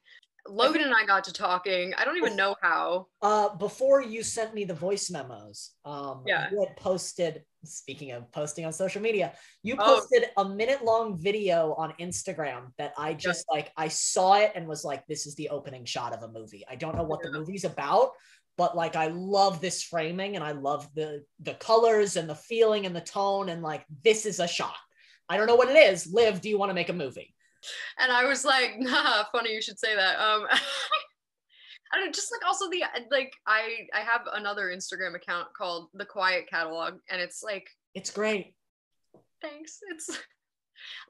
Logan 0.47 0.83
and 0.83 0.93
I 0.95 1.07
got 1.07 1.25
to 1.25 1.33
talking 1.33 1.95
I 1.97 2.05
don't 2.05 2.19
even 2.19 2.37
know 2.37 2.55
how 2.61 3.07
Uh, 3.23 3.55
before 3.57 4.03
you 4.03 4.23
sent 4.23 4.53
me 4.53 4.65
the 4.65 4.75
voice 4.75 5.11
memos, 5.11 5.71
um, 5.87 6.23
Yeah. 6.27 6.51
you 6.51 6.61
had 6.61 6.77
posted. 6.77 7.45
Speaking 7.65 8.13
of 8.13 8.31
posting 8.31 8.67
on 8.67 8.73
social 8.75 9.01
media, 9.01 9.35
you 9.63 9.75
Oh. 9.79 9.85
posted 9.97 10.29
a 10.37 10.45
minute 10.45 10.85
long 10.85 11.17
video 11.19 11.73
on 11.79 11.95
Instagram 11.99 12.73
that 12.77 12.93
I 12.99 13.15
just 13.15 13.47
like. 13.51 13.73
I 13.75 13.89
saw 13.89 14.35
it 14.35 14.53
and 14.55 14.69
was 14.69 14.85
like, 14.85 15.07
"This 15.07 15.27
is 15.27 15.35
the 15.37 15.49
opening 15.49 15.87
shot 15.87 16.13
of 16.13 16.23
a 16.23 16.29
movie." 16.29 16.63
I 16.69 16.75
don't 16.77 16.95
know 16.95 17.05
what 17.05 17.23
the 17.23 17.33
movie's 17.33 17.65
about, 17.65 18.11
but 18.57 18.77
like, 18.77 18.97
I 18.97 19.09
love 19.09 19.61
this 19.61 19.83
framing 19.83 20.37
and 20.37 20.45
I 20.45 20.53
love 20.53 20.89
the 20.95 21.25
the 21.41 21.55
colors 21.55 22.17
and 22.17 22.29
the 22.29 22.35
feeling 22.35 22.87
and 22.87 22.95
the 22.95 23.01
tone 23.01 23.49
and 23.49 23.63
like, 23.63 23.85
this 24.05 24.27
is 24.27 24.41
a 24.41 24.47
shot. 24.49 24.77
I 25.29 25.37
don't 25.37 25.47
know 25.47 25.57
what 25.57 25.71
it 25.71 25.77
is. 25.77 26.07
Liv, 26.13 26.41
do 26.41 26.49
you 26.49 26.59
want 26.59 26.71
to 26.71 26.75
make 26.75 26.89
a 26.89 26.93
movie? 26.95 27.35
and 27.99 28.13
I 28.13 28.27
was 28.27 28.45
like 28.45 28.75
nah 28.79 29.25
funny 29.33 29.55
you 29.55 29.63
should 29.63 29.79
say 29.79 29.97
that 29.97 30.19
um 30.21 30.47
I 31.93 31.97
don't 31.97 32.07
know, 32.07 32.13
just 32.13 32.31
like 32.31 32.45
also 32.47 32.69
the 32.71 32.83
like 33.11 33.33
I 33.47 33.87
I 33.95 34.01
have 34.01 34.23
another 34.35 34.67
Instagram 34.67 35.15
account 35.15 35.49
called 35.57 35.89
the 35.95 36.05
Quiet 36.05 36.47
Catalog 36.51 36.95
and 37.09 37.21
it's 37.23 37.43
like 37.43 37.69
It's 37.95 38.11
great. 38.11 38.55
thanks 39.41 39.79
it's 39.91 40.11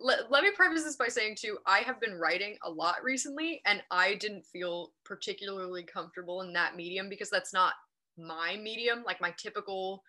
let, 0.01 0.31
let 0.31 0.43
me 0.43 0.51
preface 0.55 0.85
this 0.85 0.97
by 0.97 1.09
saying 1.09 1.37
too 1.39 1.59
i 1.67 1.79
have 1.79 2.01
been 2.01 2.15
writing 2.15 2.57
a 2.65 2.71
lot 2.71 2.97
recently 3.03 3.61
and 3.67 3.83
i 3.91 4.15
didn't 4.15 4.45
feel 4.47 4.93
particularly 5.05 5.83
comfortable 5.83 6.43
in 6.43 6.53
that 6.53 6.77
medium 6.77 7.09
because 7.09 7.31
that's 7.31 7.53
not 7.53 7.75
my 8.19 8.57
medium 8.62 9.03
like 9.07 9.21
my 9.21 9.33
typical 9.37 10.03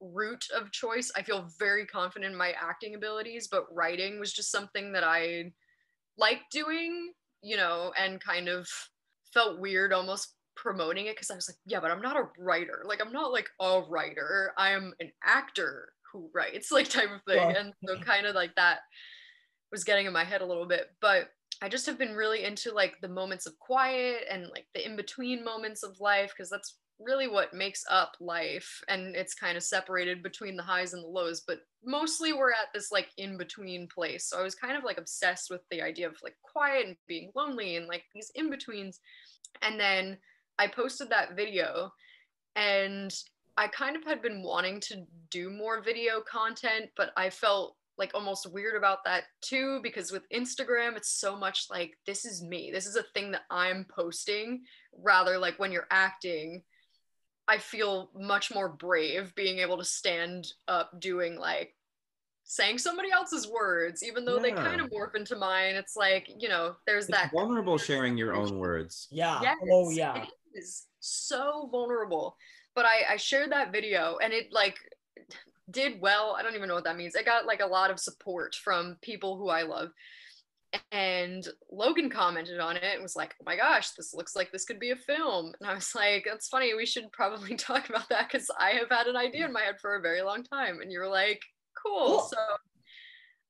route 0.00 0.46
of 0.54 0.70
choice. 0.72 1.10
I 1.16 1.22
feel 1.22 1.48
very 1.58 1.86
confident 1.86 2.32
in 2.32 2.38
my 2.38 2.52
acting 2.60 2.94
abilities 2.94 3.48
but 3.48 3.72
writing 3.72 4.18
was 4.18 4.32
just 4.32 4.50
something 4.50 4.92
that 4.92 5.04
i 5.04 5.52
liked 6.18 6.50
doing 6.50 7.12
you 7.42 7.56
know 7.56 7.92
and 7.98 8.20
kind 8.20 8.48
of 8.48 8.68
felt 9.32 9.60
weird 9.60 9.92
almost 9.92 10.34
promoting 10.56 11.06
it 11.06 11.16
because 11.16 11.30
i 11.30 11.34
was 11.34 11.48
like 11.48 11.56
yeah 11.66 11.80
but 11.80 11.90
i'm 11.90 12.02
not 12.02 12.16
a 12.16 12.28
writer. 12.38 12.84
Like 12.86 13.00
i'm 13.04 13.12
not 13.12 13.32
like 13.32 13.48
a 13.60 13.82
writer. 13.88 14.52
I 14.58 14.70
am 14.70 14.94
an 15.00 15.10
actor 15.24 15.88
who 16.14 16.30
writes 16.32 16.70
like 16.72 16.88
type 16.88 17.10
of 17.14 17.20
thing. 17.28 17.46
Well, 17.46 17.56
and 17.56 17.74
so 17.86 17.98
kind 17.98 18.24
of 18.24 18.34
like 18.34 18.54
that 18.54 18.78
was 19.70 19.84
getting 19.84 20.06
in 20.06 20.12
my 20.14 20.24
head 20.24 20.40
a 20.40 20.46
little 20.46 20.66
bit. 20.66 20.86
But 21.02 21.28
i 21.62 21.68
just 21.68 21.86
have 21.86 21.98
been 21.98 22.14
really 22.14 22.42
into 22.42 22.72
like 22.72 22.94
the 23.00 23.08
moments 23.08 23.46
of 23.46 23.56
quiet 23.60 24.22
and 24.30 24.48
like 24.48 24.66
the 24.74 24.84
in 24.84 24.96
between 24.96 25.44
moments 25.44 25.84
of 25.84 26.00
life 26.00 26.32
because 26.34 26.50
that's 26.50 26.78
really 27.00 27.28
what 27.28 27.52
makes 27.52 27.84
up 27.90 28.12
life. 28.20 28.80
And 28.88 29.14
it's 29.16 29.34
kind 29.34 29.56
of 29.56 29.62
separated 29.62 30.22
between 30.22 30.56
the 30.56 30.62
highs 30.62 30.94
and 30.94 31.02
the 31.02 31.08
lows 31.08 31.42
but 31.46 31.58
mostly 31.84 32.32
we're 32.32 32.50
at 32.50 32.72
this 32.72 32.90
like 32.90 33.08
in 33.18 33.36
between 33.36 33.88
place. 33.92 34.28
So 34.28 34.38
i 34.38 34.42
was 34.42 34.54
kind 34.54 34.76
of 34.76 34.84
like 34.84 34.98
obsessed 34.98 35.50
with 35.50 35.60
the 35.70 35.82
idea 35.82 36.08
of 36.08 36.16
like 36.22 36.36
quiet 36.42 36.86
and 36.86 36.96
being 37.06 37.30
lonely 37.34 37.76
and 37.76 37.86
like 37.86 38.04
these 38.14 38.30
in 38.36 38.48
betweens 38.48 39.00
and 39.62 39.78
then 39.78 40.18
i 40.58 40.66
posted 40.66 41.10
that 41.10 41.36
video 41.36 41.90
and 42.56 43.14
I 43.56 43.68
kind 43.68 43.96
of 43.96 44.04
had 44.04 44.20
been 44.20 44.42
wanting 44.42 44.80
to 44.80 45.04
do 45.30 45.50
more 45.50 45.82
video 45.82 46.20
content, 46.20 46.90
but 46.96 47.10
I 47.16 47.30
felt 47.30 47.76
like 47.96 48.10
almost 48.14 48.52
weird 48.52 48.76
about 48.76 49.04
that 49.04 49.24
too 49.40 49.78
because 49.82 50.10
with 50.10 50.28
Instagram 50.30 50.96
it's 50.96 51.20
so 51.20 51.36
much 51.36 51.66
like 51.70 51.96
this 52.06 52.24
is 52.24 52.42
me. 52.42 52.70
This 52.72 52.86
is 52.86 52.96
a 52.96 53.04
thing 53.14 53.30
that 53.32 53.42
I'm 53.50 53.86
posting 53.94 54.62
rather 54.98 55.38
like 55.38 55.58
when 55.58 55.70
you're 55.70 55.86
acting 55.90 56.62
I 57.46 57.58
feel 57.58 58.10
much 58.14 58.52
more 58.52 58.70
brave 58.70 59.34
being 59.34 59.58
able 59.58 59.76
to 59.78 59.84
stand 59.84 60.46
up 60.66 60.98
doing 60.98 61.38
like 61.38 61.74
saying 62.44 62.78
somebody 62.78 63.10
else's 63.10 63.48
words 63.48 64.02
even 64.02 64.24
though 64.24 64.38
they 64.38 64.52
kind 64.52 64.80
of 64.80 64.90
morph 64.90 65.14
into 65.14 65.36
mine. 65.36 65.74
It's 65.74 65.96
like, 65.96 66.28
you 66.38 66.48
know, 66.48 66.74
there's 66.86 67.08
It's 67.08 67.16
that 67.16 67.32
vulnerable 67.32 67.78
sharing 67.78 68.16
your 68.16 68.34
own 68.34 68.58
words. 68.58 69.08
Yeah. 69.10 69.40
Yes, 69.42 69.56
oh 69.70 69.90
yeah. 69.90 70.22
It 70.22 70.28
is 70.58 70.86
so 71.00 71.68
vulnerable. 71.70 72.36
But 72.74 72.84
I, 72.84 73.14
I 73.14 73.16
shared 73.16 73.52
that 73.52 73.72
video 73.72 74.18
and 74.22 74.32
it 74.32 74.52
like 74.52 74.78
did 75.70 76.00
well. 76.00 76.36
I 76.38 76.42
don't 76.42 76.54
even 76.54 76.68
know 76.68 76.74
what 76.74 76.84
that 76.84 76.96
means. 76.96 77.14
It 77.14 77.24
got 77.24 77.46
like 77.46 77.60
a 77.60 77.66
lot 77.66 77.90
of 77.90 78.00
support 78.00 78.54
from 78.54 78.96
people 79.02 79.36
who 79.36 79.48
I 79.48 79.62
love. 79.62 79.90
And 80.90 81.46
Logan 81.70 82.10
commented 82.10 82.58
on 82.58 82.76
it 82.76 82.94
and 82.94 83.02
was 83.02 83.14
like, 83.14 83.34
oh 83.40 83.44
my 83.46 83.56
gosh, 83.56 83.90
this 83.92 84.12
looks 84.12 84.34
like 84.34 84.50
this 84.50 84.64
could 84.64 84.80
be 84.80 84.90
a 84.90 84.96
film. 84.96 85.52
And 85.60 85.70
I 85.70 85.74
was 85.74 85.94
like, 85.94 86.24
that's 86.28 86.48
funny. 86.48 86.74
We 86.74 86.86
should 86.86 87.12
probably 87.12 87.56
talk 87.56 87.88
about 87.88 88.08
that 88.08 88.28
because 88.30 88.50
I 88.58 88.70
have 88.70 88.90
had 88.90 89.06
an 89.06 89.16
idea 89.16 89.46
in 89.46 89.52
my 89.52 89.62
head 89.62 89.76
for 89.80 89.94
a 89.94 90.00
very 90.00 90.22
long 90.22 90.42
time. 90.42 90.80
And 90.80 90.90
you 90.90 90.98
were 90.98 91.08
like, 91.08 91.40
cool. 91.80 92.06
Cool. 92.06 92.28
So 92.28 92.36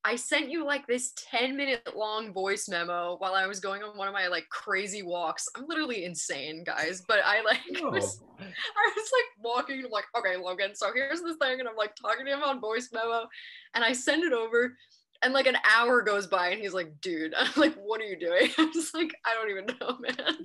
I 0.07 0.17
sent 0.17 0.51
you 0.51 0.67
like 0.67 0.87
this 0.87 1.13
10 1.31 1.57
minute 1.57 1.97
long 1.97 2.33
voice 2.33 2.69
memo 2.69 3.17
while 3.19 3.35
I 3.35 3.47
was 3.47 3.59
going 3.59 3.83
on 3.83 3.97
one 3.97 4.07
of 4.07 4.13
my 4.13 4.27
like 4.27 4.47
crazy 4.51 5.03
walks. 5.03 5.49
I'm 5.57 5.65
literally 5.67 6.05
insane, 6.05 6.63
guys, 6.63 7.03
but 7.09 7.21
I 7.25 7.41
like 7.43 7.61
Oh. 7.83 7.91
was 7.91 8.21
I 8.41 8.93
was 8.97 9.11
like 9.13 9.45
walking, 9.45 9.83
I'm 9.85 9.91
like, 9.91 10.05
okay, 10.17 10.37
Logan, 10.37 10.75
so 10.75 10.93
here's 10.95 11.23
this 11.23 11.37
thing, 11.41 11.61
and 11.61 11.69
I'm 11.69 11.77
like 11.77 11.95
talking 11.97 12.27
to 12.27 12.33
him 12.33 12.43
on 12.43 12.61
voice 12.61 12.91
memo, 12.93 13.27
and 13.75 13.85
I 13.85 13.93
send 13.93 14.25
it 14.25 14.33
over, 14.33 14.77
and 15.23 15.33
like 15.33 15.47
an 15.47 15.57
hour 15.75 16.03
goes 16.03 16.27
by, 16.27 16.49
and 16.49 16.61
he's 16.61 16.75
like, 16.75 17.01
dude, 17.01 17.33
I'm 17.39 17.53
like, 17.57 17.75
what 17.75 18.01
are 18.01 18.05
you 18.05 18.19
doing? 18.19 18.51
I'm 18.59 18.73
just 18.73 18.95
like, 18.95 19.15
I 19.25 19.35
don't 19.35 19.51
even 19.51 19.67
know, 19.81 19.99
man. 20.01 20.45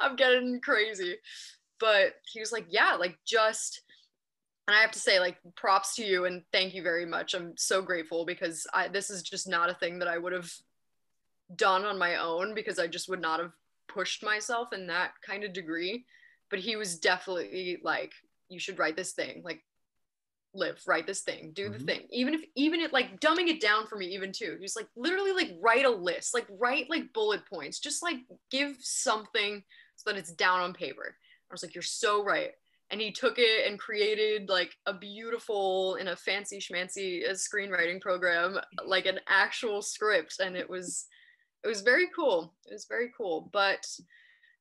I'm 0.00 0.16
getting 0.16 0.60
crazy. 0.60 1.16
But 1.78 2.14
he 2.32 2.40
was 2.40 2.52
like, 2.52 2.66
yeah, 2.70 2.94
like 2.94 3.18
just 3.26 3.82
and 4.68 4.76
I 4.76 4.80
have 4.80 4.92
to 4.92 4.98
say, 5.00 5.18
like, 5.20 5.38
props 5.56 5.96
to 5.96 6.04
you 6.04 6.24
and 6.24 6.42
thank 6.52 6.74
you 6.74 6.82
very 6.82 7.04
much. 7.06 7.34
I'm 7.34 7.56
so 7.56 7.82
grateful 7.82 8.24
because 8.24 8.66
I 8.72 8.88
this 8.88 9.10
is 9.10 9.22
just 9.22 9.48
not 9.48 9.70
a 9.70 9.74
thing 9.74 9.98
that 10.00 10.08
I 10.08 10.18
would 10.18 10.32
have 10.32 10.52
done 11.56 11.84
on 11.84 11.98
my 11.98 12.16
own 12.16 12.54
because 12.54 12.78
I 12.78 12.86
just 12.86 13.08
would 13.08 13.20
not 13.20 13.40
have 13.40 13.52
pushed 13.88 14.22
myself 14.22 14.72
in 14.72 14.86
that 14.88 15.12
kind 15.26 15.44
of 15.44 15.52
degree. 15.52 16.06
but 16.50 16.58
he 16.60 16.76
was 16.76 16.98
definitely 16.98 17.78
like, 17.82 18.12
you 18.50 18.58
should 18.58 18.78
write 18.78 18.94
this 18.94 19.12
thing. 19.12 19.40
Like, 19.42 19.64
live, 20.54 20.82
write 20.86 21.06
this 21.06 21.22
thing, 21.22 21.52
do 21.54 21.70
the 21.70 21.78
Mhm. 21.78 21.86
thing. 21.86 22.08
Even 22.10 22.34
if, 22.34 22.42
even 22.54 22.80
it 22.80 22.92
like 22.92 23.20
dumbing 23.20 23.48
it 23.48 23.60
down 23.60 23.86
for 23.86 23.96
me, 23.96 24.06
even 24.08 24.32
too. 24.32 24.58
He's 24.60 24.76
like, 24.76 24.88
literally, 24.94 25.32
like, 25.32 25.52
write 25.60 25.86
a 25.86 25.90
list, 25.90 26.34
like, 26.34 26.46
write 26.50 26.90
like 26.90 27.12
bullet 27.14 27.46
points, 27.46 27.78
just 27.80 28.02
like 28.02 28.18
give 28.50 28.76
something 28.80 29.64
so 29.96 30.10
that 30.10 30.18
it's 30.18 30.32
down 30.32 30.60
on 30.60 30.74
paper. 30.74 31.16
I 31.50 31.54
was 31.54 31.62
like, 31.62 31.74
you're 31.74 31.82
so 31.82 32.22
right. 32.22 32.52
And 32.92 33.00
he 33.00 33.10
took 33.10 33.38
it 33.38 33.66
and 33.66 33.78
created 33.78 34.48
like 34.50 34.76
a 34.86 34.92
beautiful, 34.92 35.96
in 35.96 36.08
a 36.08 36.16
fancy 36.16 36.58
schmancy 36.58 37.28
uh, 37.28 37.32
screenwriting 37.32 38.00
program, 38.00 38.58
like 38.84 39.06
an 39.06 39.18
actual 39.26 39.80
script. 39.82 40.36
And 40.40 40.54
it 40.56 40.68
was, 40.68 41.06
it 41.64 41.68
was 41.68 41.80
very 41.80 42.08
cool. 42.14 42.54
It 42.70 42.74
was 42.74 42.84
very 42.84 43.10
cool. 43.16 43.48
But 43.52 43.86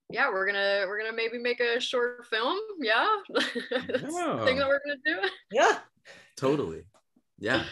yeah, 0.09 0.29
we're 0.29 0.45
gonna 0.45 0.85
we're 0.87 0.99
gonna 1.01 1.15
maybe 1.15 1.37
make 1.37 1.59
a 1.59 1.79
short 1.79 2.25
film. 2.27 2.57
Yeah, 2.79 3.07
That's 3.29 3.51
the 3.61 4.41
thing 4.45 4.57
that 4.57 4.67
we're 4.67 4.81
gonna 4.85 4.97
do. 5.05 5.29
Yeah. 5.51 5.79
Totally. 6.35 6.83
Yeah. 7.39 7.63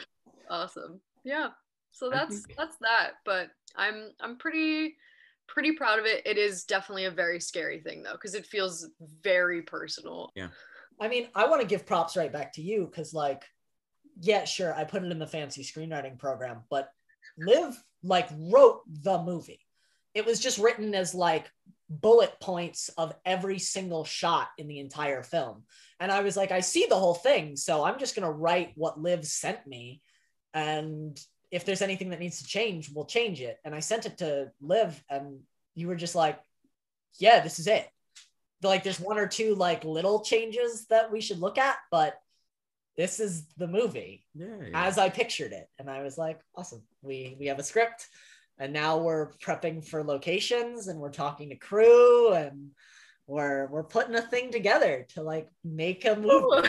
Awesome. 0.49 1.01
Yeah. 1.23 1.49
So 1.91 2.09
that's 2.09 2.41
think- 2.41 2.57
that's 2.57 2.75
that. 2.81 3.11
But 3.25 3.49
I'm 3.75 4.11
I'm 4.21 4.37
pretty 4.37 4.95
pretty 5.49 5.73
proud 5.73 5.99
of 5.99 6.05
it. 6.05 6.25
It 6.25 6.37
is 6.37 6.63
definitely 6.63 7.05
a 7.05 7.11
very 7.11 7.39
scary 7.39 7.79
thing 7.79 8.03
though, 8.03 8.13
because 8.13 8.35
it 8.35 8.45
feels 8.45 8.87
very 9.21 9.61
personal. 9.61 10.31
Yeah. 10.35 10.49
I 11.01 11.07
mean, 11.07 11.27
I 11.35 11.47
want 11.47 11.61
to 11.61 11.67
give 11.67 11.85
props 11.85 12.17
right 12.17 12.31
back 12.31 12.53
to 12.53 12.61
you 12.61 12.85
because, 12.85 13.13
like, 13.13 13.43
yeah, 14.21 14.43
sure, 14.43 14.73
I 14.73 14.83
put 14.83 15.03
it 15.03 15.11
in 15.11 15.19
the 15.19 15.27
fancy 15.27 15.63
screenwriting 15.63 16.19
program, 16.19 16.63
but 16.69 16.91
Liv 17.37 17.81
like 18.03 18.29
wrote 18.37 18.81
the 18.87 19.21
movie. 19.21 19.65
It 20.13 20.25
was 20.25 20.39
just 20.39 20.57
written 20.57 20.93
as 20.95 21.15
like 21.15 21.49
bullet 21.89 22.33
points 22.41 22.89
of 22.97 23.13
every 23.25 23.59
single 23.59 24.03
shot 24.03 24.49
in 24.57 24.67
the 24.67 24.79
entire 24.79 25.23
film. 25.23 25.63
And 25.99 26.11
I 26.11 26.21
was 26.21 26.35
like, 26.35 26.51
I 26.51 26.59
see 26.59 26.85
the 26.89 26.99
whole 26.99 27.13
thing, 27.13 27.55
so 27.55 27.83
I'm 27.83 27.99
just 27.99 28.15
gonna 28.15 28.31
write 28.31 28.73
what 28.75 28.99
Liv 28.99 29.25
sent 29.25 29.65
me, 29.65 30.01
and 30.53 31.17
if 31.51 31.65
there's 31.65 31.81
anything 31.81 32.09
that 32.11 32.19
needs 32.19 32.39
to 32.39 32.47
change, 32.47 32.91
we'll 32.93 33.05
change 33.05 33.41
it. 33.41 33.57
And 33.65 33.73
I 33.73 33.79
sent 33.79 34.05
it 34.05 34.17
to 34.19 34.51
Liv, 34.61 35.03
and 35.09 35.39
you 35.75 35.87
were 35.87 35.95
just 35.95 36.15
like, 36.15 36.39
yeah, 37.19 37.39
this 37.41 37.59
is 37.59 37.67
it 37.67 37.87
like 38.63 38.83
there's 38.83 38.99
one 38.99 39.17
or 39.17 39.27
two 39.27 39.55
like 39.55 39.83
little 39.83 40.21
changes 40.21 40.85
that 40.87 41.11
we 41.11 41.21
should 41.21 41.39
look 41.39 41.57
at, 41.57 41.77
but 41.91 42.19
this 42.97 43.19
is 43.19 43.47
the 43.57 43.67
movie 43.67 44.25
Yeah. 44.35 44.47
yeah. 44.61 44.69
as 44.87 44.97
I 44.97 45.09
pictured 45.09 45.53
it. 45.53 45.69
And 45.79 45.89
I 45.89 46.03
was 46.03 46.17
like, 46.17 46.39
awesome. 46.55 46.83
We 47.01 47.37
we 47.39 47.47
have 47.47 47.59
a 47.59 47.63
script 47.63 48.07
and 48.57 48.73
now 48.73 48.97
we're 48.97 49.31
prepping 49.43 49.85
for 49.87 50.03
locations 50.03 50.87
and 50.87 50.99
we're 50.99 51.11
talking 51.11 51.49
to 51.49 51.55
crew 51.55 52.33
and 52.33 52.71
we're 53.29 53.67
we're 53.67 53.83
putting 53.83 54.15
a 54.15 54.21
thing 54.21 54.51
together 54.51 55.05
to 55.13 55.21
like 55.21 55.47
make 55.63 56.03
a 56.05 56.15
movie. 56.15 56.67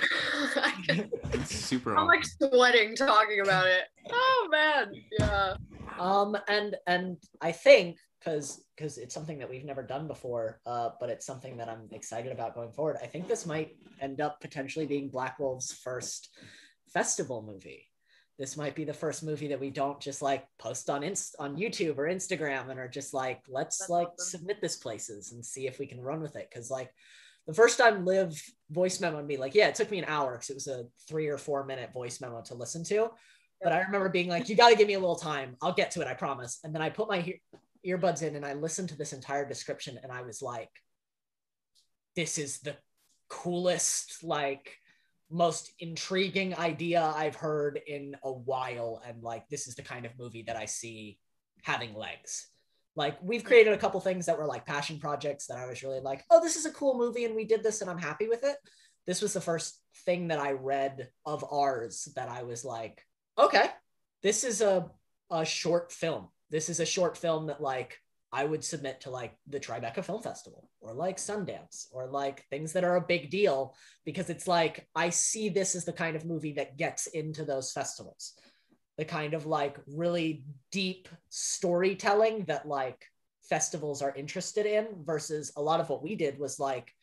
I 0.56 0.72
can- 0.86 1.11
It's 1.32 1.54
super 1.54 1.96
I'm 1.96 2.06
like 2.06 2.24
sweating 2.24 2.94
talking 2.94 3.40
about 3.40 3.66
it. 3.66 3.84
Oh 4.12 4.48
man. 4.50 4.92
Yeah. 5.18 5.54
um 5.98 6.36
and 6.48 6.76
and 6.86 7.16
i 7.42 7.50
think 7.52 7.96
because 8.18 8.62
because 8.76 8.96
it's 8.96 9.12
something 9.14 9.38
that 9.38 9.50
we've 9.50 9.64
never 9.64 9.82
done 9.82 10.06
before 10.06 10.61
uh 10.66 10.90
but 11.00 11.11
it's 11.11 11.26
something 11.26 11.56
that 11.58 11.68
i'm 11.68 11.88
excited 11.92 12.32
about 12.32 12.54
going 12.54 12.70
forward 12.72 12.96
i 13.02 13.06
think 13.06 13.26
this 13.28 13.44
might 13.44 13.76
end 14.00 14.20
up 14.20 14.40
potentially 14.40 14.86
being 14.86 15.08
black 15.11 15.38
wolf's 15.38 15.72
first 15.72 16.30
festival 16.88 17.42
movie 17.42 17.89
this 18.41 18.57
might 18.57 18.74
be 18.74 18.84
the 18.84 18.93
first 18.93 19.22
movie 19.22 19.47
that 19.49 19.61
we 19.61 19.70
don't 19.70 20.01
just 20.01 20.22
like 20.22 20.45
post 20.59 20.91
on 20.91 21.05
inst 21.05 21.36
on 21.38 21.57
youtube 21.57 21.97
or 21.99 22.09
instagram 22.09 22.70
and 22.70 22.80
are 22.80 22.88
just 22.88 23.14
like 23.14 23.41
let's 23.49 23.78
That's 23.78 23.91
like 23.91 24.09
awesome. 24.09 24.41
submit 24.41 24.61
this 24.61 24.76
places 24.76 25.30
and 25.30 25.45
see 25.45 25.68
if 25.68 25.78
we 25.78 25.86
can 25.86 26.01
run 26.01 26.20
with 26.20 26.34
it 26.34 26.49
because 26.51 26.70
like 26.70 26.93
the 27.47 27.55
first 27.55 27.78
time 27.78 28.05
liv 28.05 28.43
voice 28.70 28.99
memoed 28.99 29.26
me 29.26 29.36
like 29.36 29.55
yeah 29.55 29.68
it 29.68 29.76
took 29.76 29.91
me 29.91 29.99
an 29.99 30.07
hour 30.09 30.32
because 30.32 30.51
it 30.51 30.55
was 30.55 30.66
a 30.66 30.86
three 31.09 31.28
or 31.28 31.38
four 31.38 31.64
minute 31.64 31.93
voice 31.93 32.20
memo 32.20 32.41
to 32.43 32.55
listen 32.55 32.82
to 32.84 33.11
but 33.62 33.72
I 33.72 33.80
remember 33.82 34.09
being 34.09 34.28
like, 34.28 34.49
you 34.49 34.57
got 34.57 34.70
to 34.70 34.76
give 34.76 34.88
me 34.88 34.95
a 34.95 34.99
little 35.01 35.16
time. 35.16 35.57
I'll 35.61 35.72
get 35.74 35.91
to 35.93 36.01
it, 36.01 36.07
I 36.07 36.14
promise. 36.14 36.61
And 36.64 36.74
then 36.74 36.80
I 36.80 36.88
put 36.88 37.09
my 37.09 37.20
he- 37.20 37.43
earbuds 37.86 38.22
in 38.22 38.36
and 38.36 38.45
I 38.45 38.55
listened 38.55 38.88
to 38.88 38.97
this 38.97 39.12
entire 39.12 39.47
description 39.47 39.99
and 40.03 40.11
I 40.11 40.22
was 40.22 40.41
like, 40.41 40.70
this 42.16 42.38
is 42.38 42.61
the 42.61 42.76
coolest, 43.28 44.24
like, 44.24 44.76
most 45.31 45.72
intriguing 45.78 46.57
idea 46.57 47.12
I've 47.14 47.37
heard 47.37 47.81
in 47.87 48.16
a 48.22 48.33
while. 48.33 49.03
And 49.07 49.22
like, 49.22 49.49
this 49.49 49.68
is 49.68 49.74
the 49.74 49.83
kind 49.83 50.05
of 50.05 50.18
movie 50.18 50.43
that 50.43 50.57
I 50.57 50.66
see 50.66 51.18
having 51.62 51.95
legs. 51.95 52.49
Like, 52.97 53.18
we've 53.22 53.45
created 53.45 53.72
a 53.72 53.78
couple 53.78 54.01
things 54.01 54.26
that 54.26 54.39
were 54.39 54.47
like 54.47 54.66
passion 54.66 54.99
projects 54.99 55.47
that 55.47 55.59
I 55.59 55.66
was 55.66 55.83
really 55.83 56.01
like, 56.01 56.24
oh, 56.31 56.43
this 56.43 56.57
is 56.57 56.66
a 56.66 56.72
cool 56.72 56.99
movie 56.99 57.24
and 57.24 57.37
we 57.37 57.45
did 57.45 57.62
this 57.62 57.81
and 57.81 57.91
I'm 57.91 57.99
happy 57.99 58.28
with 58.28 58.45
it. 58.45 58.57
This 59.07 59.22
was 59.22 59.33
the 59.33 59.41
first 59.41 59.81
thing 60.05 60.28
that 60.28 60.39
I 60.39 60.53
read 60.53 61.09
of 61.24 61.45
ours 61.51 62.09
that 62.16 62.28
I 62.28 62.43
was 62.43 62.64
like, 62.64 63.05
okay, 63.39 63.66
this 64.22 64.45
is 64.45 64.61
a, 64.61 64.91
a 65.31 65.45
short 65.45 65.93
film. 65.93 66.28
This 66.51 66.68
is 66.68 66.81
a 66.81 66.87
short 66.87 67.16
film 67.16 67.47
that 67.47 67.61
like 67.61 67.99
I 68.33 68.45
would 68.45 68.64
submit 68.64 69.01
to 69.03 69.11
like 69.11 69.35
the 69.49 69.61
Tribeca 69.61 70.05
Film 70.05 70.22
Festival 70.22 70.68
or 70.81 70.95
like 70.95 71.16
Sundance 71.16 71.87
or 71.93 72.07
like 72.07 72.45
things 72.49 72.72
that 72.72 72.85
are 72.85 72.97
a 72.97 73.01
big 73.01 73.31
deal 73.31 73.74
because 74.05 74.31
it's 74.31 74.47
like 74.47 74.87
I 74.95 75.11
see 75.11 75.49
this 75.49 75.74
as 75.74 75.85
the 75.85 75.93
kind 75.93 76.14
of 76.16 76.24
movie 76.24 76.53
that 76.53 76.78
gets 76.78 77.09
into 77.09 77.45
those 77.45 77.72
festivals. 77.72 78.35
The 78.99 79.05
kind 79.05 79.35
of 79.35 79.47
like 79.47 79.78
really 79.87 80.45
deep 80.70 81.09
storytelling 81.28 82.45
that 82.45 82.68
like 82.68 83.05
festivals 83.49 84.01
are 84.01 84.14
interested 84.14 84.64
in 84.66 84.87
versus 85.05 85.53
a 85.57 85.62
lot 85.62 85.81
of 85.81 85.89
what 85.89 86.03
we 86.03 86.14
did 86.14 86.39
was 86.39 86.61
like 86.61 86.95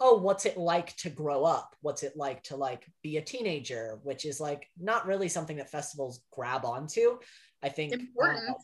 oh 0.00 0.16
what's 0.16 0.44
it 0.44 0.56
like 0.56 0.96
to 0.96 1.08
grow 1.08 1.44
up 1.44 1.76
what's 1.80 2.02
it 2.02 2.16
like 2.16 2.42
to 2.42 2.56
like 2.56 2.84
be 3.02 3.16
a 3.16 3.22
teenager 3.22 4.00
which 4.02 4.24
is 4.24 4.40
like 4.40 4.68
not 4.78 5.06
really 5.06 5.28
something 5.28 5.56
that 5.56 5.70
festivals 5.70 6.24
grab 6.32 6.64
onto 6.64 7.18
i 7.62 7.68
think 7.68 7.92
Important. 7.92 8.50
uh, 8.50 8.54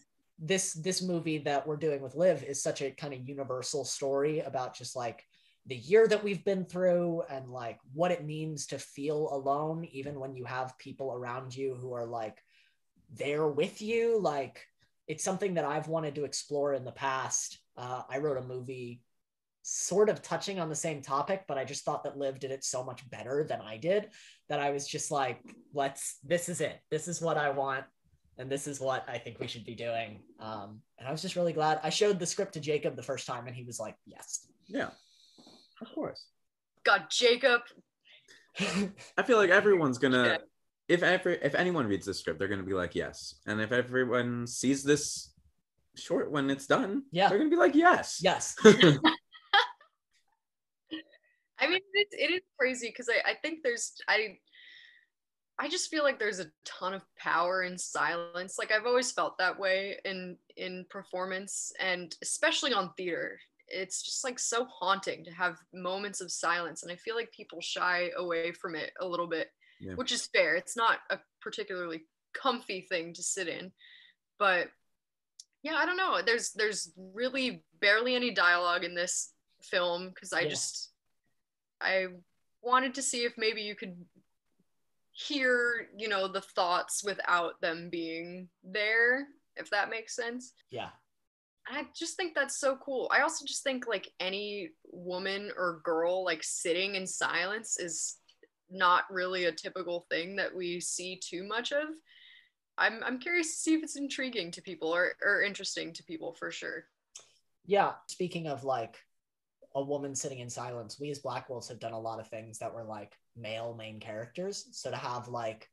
this 0.40 0.72
this 0.72 1.02
movie 1.02 1.38
that 1.38 1.66
we're 1.66 1.76
doing 1.76 2.00
with 2.00 2.14
live 2.14 2.42
is 2.42 2.62
such 2.62 2.80
a 2.80 2.90
kind 2.90 3.12
of 3.12 3.28
universal 3.28 3.84
story 3.84 4.40
about 4.40 4.74
just 4.74 4.96
like 4.96 5.24
the 5.66 5.76
year 5.76 6.08
that 6.08 6.24
we've 6.24 6.44
been 6.44 6.64
through 6.64 7.22
and 7.30 7.48
like 7.50 7.78
what 7.92 8.10
it 8.10 8.24
means 8.24 8.66
to 8.66 8.78
feel 8.78 9.28
alone 9.32 9.86
even 9.92 10.18
when 10.18 10.34
you 10.34 10.44
have 10.44 10.78
people 10.78 11.12
around 11.12 11.54
you 11.54 11.74
who 11.74 11.92
are 11.92 12.06
like 12.06 12.38
there 13.12 13.46
with 13.46 13.82
you 13.82 14.18
like 14.18 14.66
it's 15.06 15.22
something 15.22 15.54
that 15.54 15.64
i've 15.64 15.88
wanted 15.88 16.14
to 16.14 16.24
explore 16.24 16.72
in 16.72 16.84
the 16.84 16.92
past 16.92 17.58
uh, 17.76 18.02
i 18.08 18.16
wrote 18.16 18.38
a 18.38 18.46
movie 18.46 19.02
sort 19.62 20.08
of 20.08 20.22
touching 20.22 20.58
on 20.58 20.68
the 20.68 20.74
same 20.74 21.02
topic, 21.02 21.44
but 21.46 21.58
I 21.58 21.64
just 21.64 21.84
thought 21.84 22.04
that 22.04 22.16
Liv 22.16 22.40
did 22.40 22.50
it 22.50 22.64
so 22.64 22.82
much 22.82 23.08
better 23.10 23.44
than 23.44 23.60
I 23.60 23.76
did 23.76 24.08
that 24.48 24.58
I 24.58 24.70
was 24.70 24.86
just 24.86 25.10
like, 25.10 25.40
let's, 25.74 26.18
this 26.24 26.48
is 26.48 26.60
it. 26.60 26.80
This 26.90 27.08
is 27.08 27.20
what 27.20 27.36
I 27.36 27.50
want. 27.50 27.84
And 28.40 28.50
this 28.50 28.66
is 28.66 28.80
what 28.80 29.06
I 29.06 29.18
think 29.18 29.38
we 29.38 29.46
should 29.46 29.66
be 29.66 29.74
doing. 29.74 30.22
Um, 30.40 30.80
and 30.98 31.06
I 31.06 31.12
was 31.12 31.20
just 31.20 31.36
really 31.36 31.52
glad. 31.52 31.78
I 31.82 31.90
showed 31.90 32.18
the 32.18 32.24
script 32.24 32.54
to 32.54 32.60
Jacob 32.60 32.96
the 32.96 33.02
first 33.02 33.26
time 33.26 33.46
and 33.46 33.54
he 33.54 33.64
was 33.64 33.78
like, 33.78 33.96
yes. 34.06 34.46
Yeah. 34.66 34.88
Of 35.82 35.92
course. 35.94 36.24
God, 36.82 37.04
Jacob. 37.10 37.60
I 38.58 39.22
feel 39.24 39.36
like 39.36 39.50
everyone's 39.50 39.98
gonna 39.98 40.38
if 40.88 41.02
ever 41.02 41.30
if 41.30 41.54
anyone 41.54 41.86
reads 41.86 42.06
this 42.06 42.18
script, 42.18 42.38
they're 42.38 42.48
gonna 42.48 42.62
be 42.62 42.72
like, 42.72 42.94
yes. 42.94 43.34
And 43.46 43.60
if 43.60 43.72
everyone 43.72 44.46
sees 44.46 44.82
this 44.82 45.34
short 45.94 46.30
when 46.30 46.48
it's 46.48 46.66
done, 46.66 47.02
Yeah. 47.12 47.28
they're 47.28 47.36
gonna 47.38 47.50
be 47.50 47.56
like, 47.56 47.74
yes. 47.74 48.20
yes. 48.22 48.56
I 48.64 48.72
mean, 51.68 51.80
it, 51.92 52.08
it 52.12 52.32
is 52.32 52.40
crazy 52.58 52.88
because 52.88 53.10
I, 53.10 53.32
I 53.32 53.34
think 53.34 53.62
there's 53.62 53.92
I 54.08 54.38
I 55.62 55.68
just 55.68 55.90
feel 55.90 56.02
like 56.04 56.18
there's 56.18 56.40
a 56.40 56.50
ton 56.64 56.94
of 56.94 57.02
power 57.18 57.62
in 57.64 57.76
silence. 57.76 58.56
Like 58.58 58.72
I've 58.72 58.86
always 58.86 59.12
felt 59.12 59.36
that 59.38 59.58
way 59.58 59.98
in 60.06 60.38
in 60.56 60.86
performance 60.88 61.72
and 61.78 62.16
especially 62.22 62.72
on 62.72 62.94
theater. 62.96 63.38
It's 63.68 64.02
just 64.02 64.24
like 64.24 64.38
so 64.38 64.64
haunting 64.64 65.22
to 65.26 65.30
have 65.30 65.58
moments 65.74 66.20
of 66.22 66.32
silence 66.32 66.82
and 66.82 66.90
I 66.90 66.96
feel 66.96 67.14
like 67.14 67.30
people 67.30 67.60
shy 67.60 68.10
away 68.16 68.52
from 68.52 68.74
it 68.74 68.90
a 69.00 69.06
little 69.06 69.26
bit, 69.26 69.52
Yeah. 69.80 69.94
which 69.94 70.12
is 70.12 70.26
fair. 70.26 70.56
It's 70.56 70.76
not 70.76 71.00
a 71.10 71.18
particularly 71.42 72.06
comfy 72.32 72.80
thing 72.80 73.12
to 73.14 73.22
sit 73.22 73.46
in. 73.46 73.70
But 74.38 74.68
yeah, 75.62 75.74
I 75.74 75.84
don't 75.84 75.98
know. 75.98 76.22
There's 76.24 76.52
there's 76.52 76.90
really 77.14 77.62
barely 77.80 78.14
any 78.14 78.30
dialogue 78.30 78.82
in 78.82 78.94
this 78.94 79.34
film 79.62 80.08
because 80.08 80.32
I 80.32 80.40
Yeah. 80.40 80.48
just 80.48 80.90
I 81.82 82.06
wanted 82.62 82.94
to 82.94 83.02
see 83.02 83.24
if 83.24 83.34
maybe 83.36 83.60
you 83.62 83.74
could 83.74 83.94
hear, 85.26 85.88
you 85.96 86.08
know, 86.08 86.28
the 86.28 86.40
thoughts 86.40 87.02
without 87.04 87.60
them 87.60 87.88
being 87.90 88.48
there, 88.64 89.26
if 89.56 89.70
that 89.70 89.90
makes 89.90 90.14
sense. 90.16 90.52
yeah. 90.70 90.88
I 91.72 91.84
just 91.94 92.16
think 92.16 92.34
that's 92.34 92.58
so 92.58 92.76
cool. 92.84 93.08
I 93.14 93.20
also 93.20 93.44
just 93.44 93.62
think 93.62 93.86
like 93.86 94.10
any 94.18 94.70
woman 94.90 95.52
or 95.56 95.82
girl 95.84 96.24
like 96.24 96.42
sitting 96.42 96.96
in 96.96 97.06
silence 97.06 97.78
is 97.78 98.16
not 98.70 99.04
really 99.10 99.44
a 99.44 99.52
typical 99.52 100.06
thing 100.10 100.36
that 100.36 100.52
we 100.52 100.80
see 100.80 101.20
too 101.22 101.46
much 101.46 101.70
of. 101.72 101.88
I'm 102.78 103.04
I'm 103.04 103.20
curious 103.20 103.52
to 103.52 103.60
see 103.60 103.74
if 103.74 103.84
it's 103.84 103.96
intriguing 103.96 104.50
to 104.52 104.62
people 104.62 104.88
or, 104.88 105.12
or 105.22 105.42
interesting 105.42 105.92
to 105.92 106.02
people 106.04 106.32
for 106.32 106.50
sure. 106.50 106.86
yeah 107.66 107.92
speaking 108.08 108.48
of 108.48 108.64
like 108.64 108.96
a 109.74 109.82
woman 109.82 110.14
sitting 110.14 110.40
in 110.40 110.50
silence, 110.50 110.98
we 110.98 111.10
as 111.10 111.20
Black 111.20 111.48
Wolves 111.48 111.68
have 111.68 111.78
done 111.78 111.92
a 111.92 112.00
lot 112.00 112.18
of 112.18 112.28
things 112.28 112.58
that 112.58 112.74
were 112.74 112.82
like 112.84 113.12
male 113.40 113.74
main 113.74 114.00
characters. 114.00 114.66
So 114.72 114.90
to 114.90 114.96
have 114.96 115.28
like 115.28 115.68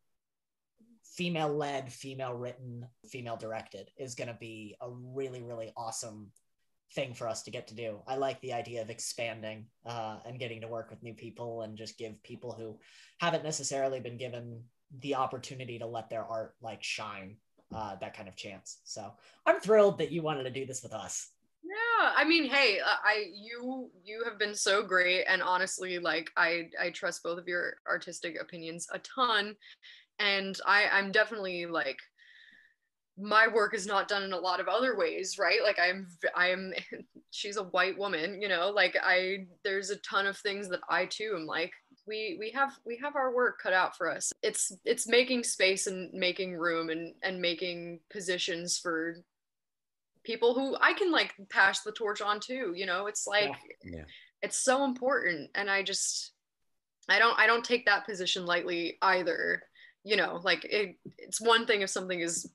female 1.03 1.49
led, 1.49 1.91
female 1.91 2.33
written, 2.33 2.87
female 3.09 3.37
directed 3.37 3.89
is 3.97 4.15
going 4.15 4.27
to 4.27 4.37
be 4.39 4.75
a 4.81 4.89
really, 4.89 5.41
really 5.41 5.73
awesome 5.75 6.31
thing 6.93 7.13
for 7.13 7.27
us 7.27 7.43
to 7.43 7.51
get 7.51 7.67
to 7.67 7.75
do. 7.75 7.99
I 8.07 8.15
like 8.15 8.39
the 8.41 8.53
idea 8.53 8.81
of 8.81 8.89
expanding 8.89 9.65
uh, 9.85 10.17
and 10.25 10.39
getting 10.39 10.61
to 10.61 10.67
work 10.67 10.89
with 10.89 11.03
new 11.03 11.13
people 11.13 11.61
and 11.61 11.77
just 11.77 11.97
give 11.97 12.21
people 12.23 12.53
who 12.53 12.79
haven't 13.19 13.43
necessarily 13.43 13.99
been 13.99 14.17
given 14.17 14.63
the 14.99 15.15
opportunity 15.15 15.79
to 15.79 15.85
let 15.85 16.09
their 16.09 16.23
art 16.23 16.55
like 16.61 16.83
shine 16.83 17.37
uh, 17.75 17.95
that 17.95 18.15
kind 18.15 18.29
of 18.29 18.35
chance. 18.35 18.79
So 18.85 19.11
I'm 19.45 19.59
thrilled 19.59 19.97
that 19.97 20.11
you 20.11 20.21
wanted 20.21 20.43
to 20.43 20.49
do 20.49 20.65
this 20.65 20.81
with 20.83 20.93
us. 20.93 21.29
I 21.99 22.23
mean, 22.23 22.45
hey, 22.45 22.79
uh, 22.79 22.97
I 23.03 23.25
you 23.33 23.89
you 24.03 24.23
have 24.25 24.37
been 24.37 24.55
so 24.55 24.83
great, 24.83 25.25
and 25.25 25.41
honestly, 25.41 25.99
like 25.99 26.31
I 26.37 26.69
I 26.79 26.89
trust 26.91 27.23
both 27.23 27.39
of 27.39 27.47
your 27.47 27.75
artistic 27.87 28.37
opinions 28.39 28.87
a 28.91 28.99
ton, 28.99 29.55
and 30.19 30.57
I 30.65 30.87
I'm 30.91 31.11
definitely 31.11 31.65
like 31.65 31.99
my 33.19 33.47
work 33.47 33.73
is 33.73 33.87
not 33.87 34.07
done 34.07 34.21
in 34.21 34.31
a 34.31 34.37
lot 34.37 34.59
of 34.59 34.67
other 34.67 34.95
ways 34.95 35.39
right? 35.39 35.59
Like 35.63 35.79
i'm 35.81 36.07
i'm 36.35 36.71
she's 37.31 37.57
a 37.57 37.63
white 37.63 37.97
woman 37.97 38.39
you 38.39 38.47
know? 38.47 38.69
Like 38.69 38.95
i 39.01 39.47
there's 39.63 39.89
a 39.89 39.95
ton 39.97 40.27
of 40.27 40.37
things 40.37 40.69
that 40.69 40.81
i 40.87 41.07
too 41.07 41.33
am 41.35 41.47
like 41.47 41.71
we 42.07 42.37
we 42.39 42.51
have 42.51 42.73
we 42.85 42.97
have 42.97 43.15
our 43.15 43.33
work 43.33 43.59
cut 43.61 43.73
out 43.73 43.95
for 43.95 44.09
us. 44.09 44.31
It's 44.41 44.71
it's 44.85 45.07
making 45.07 45.43
space 45.43 45.87
and 45.87 46.11
making 46.13 46.55
room 46.55 46.89
and 46.89 47.13
and 47.21 47.39
making 47.39 47.99
positions 48.09 48.77
for 48.77 49.17
people 50.27 50.53
who 50.53 50.75
i 50.81 50.93
can 50.93 51.11
like 51.11 51.33
pass 51.49 51.81
the 51.81 51.91
torch 51.91 52.21
on 52.21 52.39
to 52.41 52.73
you 52.75 52.85
know? 52.85 53.07
It's 53.07 53.25
like 53.25 53.55
Yeah. 53.83 54.03
it's 54.41 54.59
so 54.59 54.83
important 54.83 55.49
and 55.55 55.69
i 55.69 55.81
just 55.81 56.33
i 57.09 57.17
don't 57.17 57.39
i 57.39 57.47
don't 57.47 57.63
take 57.63 57.85
that 57.85 58.05
position 58.05 58.45
lightly 58.45 58.97
either 59.01 59.63
you 60.03 60.15
know? 60.15 60.39
Like 60.41 60.63
it, 60.63 60.95
it's 61.17 61.41
one 61.41 61.65
thing 61.65 61.81
if 61.81 61.89
something 61.89 62.19
is 62.19 62.49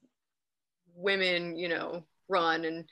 women 0.95 1.57
you 1.57 1.69
know 1.69 2.05
run 2.29 2.65
and 2.65 2.85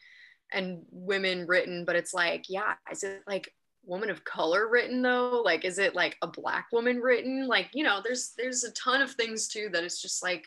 and 0.53 0.83
women 0.91 1.47
written 1.47 1.85
but 1.85 1.97
it's 1.97 2.13
like 2.13 2.45
yeah 2.49 2.75
is 2.91 3.03
it 3.05 3.23
like 3.27 3.53
woman 3.85 4.11
of 4.11 4.25
color 4.25 4.69
written 4.69 5.03
though? 5.03 5.43
Like 5.45 5.65
is 5.65 5.79
it 5.79 5.95
like 5.95 6.17
a 6.23 6.27
black 6.27 6.67
woman 6.73 7.01
written? 7.01 7.47
Like 7.47 7.69
you 7.73 7.85
know 7.85 8.01
there's 8.03 8.33
there's 8.37 8.65
a 8.65 8.73
ton 8.73 9.03
of 9.03 9.13
things 9.13 9.49
too 9.49 9.69
that 9.73 9.85
it's 9.85 10.03
just 10.03 10.23
like 10.23 10.47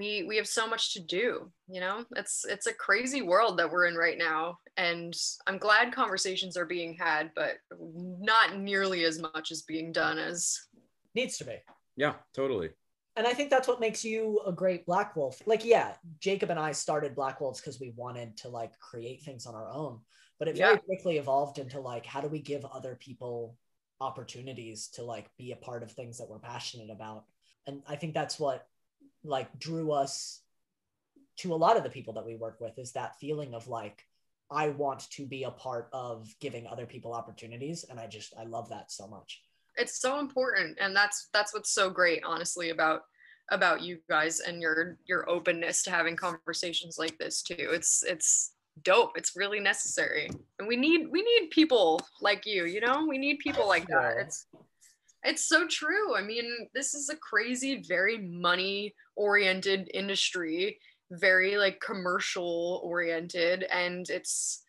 we 0.00 0.24
we 0.24 0.36
have 0.36 0.46
so 0.46 0.66
much 0.66 0.94
to 0.94 1.00
do 1.00 1.52
you 1.68 1.80
know 1.80 2.04
it's 2.16 2.46
it's 2.48 2.66
a 2.66 2.72
crazy 2.86 3.20
world 3.20 3.58
that 3.58 3.70
we're 3.70 3.86
in 3.86 3.94
right 3.94 4.16
now 4.16 4.56
and 4.78 5.14
i'm 5.46 5.58
glad 5.58 5.92
conversations 5.92 6.56
are 6.56 6.64
being 6.64 6.94
had 6.94 7.30
but 7.36 7.56
not 8.32 8.58
nearly 8.58 9.04
as 9.04 9.18
much 9.18 9.52
as 9.52 9.62
being 9.62 9.92
done 9.92 10.18
as 10.18 10.58
Needs 11.14 11.38
to 11.38 11.44
be. 11.44 11.56
Yeah, 11.96 12.14
totally. 12.32 12.70
And 13.16 13.26
I 13.26 13.34
think 13.34 13.50
that's 13.50 13.66
what 13.66 13.80
makes 13.80 14.04
you 14.04 14.40
a 14.46 14.52
great 14.52 14.86
Black 14.86 15.16
Wolf. 15.16 15.42
Like, 15.44 15.64
yeah, 15.64 15.94
Jacob 16.20 16.50
and 16.50 16.58
I 16.58 16.70
started 16.72 17.16
Black 17.16 17.40
Wolves 17.40 17.60
because 17.60 17.80
we 17.80 17.92
wanted 17.96 18.36
to 18.38 18.48
like 18.48 18.78
create 18.78 19.22
things 19.22 19.44
on 19.44 19.56
our 19.56 19.68
own, 19.68 19.98
but 20.38 20.46
it 20.46 20.56
very 20.56 20.74
Yeah. 20.74 20.78
quickly 20.78 21.18
evolved 21.18 21.58
into 21.58 21.80
like, 21.80 22.06
how 22.06 22.20
do 22.20 22.28
we 22.28 22.38
give 22.38 22.64
other 22.64 22.94
people 22.94 23.56
opportunities 24.00 24.88
to 24.94 25.02
like 25.02 25.28
be 25.36 25.50
a 25.52 25.56
part 25.56 25.82
of 25.82 25.90
things 25.90 26.18
that 26.18 26.28
we're 26.30 26.38
passionate 26.38 26.90
about? 26.90 27.24
And 27.66 27.82
I 27.88 27.96
think 27.96 28.14
that's 28.14 28.38
what 28.38 28.68
like 29.24 29.58
drew 29.58 29.92
us 29.92 30.40
to 31.38 31.54
a 31.54 31.56
lot 31.56 31.76
of 31.76 31.82
the 31.82 31.90
people 31.90 32.14
that 32.14 32.26
we 32.26 32.36
work 32.36 32.60
with 32.60 32.78
is 32.78 32.92
that 32.92 33.18
feeling 33.18 33.54
of 33.54 33.68
like, 33.68 34.04
I 34.50 34.70
want 34.70 35.08
to 35.12 35.26
be 35.26 35.44
a 35.44 35.50
part 35.50 35.88
of 35.92 36.34
giving 36.40 36.66
other 36.66 36.86
people 36.86 37.12
opportunities. 37.12 37.84
And 37.88 38.00
I 38.00 38.06
just, 38.06 38.34
I 38.38 38.44
love 38.44 38.68
that 38.70 38.90
so 38.90 39.06
much. 39.06 39.40
it's 39.76 40.00
so 40.00 40.18
important 40.18 40.76
and 40.80 40.94
that's 40.94 41.28
that's 41.32 41.54
what's 41.54 41.70
so 41.72 41.88
great 41.90 42.22
honestly 42.24 42.70
about 42.70 43.02
about 43.50 43.80
you 43.82 43.98
guys 44.08 44.40
and 44.40 44.60
your 44.60 44.98
your 45.06 45.28
openness 45.28 45.82
to 45.82 45.90
having 45.90 46.16
conversations 46.16 46.98
like 46.98 47.16
this 47.18 47.42
too. 47.42 47.54
It's 47.58 48.02
it's 48.04 48.52
dope. 48.82 49.12
It's 49.16 49.36
really 49.36 49.60
necessary. 49.60 50.30
And 50.58 50.68
we 50.68 50.76
need 50.76 51.08
we 51.10 51.22
need 51.22 51.50
people 51.50 52.00
like 52.20 52.46
you 52.46 52.66
you 52.66 52.80
know? 52.80 53.06
We 53.08 53.18
need 53.18 53.38
people 53.40 53.66
like 53.66 53.86
that. 53.88 54.18
It's 54.18 54.46
it's 55.24 55.46
so 55.46 55.66
true 55.66 56.16
i 56.16 56.22
mean 56.22 56.44
this 56.74 56.94
is 56.94 57.08
a 57.08 57.16
crazy 57.16 57.82
very 57.86 58.18
money 58.18 58.94
oriented 59.16 59.90
industry 59.92 60.78
very 61.12 61.56
like 61.56 61.80
commercial 61.80 62.80
oriented 62.84 63.64
and 63.64 64.08
it's 64.10 64.62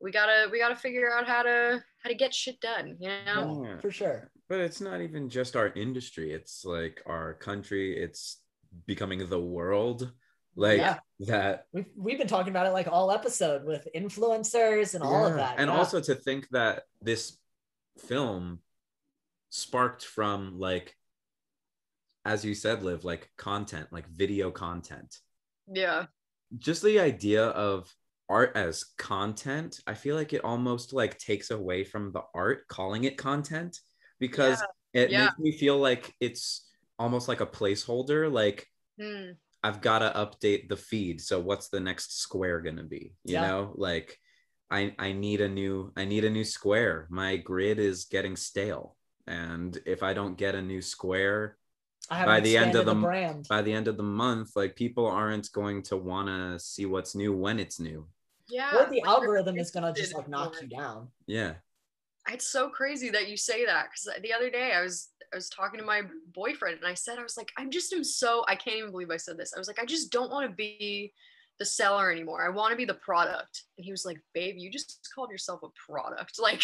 we 0.00 0.10
gotta 0.10 0.48
we 0.50 0.58
gotta 0.58 0.74
figure 0.76 1.12
out 1.12 1.26
how 1.26 1.42
to 1.42 1.82
how 2.02 2.08
to 2.08 2.14
get 2.14 2.34
shit 2.34 2.60
done 2.60 2.96
you 2.98 3.08
know 3.24 3.64
Yeah, 3.64 3.78
for 3.78 3.90
sure. 3.90 4.30
But 4.48 4.60
it's 4.60 4.80
not 4.80 5.00
even 5.00 5.30
just 5.30 5.56
our 5.56 5.68
industry. 5.68 6.32
It's 6.32 6.64
like 6.64 7.00
our 7.06 7.34
country. 7.34 7.96
It's 7.96 8.42
becoming 8.86 9.26
the 9.26 9.40
world. 9.40 10.12
Like 10.56 10.78
Yeah. 10.78 10.98
that. 11.20 11.66
We've, 11.72 11.86
we've 11.96 12.18
been 12.18 12.26
talking 12.26 12.50
about 12.50 12.66
it 12.66 12.72
like 12.72 12.88
all 12.88 13.10
episode 13.12 13.64
with 13.64 13.88
influencers 13.96 14.94
and 14.94 15.02
all 15.02 15.24
of 15.24 15.36
that. 15.36 15.54
And 15.58 15.70
yeah. 15.70 15.76
also 15.76 16.00
to 16.00 16.14
think 16.14 16.48
that 16.50 16.82
this 17.00 17.38
film 18.08 18.58
sparked 19.52 20.04
from 20.04 20.58
like, 20.58 20.96
as 22.24 22.44
you 22.44 22.54
said, 22.54 22.82
Liv, 22.82 23.04
like 23.04 23.30
content, 23.36 23.88
like 23.92 24.08
video 24.08 24.50
content. 24.50 25.14
yeah 25.72 26.06
Just 26.58 26.82
the 26.82 26.98
idea 27.00 27.44
of 27.48 27.94
art 28.28 28.52
as 28.56 28.84
content, 28.96 29.80
I 29.86 29.94
feel 29.94 30.16
like 30.16 30.32
it 30.32 30.44
almost 30.44 30.92
like 30.92 31.18
takes 31.18 31.50
away 31.50 31.84
from 31.84 32.12
the 32.12 32.22
art 32.34 32.66
calling 32.68 33.04
it 33.04 33.18
content 33.18 33.78
because 34.18 34.62
it 34.94 35.10
yeah. 35.10 35.24
makes 35.24 35.38
me 35.38 35.52
feel 35.52 35.78
like 35.78 36.14
it's 36.18 36.70
almost 36.98 37.28
like 37.28 37.40
a 37.40 37.46
placeholder. 37.46 38.32
Like 38.32 38.66
Hmm. 39.00 39.32
I've 39.62 39.80
got 39.80 40.00
to 40.00 40.10
update 40.16 40.68
the 40.68 40.76
feed. 40.76 41.20
So 41.20 41.40
what's 41.40 41.68
the 41.68 41.80
next 41.80 42.18
square 42.18 42.60
gonna 42.60 42.84
be? 42.84 43.14
You 43.24 43.34
Yeah. 43.34 43.40
know, 43.40 43.72
like 43.76 44.18
I 44.70 44.94
I 44.98 45.12
need 45.12 45.40
a 45.40 45.48
new 45.48 45.92
I 45.96 46.04
need 46.04 46.24
a 46.24 46.30
new 46.30 46.44
square. 46.44 47.06
My 47.10 47.36
grid 47.36 47.78
is 47.78 48.06
getting 48.06 48.36
stale, 48.36 48.96
and 49.26 49.78
if 49.86 50.02
I 50.02 50.14
don't 50.14 50.36
get 50.36 50.54
a 50.54 50.62
new 50.62 50.82
square 50.82 51.56
I 52.10 52.24
by 52.24 52.40
the 52.40 52.56
end 52.56 52.74
of 52.74 52.82
expanded 52.82 52.86
the 52.86 52.90
m- 52.90 53.02
brand. 53.02 53.46
by 53.48 53.62
the 53.62 53.72
end 53.72 53.88
of 53.88 53.96
the 53.96 54.02
month, 54.02 54.56
like 54.56 54.76
people 54.76 55.06
aren't 55.06 55.50
going 55.52 55.82
to 55.84 55.96
want 55.96 56.28
to 56.28 56.58
see 56.58 56.86
what's 56.86 57.14
new 57.14 57.32
when 57.32 57.58
it's 57.58 57.78
new. 57.78 58.06
yeah 58.48 58.76
or 58.76 58.90
the 58.90 59.00
like, 59.00 59.06
algorithm 59.06 59.58
is 59.58 59.70
gonna 59.70 59.92
just 59.92 60.14
like 60.14 60.28
knock 60.28 60.60
you 60.60 60.68
down. 60.68 61.08
Yeah, 61.26 61.54
it's 62.28 62.46
so 62.46 62.68
crazy 62.68 63.10
that 63.10 63.28
you 63.28 63.36
say 63.36 63.64
that 63.66 63.88
because 63.90 64.22
the 64.22 64.32
other 64.32 64.50
day 64.50 64.72
I 64.72 64.82
was 64.82 65.10
I 65.32 65.36
was 65.36 65.48
talking 65.48 65.80
to 65.80 65.86
my 65.86 66.02
boyfriend 66.34 66.78
and 66.78 66.86
I 66.86 66.94
said 66.94 67.18
I 67.18 67.22
was 67.22 67.36
like 67.36 67.50
i'm 67.56 67.70
just 67.70 67.92
am 67.92 68.04
so 68.04 68.44
I 68.48 68.54
can't 68.54 68.76
even 68.76 68.90
believe 68.90 69.10
I 69.10 69.16
said 69.16 69.38
this 69.38 69.54
I 69.54 69.58
was 69.58 69.66
like 69.66 69.80
I 69.80 69.86
just 69.86 70.12
don't 70.12 70.30
want 70.30 70.48
to 70.48 70.54
be 70.54 71.12
the 71.58 71.64
seller 71.64 72.10
anymore. 72.10 72.44
I 72.44 72.48
want 72.48 72.72
to 72.72 72.76
be 72.76 72.84
the 72.84 72.94
product. 72.94 73.62
And 73.78 73.84
he 73.84 73.90
was 73.90 74.04
like 74.04 74.18
babe 74.34 74.56
you 74.58 74.70
just 74.70 75.08
called 75.14 75.30
yourself 75.30 75.60
a 75.62 75.68
product. 75.90 76.38
Like 76.40 76.62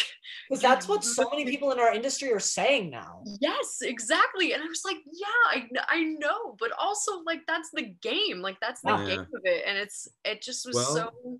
Because 0.48 0.62
that's 0.62 0.88
what 0.88 1.04
so 1.04 1.28
many 1.30 1.44
people 1.44 1.70
in 1.72 1.78
our 1.78 1.94
industry 1.94 2.32
are 2.32 2.40
saying 2.40 2.90
now. 2.90 3.22
yes 3.40 3.78
exactly. 3.82 4.52
And 4.54 4.62
I 4.62 4.66
was 4.66 4.82
like 4.84 4.96
yeah 5.12 5.26
I, 5.50 5.68
I 5.88 6.02
know. 6.04 6.56
But 6.58 6.72
also 6.78 7.22
like 7.24 7.40
that's 7.46 7.70
the 7.72 7.94
game. 8.02 8.40
Like 8.40 8.58
that's 8.60 8.80
the 8.80 8.90
Yeah. 8.90 9.06
game 9.06 9.20
of 9.20 9.40
it. 9.44 9.62
And 9.66 9.78
it's 9.78 10.08
it 10.24 10.42
just 10.42 10.66
was 10.66 10.74
Well, 10.76 10.94
so 10.94 11.38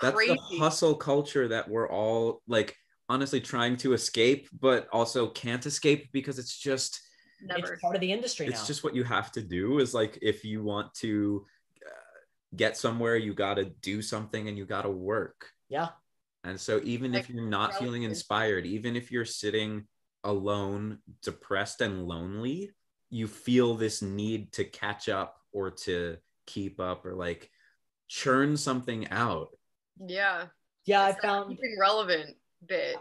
that's 0.00 0.16
crazy. 0.16 0.34
the 0.50 0.58
hustle 0.58 0.96
culture 0.96 1.46
that 1.48 1.68
we're 1.68 1.88
all 1.88 2.42
like 2.48 2.76
honestly 3.08 3.40
trying 3.40 3.76
to 3.76 3.92
escape, 3.92 4.48
but 4.58 4.88
also 4.92 5.28
can't 5.28 5.64
escape 5.66 6.10
because 6.12 6.38
it's 6.38 6.56
just 6.58 7.00
never. 7.42 7.74
It's 7.74 7.82
part 7.82 7.94
of 7.94 8.00
the 8.00 8.10
industry 8.10 8.46
it's 8.46 8.60
now. 8.62 8.66
just 8.66 8.82
what 8.82 8.94
you 8.96 9.04
have 9.04 9.30
to 9.32 9.42
do 9.42 9.78
is 9.78 9.92
like 9.94 10.18
if 10.22 10.44
you 10.44 10.64
want 10.64 10.92
to 10.94 11.46
get 12.54 12.76
somewhere 12.76 13.16
you 13.16 13.34
got 13.34 13.54
to 13.54 13.64
do 13.64 14.02
something 14.02 14.48
and 14.48 14.56
you 14.58 14.64
got 14.64 14.82
to 14.82 14.90
work. 14.90 15.50
Yeah. 15.68 15.88
and 16.44 16.60
so 16.60 16.80
even 16.84 17.14
if 17.14 17.30
you're 17.30 17.48
not 17.48 17.74
feeling 17.76 18.02
inspired 18.02 18.66
even 18.66 18.94
if 18.96 19.10
you're 19.10 19.24
sitting 19.24 19.86
alone 20.24 20.98
depressed 21.22 21.80
and 21.80 22.06
lonely 22.06 22.70
you 23.12 23.26
feel 23.28 23.74
this 23.74 24.02
need 24.02 24.52
to 24.52 24.64
catch 24.64 25.08
up 25.08 25.36
or 25.52 25.70
to 25.70 26.16
keep 26.46 26.80
up 26.80 27.04
or 27.04 27.14
like 27.14 27.50
churn 28.08 28.56
something 28.56 29.08
out. 29.10 29.48
Yeah. 29.98 30.46
Yeah, 30.84 31.02
I 31.02 31.10
It's 31.10 31.20
that 31.20 31.28
found 31.28 31.50
keeping 31.50 31.76
relevant 31.78 32.36
bit. 32.66 32.96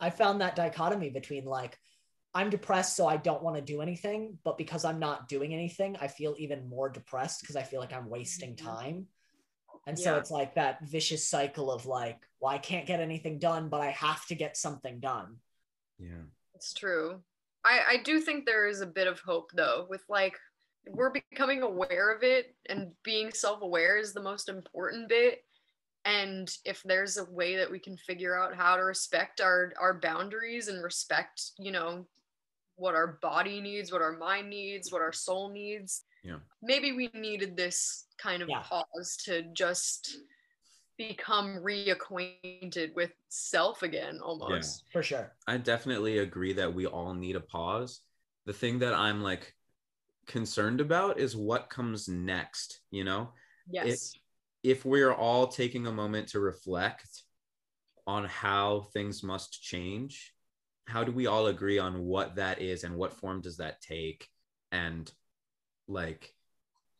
I 0.00 0.10
found 0.10 0.40
that 0.40 0.56
dichotomy 0.56 1.10
between 1.10 1.44
like 1.44 1.78
I'm 2.38 2.50
depressed, 2.50 2.94
so 2.96 3.08
I 3.08 3.16
don't 3.16 3.42
want 3.42 3.56
to 3.56 3.62
do 3.62 3.82
anything, 3.82 4.38
but 4.44 4.56
because 4.56 4.84
I'm 4.84 5.00
not 5.00 5.28
doing 5.28 5.52
anything, 5.52 5.96
I 6.00 6.06
feel 6.06 6.36
even 6.38 6.68
more 6.68 6.88
depressed 6.88 7.40
because 7.40 7.56
I 7.56 7.64
feel 7.64 7.80
like 7.80 7.92
I'm 7.92 8.08
wasting 8.08 8.54
Mhm. 8.54 8.64
time. 8.64 9.06
And 9.86 9.98
so 9.98 10.16
it's 10.16 10.30
like 10.30 10.54
that 10.54 10.82
vicious 10.82 11.26
cycle 11.26 11.70
of 11.72 11.86
like, 11.86 12.20
well, 12.40 12.52
I 12.52 12.58
can't 12.58 12.86
get 12.86 13.00
anything 13.00 13.38
done, 13.38 13.68
but 13.68 13.80
I 13.80 13.90
have 13.90 14.24
to 14.26 14.34
get 14.36 14.56
something 14.56 15.00
done. 15.00 15.40
yeah 15.98 16.22
It's 16.54 16.72
true. 16.74 17.22
I, 17.64 17.80
I 17.88 17.96
do 18.04 18.20
think 18.20 18.46
there 18.46 18.68
is 18.68 18.80
a 18.82 18.86
bit 18.86 19.08
of 19.08 19.20
hope 19.20 19.50
though, 19.54 19.86
with 19.90 20.02
like 20.08 20.38
we're 20.86 21.10
becoming 21.10 21.62
aware 21.62 22.14
of 22.14 22.22
it 22.22 22.54
and 22.68 22.92
being 23.02 23.32
self-aware 23.32 23.98
is 23.98 24.12
the 24.12 24.22
most 24.22 24.48
important 24.48 25.08
bit. 25.08 25.42
and 26.04 26.48
if 26.64 26.82
there's 26.84 27.18
a 27.18 27.30
way 27.30 27.56
that 27.56 27.70
we 27.70 27.78
can 27.80 27.96
figure 27.96 28.38
out 28.38 28.54
how 28.54 28.76
to 28.76 28.82
respect 28.82 29.40
our 29.40 29.72
our 29.80 29.94
boundaries 29.94 30.68
and 30.68 30.82
respect 30.82 31.42
you 31.58 31.72
know 31.72 32.06
what 32.78 32.94
our 32.94 33.18
body 33.20 33.60
needs 33.60 33.92
what 33.92 34.02
our 34.02 34.16
mind 34.16 34.48
needs 34.48 34.92
what 34.92 35.02
our 35.02 35.12
soul 35.12 35.50
needs 35.50 36.04
Yeah. 36.24 36.38
maybe 36.62 36.92
we 36.92 37.10
needed 37.14 37.56
this 37.56 38.06
kind 38.18 38.42
of 38.42 38.48
Yeah. 38.48 38.62
pause 38.62 39.16
to 39.24 39.42
just 39.52 40.16
become 40.96 41.58
reacquainted 41.58 42.94
with 42.94 43.12
self 43.28 43.82
again 43.82 44.20
almost 44.20 44.84
Yeah. 44.86 44.92
for 44.92 45.02
sure. 45.02 45.36
I 45.46 45.56
definitely 45.58 46.18
agree 46.18 46.52
that 46.54 46.74
we 46.74 46.86
all 46.86 47.14
need 47.14 47.36
a 47.36 47.40
pause. 47.40 48.00
The 48.46 48.52
thing 48.52 48.80
that 48.80 48.94
I'm 48.94 49.22
like 49.22 49.54
concerned 50.26 50.80
about 50.80 51.18
is 51.20 51.36
what 51.36 51.70
comes 51.70 52.08
next, 52.08 52.80
you 52.90 53.04
know? 53.04 53.32
yes 53.70 54.14
If 54.64 54.84
we're 54.84 55.12
all 55.12 55.46
taking 55.46 55.86
a 55.86 55.92
moment 55.92 56.28
to 56.30 56.40
reflect 56.40 57.22
on 58.06 58.24
how 58.24 58.88
things 58.92 59.22
must 59.22 59.62
change, 59.62 60.34
how 60.88 61.04
do 61.04 61.12
we 61.12 61.26
all 61.26 61.46
agree 61.48 61.78
on 61.78 62.04
what 62.04 62.36
that 62.36 62.60
is 62.62 62.82
and 62.82 62.96
what 62.96 63.12
form 63.12 63.40
does 63.42 63.58
that 63.58 63.80
take? 63.80 64.26
And 64.72 65.10
like 65.86 66.32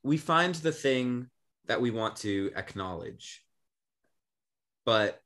we 0.02 0.16
find 0.18 0.54
the 0.54 0.72
thing 0.72 1.28
that 1.66 1.80
we 1.80 1.90
want 1.90 2.16
to 2.16 2.50
acknowledge. 2.54 3.42
But 4.84 5.20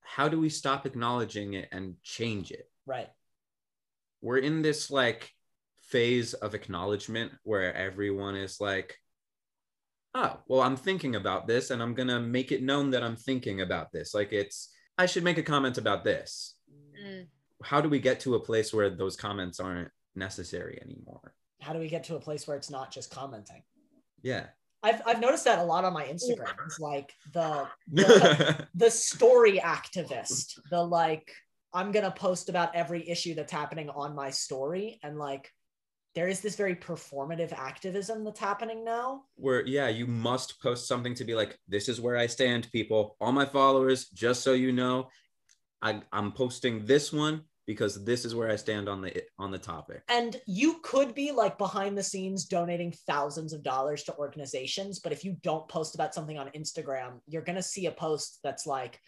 how 0.00 0.28
do 0.28 0.40
we 0.40 0.48
stop 0.48 0.86
acknowledging 0.86 1.54
it 1.54 1.68
and 1.72 1.94
change 2.02 2.50
it? 2.50 2.68
Right. 2.86 3.08
we're 4.20 4.38
in 4.38 4.62
this 4.62 4.90
like 4.90 5.30
phase 5.82 6.34
of 6.34 6.54
acknowledgement 6.54 7.32
where 7.44 7.72
everyone 7.74 8.34
is 8.36 8.60
like 8.60 8.96
oh 10.14 10.38
well 10.48 10.60
i'm 10.60 10.76
thinking 10.76 11.14
about 11.14 11.46
this 11.46 11.70
and 11.70 11.80
i'm 11.82 11.94
gonna 11.94 12.18
make 12.20 12.50
it 12.50 12.62
known 12.62 12.90
that 12.90 13.02
i'm 13.04 13.14
thinking 13.16 13.60
about 13.60 13.92
this 13.92 14.12
like 14.12 14.32
it's 14.32 14.70
i 14.98 15.06
should 15.06 15.22
make 15.24 15.38
a 15.38 15.42
comment 15.42 15.78
about 15.78 16.02
this 16.04 16.56
Mm. 17.00 17.26
How 17.62 17.80
do 17.80 17.88
we 17.88 17.98
get 17.98 18.20
to 18.20 18.34
a 18.34 18.40
place 18.40 18.72
where 18.72 18.90
those 18.90 19.16
comments 19.16 19.60
aren't 19.60 19.90
necessary 20.14 20.78
anymore 20.82 21.34
How 21.60 21.72
do 21.72 21.78
we 21.78 21.88
get 21.88 22.04
to 22.04 22.16
a 22.16 22.20
place 22.20 22.46
where 22.46 22.56
it's 22.56 22.70
not 22.70 22.90
just 22.92 23.10
commenting? 23.10 23.62
yeah 24.22 24.46
I've 24.82 25.02
I've 25.06 25.20
noticed 25.20 25.44
that 25.44 25.58
a 25.58 25.62
lot 25.62 25.84
on 25.84 25.92
my 25.92 26.04
Instagram. 26.04 26.54
It's 26.64 26.80
like 26.80 27.12
the 27.34 27.68
the, 27.92 28.66
the 28.74 28.90
story 28.90 29.58
activist, 29.58 30.58
the 30.70 30.82
like 30.82 31.30
I'm 31.74 31.92
gonna 31.92 32.10
post 32.10 32.48
about 32.48 32.74
every 32.74 33.06
issue 33.06 33.34
that's 33.34 33.52
happening 33.52 33.90
on 33.90 34.14
my 34.14 34.30
story, 34.30 34.98
and 35.02 35.18
like 35.18 35.50
there 36.14 36.28
is 36.28 36.40
this 36.40 36.56
very 36.56 36.74
performative 36.74 37.52
activism 37.52 38.24
that's 38.24 38.40
happening 38.40 38.84
now. 38.84 39.24
where 39.36 39.66
yeah 39.66 39.88
you 39.88 40.06
must 40.06 40.60
post 40.62 40.88
something 40.88 41.14
to 41.14 41.24
be 41.24 41.34
like 41.34 41.58
this 41.68 41.88
is 41.88 42.00
where 42.00 42.16
i 42.16 42.26
stand 42.26 42.70
people 42.72 43.16
all 43.20 43.32
my 43.32 43.44
followers 43.46 44.08
just 44.08 44.42
so 44.42 44.52
you 44.54 44.72
know 44.72 45.08
I, 45.82 46.02
i'm 46.12 46.32
posting 46.32 46.84
this 46.84 47.12
one 47.12 47.42
because 47.66 48.04
this 48.04 48.24
is 48.24 48.34
where 48.34 48.50
i 48.50 48.56
stand 48.56 48.88
on 48.88 49.00
the 49.00 49.22
on 49.38 49.50
the 49.50 49.58
topic 49.58 50.02
And 50.08 50.36
you 50.46 50.80
could 50.82 51.14
be 51.14 51.30
like 51.32 51.58
behind 51.58 51.96
the 51.96 52.02
scenes 52.02 52.44
donating 52.44 52.92
thousands 53.06 53.52
of 53.52 53.62
dollars 53.62 54.02
to 54.04 54.16
organizations, 54.16 54.98
but 54.98 55.12
if 55.12 55.24
you 55.24 55.36
don't 55.42 55.68
post 55.68 55.94
about 55.94 56.14
something 56.14 56.38
on 56.38 56.48
Instagram, 56.48 57.20
you're 57.26 57.42
going 57.42 57.56
to 57.56 57.62
see 57.62 57.86
a 57.86 57.92
post 57.92 58.40
that's 58.42 58.66
like, 58.66 58.98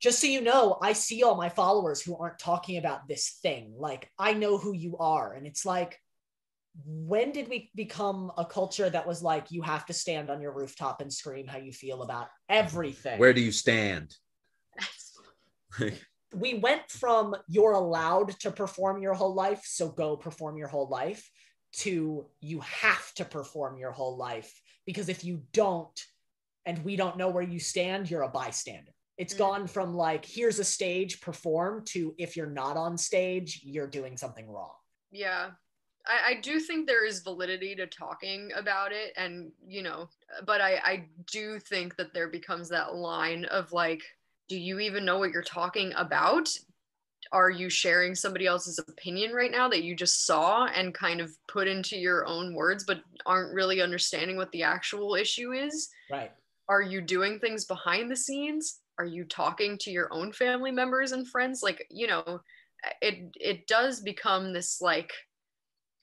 just 0.00 0.20
so 0.20 0.26
you 0.26 0.40
know, 0.40 0.78
I 0.82 0.92
see 0.92 1.22
all 1.22 1.36
my 1.36 1.48
followers 1.48 2.00
who 2.00 2.16
aren't 2.16 2.38
talking 2.38 2.76
about 2.76 3.08
this 3.08 3.38
thing. 3.42 3.74
Like, 3.76 4.10
I 4.18 4.32
know 4.34 4.58
who 4.58 4.72
you 4.72 4.96
are. 4.98 5.32
And 5.34 5.46
it's 5.46 5.64
like, 5.66 5.98
when 6.84 7.32
did 7.32 7.48
we 7.48 7.70
become 7.74 8.30
a 8.36 8.44
culture 8.44 8.88
that 8.88 9.06
was 9.06 9.22
like, 9.22 9.50
you 9.50 9.62
have 9.62 9.86
to 9.86 9.92
stand 9.92 10.30
on 10.30 10.40
your 10.40 10.52
rooftop 10.52 11.00
and 11.00 11.12
scream 11.12 11.46
how 11.46 11.58
you 11.58 11.72
feel 11.72 12.02
about 12.02 12.28
everything? 12.48 13.18
where 13.18 13.32
do 13.32 13.40
you 13.40 13.52
stand 13.52 14.14
we 16.34 16.54
went 16.54 16.90
from 16.90 17.34
you're 17.48 17.72
allowed 17.72 18.38
to 18.40 18.50
perform 18.50 19.00
your 19.00 19.14
whole 19.14 19.34
life, 19.34 19.62
so 19.64 19.88
go 19.88 20.16
perform 20.16 20.56
your 20.56 20.68
whole 20.68 20.88
life, 20.88 21.28
to 21.72 22.26
you 22.40 22.60
have 22.60 23.12
to 23.14 23.24
perform 23.24 23.78
your 23.78 23.92
whole 23.92 24.16
life 24.16 24.60
because 24.86 25.08
if 25.08 25.24
you 25.24 25.42
don't 25.52 26.00
and 26.64 26.82
we 26.84 26.96
don't 26.96 27.16
know 27.16 27.28
where 27.28 27.42
you 27.42 27.58
stand, 27.58 28.10
you're 28.10 28.22
a 28.22 28.28
bystander. 28.28 28.92
It's 29.16 29.34
Mm. 29.34 29.38
gone 29.38 29.66
from 29.66 29.94
like, 29.94 30.24
here's 30.24 30.58
a 30.58 30.64
stage, 30.64 31.20
perform, 31.20 31.84
to 31.86 32.14
if 32.18 32.36
you're 32.36 32.46
not 32.46 32.76
on 32.76 32.96
stage, 32.96 33.60
you're 33.64 33.86
doing 33.86 34.16
something 34.16 34.48
wrong. 34.48 34.74
Yeah. 35.10 35.50
I, 36.06 36.30
I 36.30 36.40
do 36.40 36.60
think 36.60 36.86
there 36.86 37.04
is 37.04 37.20
validity 37.20 37.74
to 37.76 37.86
talking 37.86 38.50
about 38.54 38.92
it 38.92 39.12
and 39.16 39.52
you 39.66 39.82
know 39.82 40.08
but 40.46 40.60
I, 40.60 40.76
I 40.76 41.08
do 41.30 41.58
think 41.58 41.96
that 41.96 42.14
there 42.14 42.28
becomes 42.28 42.68
that 42.70 42.94
line 42.94 43.44
of 43.46 43.72
like 43.72 44.02
do 44.48 44.58
you 44.58 44.80
even 44.80 45.04
know 45.04 45.18
what 45.18 45.30
you're 45.30 45.42
talking 45.42 45.92
about? 45.96 46.48
Are 47.32 47.50
you 47.50 47.68
sharing 47.68 48.14
somebody 48.14 48.46
else's 48.46 48.78
opinion 48.78 49.32
right 49.32 49.50
now 49.50 49.68
that 49.68 49.82
you 49.82 49.94
just 49.94 50.24
saw 50.24 50.66
and 50.66 50.94
kind 50.94 51.20
of 51.20 51.30
put 51.46 51.68
into 51.68 51.96
your 51.96 52.26
own 52.26 52.54
words 52.54 52.84
but 52.84 53.02
aren't 53.26 53.52
really 53.52 53.82
understanding 53.82 54.36
what 54.36 54.50
the 54.52 54.62
actual 54.62 55.14
issue 55.14 55.52
is? 55.52 55.90
Right. 56.10 56.32
are 56.68 56.82
you 56.82 57.00
doing 57.00 57.38
things 57.38 57.64
behind 57.64 58.10
the 58.10 58.16
scenes? 58.16 58.80
Are 58.98 59.04
you 59.04 59.24
talking 59.24 59.78
to 59.78 59.90
your 59.90 60.12
own 60.12 60.32
family 60.32 60.70
members 60.70 61.12
and 61.12 61.28
friends? 61.28 61.62
Like 61.62 61.86
you 61.90 62.06
know 62.06 62.40
it 63.02 63.36
it 63.40 63.66
does 63.66 64.00
become 64.00 64.52
this 64.52 64.80
like 64.80 65.12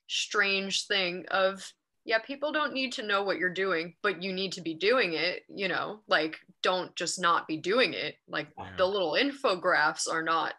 strange 0.08 0.86
thing 0.86 1.24
of 1.30 1.72
yeah 2.06 2.18
people 2.20 2.52
don't 2.52 2.72
need 2.72 2.92
to 2.92 3.02
know 3.02 3.22
what 3.22 3.36
you're 3.38 3.52
doing 3.52 3.94
but 4.02 4.22
you 4.22 4.32
need 4.32 4.52
to 4.52 4.60
be 4.62 4.72
doing 4.74 5.12
it 5.12 5.42
you 5.48 5.68
know 5.68 6.00
like 6.08 6.36
don't 6.62 6.94
just 6.96 7.20
not 7.20 7.46
be 7.48 7.56
doing 7.58 7.92
it 7.92 8.14
like 8.28 8.46
Yeah. 8.56 8.70
the 8.78 8.86
little 8.86 9.12
infographics 9.12 10.08
are 10.10 10.22
not 10.22 10.54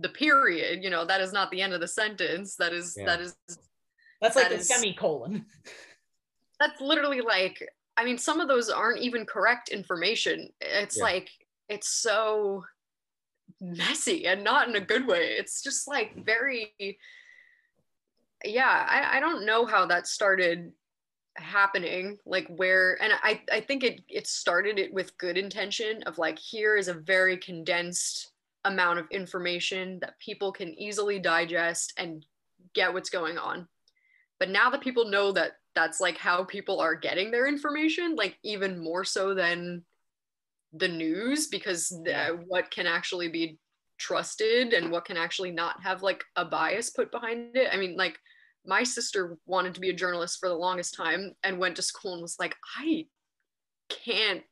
the 0.00 0.08
period 0.10 0.82
you 0.82 0.90
know 0.90 1.04
that 1.06 1.20
is 1.20 1.32
not 1.32 1.50
the 1.50 1.62
end 1.62 1.72
of 1.72 1.80
the 1.80 1.88
sentence 1.88 2.56
that 2.56 2.72
is 2.72 2.94
Yeah. 2.98 3.06
that 3.06 3.20
is 3.20 3.36
That's 4.20 4.36
like 4.36 4.48
That 4.50 4.52
a 4.52 4.60
is- 4.60 4.68
semicolon. 4.68 5.46
that's 6.60 6.80
literally 6.80 7.20
like 7.22 7.66
i 7.96 8.04
mean 8.04 8.18
some 8.18 8.40
of 8.40 8.48
those 8.48 8.68
aren't 8.68 9.00
even 9.00 9.24
correct 9.24 9.68
information 9.70 10.50
it's 10.60 10.96
Yeah. 10.98 11.04
like 11.04 11.30
it's 11.68 11.88
so 11.88 12.64
messy 13.60 14.26
and 14.26 14.42
not 14.42 14.68
in 14.68 14.74
a 14.76 14.80
good 14.80 15.06
way 15.06 15.36
it's 15.38 15.62
just 15.62 15.86
like 15.88 16.24
very 16.24 16.74
yeah 18.44 18.86
i, 18.88 19.16
I 19.16 19.20
don't 19.20 19.44
know 19.44 19.66
how 19.66 19.86
that 19.86 20.06
started 20.06 20.72
happening 21.36 22.18
like 22.26 22.48
where 22.48 23.00
and 23.02 23.12
i 23.22 23.40
i 23.52 23.60
think 23.60 23.84
it 23.84 24.02
it 24.08 24.26
started 24.26 24.78
it 24.78 24.92
with 24.92 25.16
good 25.16 25.38
intention 25.38 26.02
of 26.04 26.18
like 26.18 26.38
here 26.38 26.76
is 26.76 26.88
a 26.88 26.94
very 26.94 27.36
condensed 27.36 28.32
amount 28.64 28.98
of 28.98 29.10
information 29.10 29.98
that 30.00 30.18
people 30.18 30.52
can 30.52 30.78
easily 30.78 31.18
digest 31.18 31.92
and 31.96 32.24
get 32.74 32.92
what's 32.92 33.10
going 33.10 33.38
on. 33.38 33.66
But 34.38 34.50
now 34.50 34.70
that 34.70 34.80
people 34.80 35.08
know 35.08 35.32
that 35.32 35.52
that's 35.74 36.00
like 36.00 36.18
how 36.18 36.44
people 36.44 36.80
are 36.80 36.94
getting 36.94 37.30
their 37.30 37.46
information 37.46 38.16
like 38.16 38.36
even 38.42 38.82
more 38.82 39.04
so 39.04 39.34
than 39.34 39.84
the 40.72 40.88
news 40.88 41.46
because 41.46 41.88
the, 41.88 42.40
what 42.46 42.70
can 42.70 42.86
actually 42.86 43.28
be 43.28 43.58
trusted 44.00 44.72
and 44.72 44.90
what 44.90 45.04
can 45.04 45.16
actually 45.16 45.52
not 45.52 45.82
have 45.82 46.02
like 46.02 46.24
a 46.36 46.44
bias 46.44 46.90
put 46.90 47.12
behind 47.12 47.56
it. 47.56 47.68
I 47.72 47.76
mean 47.76 47.96
like 47.96 48.18
my 48.66 48.82
sister 48.82 49.38
wanted 49.46 49.74
to 49.74 49.80
be 49.80 49.90
a 49.90 49.94
journalist 49.94 50.38
for 50.40 50.48
the 50.48 50.54
longest 50.54 50.94
time 50.94 51.32
and 51.44 51.58
went 51.58 51.76
to 51.76 51.82
school 51.82 52.12
and 52.12 52.20
was 52.20 52.36
like 52.38 52.54
i 52.78 53.06
can't 53.88 54.42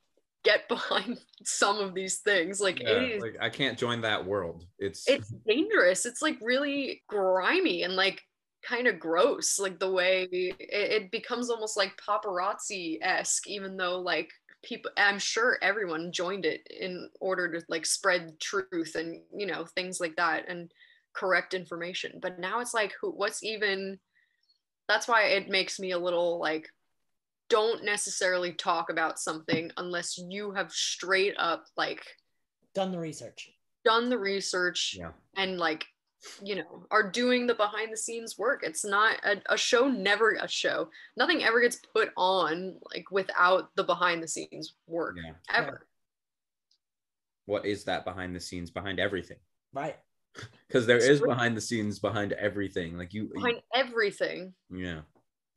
get 0.44 0.68
behind 0.68 1.18
some 1.44 1.78
of 1.78 1.94
these 1.94 2.18
things. 2.18 2.60
Like 2.60 2.80
Yeah, 2.80 2.90
it 2.90 3.12
is 3.12 3.22
like 3.22 3.36
I 3.40 3.50
can't 3.50 3.78
join 3.78 4.00
that 4.02 4.24
world. 4.24 4.64
It's 4.78 5.08
it's 5.08 5.32
dangerous. 5.46 6.06
It's 6.06 6.22
like 6.22 6.38
really 6.40 7.02
grimy 7.08 7.82
and 7.82 7.94
like 7.94 8.22
kind 8.68 8.88
of 8.88 8.98
gross 8.98 9.60
like 9.60 9.78
the 9.78 9.90
way 9.90 10.26
it, 10.32 10.56
it 10.58 11.10
becomes 11.12 11.48
almost 11.48 11.76
like 11.76 11.92
paparazzi-esque 11.96 13.46
even 13.46 13.76
though 13.76 14.00
like 14.00 14.28
people 14.62 14.90
i'm 14.96 15.18
sure 15.18 15.58
everyone 15.62 16.10
joined 16.10 16.44
it 16.44 16.66
in 16.80 17.08
order 17.20 17.50
to 17.50 17.64
like 17.68 17.86
spread 17.86 18.38
truth 18.40 18.94
and 18.96 19.20
you 19.34 19.46
know 19.46 19.64
things 19.64 20.00
like 20.00 20.16
that 20.16 20.44
and 20.48 20.72
correct 21.14 21.54
information 21.54 22.18
but 22.20 22.38
now 22.38 22.60
it's 22.60 22.74
like 22.74 22.92
who 23.00 23.10
what's 23.10 23.42
even 23.42 23.98
that's 24.88 25.06
why 25.06 25.24
it 25.24 25.48
makes 25.48 25.78
me 25.78 25.92
a 25.92 25.98
little 25.98 26.38
like 26.40 26.68
don't 27.48 27.84
necessarily 27.84 28.52
talk 28.52 28.90
about 28.90 29.18
something 29.18 29.70
unless 29.76 30.18
you 30.18 30.52
have 30.52 30.70
straight 30.70 31.34
up 31.38 31.64
like 31.76 32.04
Done 32.74 32.92
the 32.92 32.98
research. 32.98 33.50
done 33.84 34.08
the 34.10 34.18
research 34.18 34.96
yeah. 34.98 35.10
and 35.36 35.58
like 35.58 35.86
you 36.42 36.56
know 36.56 36.84
are 36.90 37.08
doing 37.10 37.46
the 37.46 37.54
behind 37.54 37.92
the 37.92 37.96
scenes 37.96 38.36
work 38.36 38.60
it's 38.64 38.84
not 38.84 39.16
a, 39.24 39.40
a 39.50 39.56
show 39.56 39.86
never 39.86 40.32
a 40.32 40.48
show 40.48 40.88
nothing 41.16 41.44
ever 41.44 41.60
gets 41.60 41.76
put 41.94 42.10
on 42.16 42.74
like 42.92 43.08
without 43.12 43.70
the 43.76 43.84
behind 43.84 44.20
the 44.22 44.26
scenes 44.28 44.74
work 44.88 45.16
Yeah. 45.24 45.32
ever 45.50 45.86
What 47.46 47.64
is 47.64 47.84
that 47.84 48.04
behind 48.04 48.34
the 48.36 48.40
scenes 48.40 48.70
behind 48.70 48.98
everything? 49.00 49.38
Right. 49.72 49.96
Because 50.68 50.86
there 50.86 50.98
is 50.98 51.18
Script- 51.18 51.34
behind 51.34 51.56
the 51.56 51.60
scenes 51.62 51.98
behind 51.98 52.32
everything. 52.32 52.96
Like 52.98 53.14
you, 53.14 53.22
you- 53.22 53.30
behind 53.34 53.62
everything 53.74 54.52
yeah, 54.70 55.00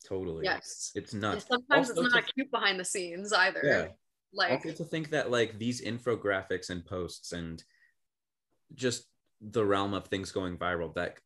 totally. 0.08 0.46
yes 0.46 0.92
It's 0.96 1.12
And 1.14 1.22
nuts. 1.22 1.46
sometimes 1.48 1.90
Also, 1.90 2.04
it's 2.04 2.14
not 2.14 2.26
to- 2.28 2.34
cute 2.34 2.52
behind 2.52 2.80
the 2.80 2.86
scenes 2.86 3.34
either 3.34 3.62
Yeah. 3.64 3.88
Like 4.34 4.52
also 4.66 4.72
to 4.72 4.86
think 4.86 5.10
that 5.10 5.30
like 5.32 5.58
these 5.60 5.82
infographics 5.82 6.70
and 6.70 6.86
posts 6.86 7.34
and 7.34 7.62
just 8.76 9.08
the 9.42 9.66
realm 9.66 9.94
of 9.94 10.06
things 10.08 10.32
going 10.32 10.58
viral 10.58 10.94
that 10.94 11.18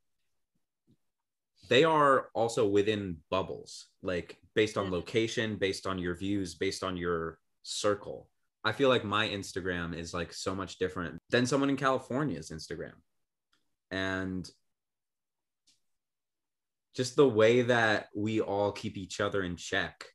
they 1.67 1.83
are 1.83 2.29
also 2.33 2.67
within 2.67 3.17
bubbles 3.29 3.87
like 4.01 4.37
based 4.53 4.77
on 4.77 4.91
location 4.91 5.55
based 5.55 5.85
on 5.85 5.99
your 5.99 6.15
views 6.15 6.55
based 6.55 6.83
on 6.83 6.95
your 6.95 7.39
circle. 7.63 8.29
I 8.63 8.71
feel 8.71 8.89
like 8.89 9.03
my 9.03 9.27
instagram 9.27 9.95
is 9.97 10.13
like 10.13 10.31
so 10.33 10.55
much 10.55 10.77
different 10.77 11.19
than 11.29 11.45
someone 11.45 11.69
in 11.69 11.77
california's 11.77 12.51
instagram. 12.51 12.93
And 13.91 14.49
just 16.95 17.15
the 17.15 17.27
way 17.27 17.61
that 17.63 18.07
we 18.15 18.39
all 18.39 18.71
keep 18.71 18.97
each 18.97 19.19
other 19.19 19.43
in 19.43 19.55
check 19.55 20.05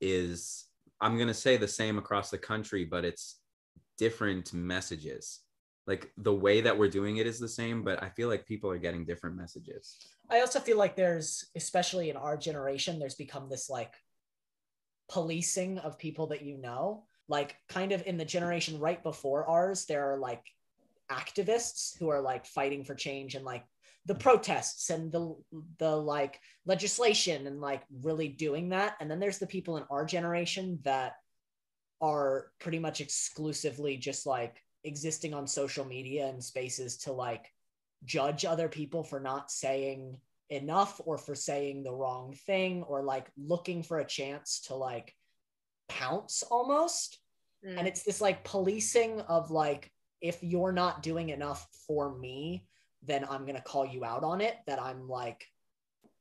is 0.00 0.66
i'm 1.00 1.16
going 1.16 1.28
to 1.28 1.34
say 1.34 1.56
the 1.56 1.68
same 1.68 1.98
across 1.98 2.30
the 2.30 2.38
country 2.38 2.84
but 2.84 3.04
it's 3.04 3.40
different 3.98 4.52
messages 4.52 5.40
like 5.86 6.10
the 6.16 6.34
way 6.34 6.60
that 6.60 6.76
we're 6.76 6.88
doing 6.88 7.18
it 7.18 7.26
is 7.26 7.38
the 7.38 7.48
same 7.48 7.82
but 7.82 8.02
i 8.02 8.08
feel 8.08 8.28
like 8.28 8.46
people 8.46 8.70
are 8.70 8.78
getting 8.78 9.04
different 9.04 9.36
messages 9.36 9.98
I 10.30 10.40
also 10.40 10.60
feel 10.60 10.78
like 10.78 10.96
there's, 10.96 11.46
especially 11.54 12.10
in 12.10 12.16
our 12.16 12.36
generation, 12.36 12.98
there's 12.98 13.14
become 13.14 13.48
this 13.48 13.68
like 13.68 13.94
policing 15.10 15.78
of 15.78 15.98
people 15.98 16.28
that 16.28 16.42
you 16.42 16.56
know. 16.56 17.04
Like, 17.28 17.56
kind 17.68 17.92
of 17.92 18.06
in 18.06 18.18
the 18.18 18.24
generation 18.24 18.78
right 18.78 19.02
before 19.02 19.46
ours, 19.46 19.86
there 19.86 20.12
are 20.12 20.18
like 20.18 20.42
activists 21.10 21.98
who 21.98 22.08
are 22.08 22.20
like 22.20 22.46
fighting 22.46 22.84
for 22.84 22.94
change 22.94 23.34
and 23.34 23.44
like 23.44 23.64
the 24.06 24.14
protests 24.14 24.90
and 24.90 25.10
the 25.10 25.34
the 25.78 25.96
like 25.96 26.38
legislation 26.66 27.46
and 27.46 27.60
like 27.60 27.82
really 28.02 28.28
doing 28.28 28.70
that. 28.70 28.96
And 29.00 29.10
then 29.10 29.20
there's 29.20 29.38
the 29.38 29.46
people 29.46 29.76
in 29.78 29.84
our 29.90 30.04
generation 30.04 30.78
that 30.84 31.14
are 32.00 32.48
pretty 32.60 32.78
much 32.78 33.00
exclusively 33.00 33.96
just 33.96 34.26
like 34.26 34.62
existing 34.84 35.34
on 35.34 35.46
social 35.46 35.84
media 35.84 36.26
and 36.26 36.42
spaces 36.42 36.96
to 36.98 37.12
like 37.12 37.52
judge 38.04 38.44
other 38.44 38.68
people 38.68 39.02
for 39.02 39.20
not 39.20 39.50
saying 39.50 40.16
enough 40.50 41.00
or 41.04 41.16
for 41.16 41.34
saying 41.34 41.82
the 41.82 41.92
wrong 41.92 42.34
thing 42.46 42.82
or 42.84 43.02
like 43.02 43.26
looking 43.36 43.82
for 43.82 43.98
a 43.98 44.04
chance 44.04 44.60
to 44.60 44.74
like 44.74 45.14
pounce 45.88 46.42
almost. 46.50 47.18
Mm, 47.66 47.78
and 47.78 47.88
it's 47.88 48.02
this 48.02 48.20
like 48.20 48.44
policing 48.44 49.20
of 49.22 49.50
like 49.50 49.90
if 50.20 50.38
you're 50.42 50.72
not 50.72 51.02
doing 51.02 51.30
enough 51.30 51.66
for 51.86 52.16
me 52.16 52.66
then 53.06 53.26
i'm 53.28 53.42
going 53.42 53.56
to 53.56 53.62
call 53.62 53.84
you 53.84 54.04
out 54.04 54.24
on 54.24 54.40
it 54.40 54.56
that 54.66 54.80
i'm 54.80 55.06
like 55.06 55.46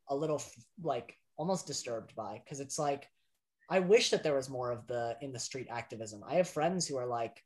a 0.10 0.16
little 0.16 0.42
like 0.84 1.18
almost 1.38 1.66
disturbed 1.66 2.14
by. 2.16 2.42
Because 2.44 2.60
it's 2.60 2.78
like 2.78 3.08
i 3.70 3.80
wish 3.80 4.10
that 4.10 4.24
there 4.24 4.36
was 4.36 4.50
more 4.50 4.72
of 4.72 4.86
the 4.88 5.18
in 5.22 5.32
the 5.32 5.40
street 5.40 5.68
activism. 5.70 6.24
I 6.28 6.36
have 6.36 6.48
friends 6.48 6.88
who 6.88 6.98
are 6.98 7.06
like 7.06 7.44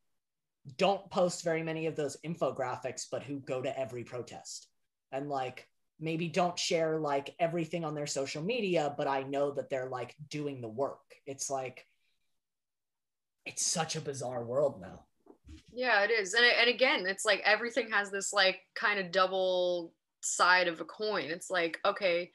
don't 0.77 1.09
post 1.09 1.43
very 1.43 1.63
many 1.63 1.85
of 1.85 1.95
those 1.95 2.17
infographics 2.25 3.05
but 3.11 3.23
who 3.23 3.39
go 3.39 3.61
to 3.61 3.79
every 3.79 4.03
protest 4.03 4.67
and 5.11 5.29
like 5.29 5.67
maybe 5.99 6.27
don't 6.27 6.59
share 6.59 6.99
like 6.99 7.33
everything 7.39 7.85
on 7.85 7.95
their 7.95 8.07
social 8.07 8.43
media 8.43 8.93
but 8.97 9.07
i 9.07 9.23
know 9.23 9.51
that 9.51 9.69
they're 9.69 9.89
like 9.89 10.13
doing 10.29 10.61
the 10.61 10.67
work 10.67 10.99
it's 11.25 11.49
like 11.49 11.85
it's 13.45 13.65
such 13.65 13.95
a 13.95 14.01
bizarre 14.01 14.43
world 14.43 14.81
now 14.81 15.05
yeah, 15.73 16.03
it 16.03 16.11
is. 16.11 16.33
And 16.33 16.45
and 16.45 16.69
again, 16.69 17.05
it's 17.05 17.25
like 17.25 17.41
everything 17.45 17.91
has 17.91 18.09
this 18.09 18.33
like 18.33 18.59
kind 18.75 18.99
of 18.99 19.11
double 19.11 19.93
side 20.21 20.67
of 20.67 20.81
a 20.81 20.85
coin. 20.85 21.25
It's 21.25 21.49
like, 21.49 21.77
okay, 21.85 22.31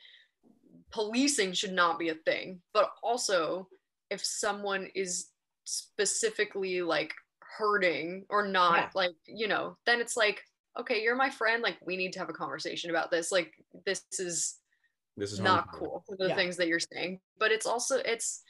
policing 0.90 1.52
should 1.52 1.72
not 1.72 1.98
be 1.98 2.10
a 2.10 2.14
thing, 2.14 2.60
but 2.72 2.90
also 3.02 3.68
if 4.10 4.24
someone 4.24 4.88
is 4.94 5.28
specifically 5.64 6.82
like 6.82 7.12
hurting 7.56 8.24
or 8.28 8.46
not 8.46 8.76
Yeah. 8.78 8.88
like, 8.94 9.14
you 9.26 9.48
know, 9.48 9.76
then 9.86 10.00
it's 10.00 10.16
like, 10.16 10.42
okay, 10.78 11.02
you're 11.02 11.16
my 11.16 11.30
friend, 11.30 11.62
like 11.62 11.78
we 11.84 11.96
need 11.96 12.12
to 12.14 12.18
have 12.18 12.28
a 12.30 12.32
conversation 12.34 12.90
about 12.90 13.10
this. 13.10 13.30
Like 13.32 13.52
this 13.86 14.02
is 14.18 14.58
this 15.16 15.32
is 15.32 15.40
not 15.40 15.66
harmful. 15.68 15.78
cool 15.88 16.04
for 16.06 16.16
the 16.16 16.28
Yeah. 16.28 16.36
things 16.36 16.56
that 16.56 16.68
you're 16.68 16.80
saying 16.80 17.20
but 17.38 17.50
it's 17.50 17.66
also 17.66 17.98
it's 17.98 18.42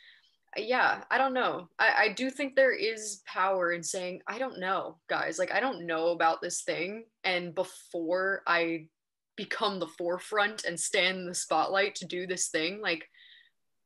yeah 0.57 1.03
i 1.11 1.19
don't 1.19 1.33
know 1.35 1.69
I, 1.79 1.95
I 1.99 2.09
do 2.11 2.31
think 2.31 2.55
there 2.55 2.73
is 2.73 3.23
power 3.27 3.73
in 3.73 3.83
saying 3.83 4.21
i 4.29 4.39
don't 4.39 4.61
know 4.61 4.99
guys 5.09 5.39
like 5.39 5.51
i 5.51 5.59
don't 5.59 5.87
know 5.87 6.09
about 6.09 6.41
this 6.41 6.63
thing 6.63 7.07
and 7.25 7.53
before 7.55 8.43
i 8.47 8.87
become 9.37 9.81
the 9.81 9.89
forefront 9.99 10.65
and 10.65 10.79
stand 10.79 11.19
in 11.19 11.27
the 11.27 11.35
spotlight 11.35 11.97
to 11.97 12.07
do 12.07 12.27
this 12.27 12.49
thing 12.49 12.81
like 12.81 13.09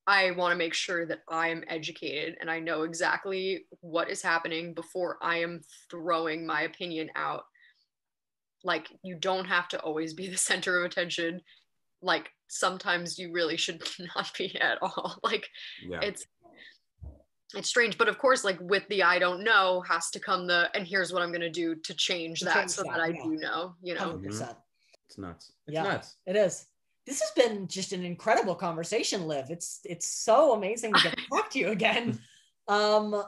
i 0.07 0.31
want 0.33 0.53
to 0.53 0.57
make 0.57 0.75
sure 0.75 1.07
that 1.07 1.21
i 1.29 1.49
am 1.49 1.65
educated 1.69 2.37
and 2.41 2.51
i 2.51 2.59
know 2.59 2.83
exactly 2.83 3.65
what 3.81 4.11
is 4.11 4.23
happening 4.23 4.75
before 4.75 5.19
i 5.23 5.37
am 5.39 5.61
throwing 5.91 6.47
my 6.47 6.63
opinion 6.63 7.09
out. 7.17 7.45
Like 8.65 8.89
you 9.03 9.15
don't 9.17 9.45
have 9.45 9.69
to 9.69 9.81
always 9.81 10.15
be 10.15 10.29
the 10.29 10.37
center 10.51 10.79
of 10.81 10.85
attention. 10.91 11.41
Like 12.03 12.31
sometimes 12.49 13.19
you 13.19 13.33
really 13.33 13.57
should 13.57 13.83
not 14.17 14.33
be 14.37 14.59
at 14.61 14.79
all. 14.83 15.19
Like 15.23 15.47
yeah. 15.87 16.01
it's 16.03 16.27
it's 17.55 17.69
strange 17.69 17.97
but 17.97 18.09
of 18.09 18.19
course 18.19 18.43
like 18.43 18.59
with 18.61 18.83
the 18.89 19.05
i 19.05 19.21
don't 19.21 19.45
know 19.45 19.81
has 19.89 20.11
to 20.11 20.19
come 20.19 20.49
the 20.49 20.69
and 20.75 20.85
here's 20.85 21.13
what 21.13 21.23
i'm 21.23 21.31
going 21.31 21.41
to 21.41 21.49
do 21.49 21.77
to 21.77 21.95
change 21.95 22.41
To 22.41 22.47
that 22.47 22.55
change 22.55 22.71
so 22.73 22.83
that, 22.83 22.95
that 22.95 23.01
i 23.01 23.07
yeah. 23.07 23.23
do 23.23 23.37
know 23.37 23.75
you 23.81 23.95
know? 23.95 24.19
100% 24.19 24.57
it's 25.07 25.19
nuts. 25.19 25.53
It's 25.67 25.75
Yeah. 25.75 25.83
nuts. 25.85 26.17
It 26.27 26.37
is. 26.37 26.67
This 27.07 27.21
has 27.21 27.31
been 27.37 27.69
just 27.69 27.93
an 27.93 28.05
incredible 28.05 28.55
conversation, 28.57 29.27
Liv. 29.27 29.47
It's 29.51 29.81
it's 29.85 30.07
so 30.09 30.55
amazing 30.55 30.93
to 30.95 31.03
get 31.03 31.17
to 31.17 31.25
talk 31.29 31.51
to 31.51 31.59
you 31.59 31.69
again. 31.69 32.19
Um, 32.69 33.23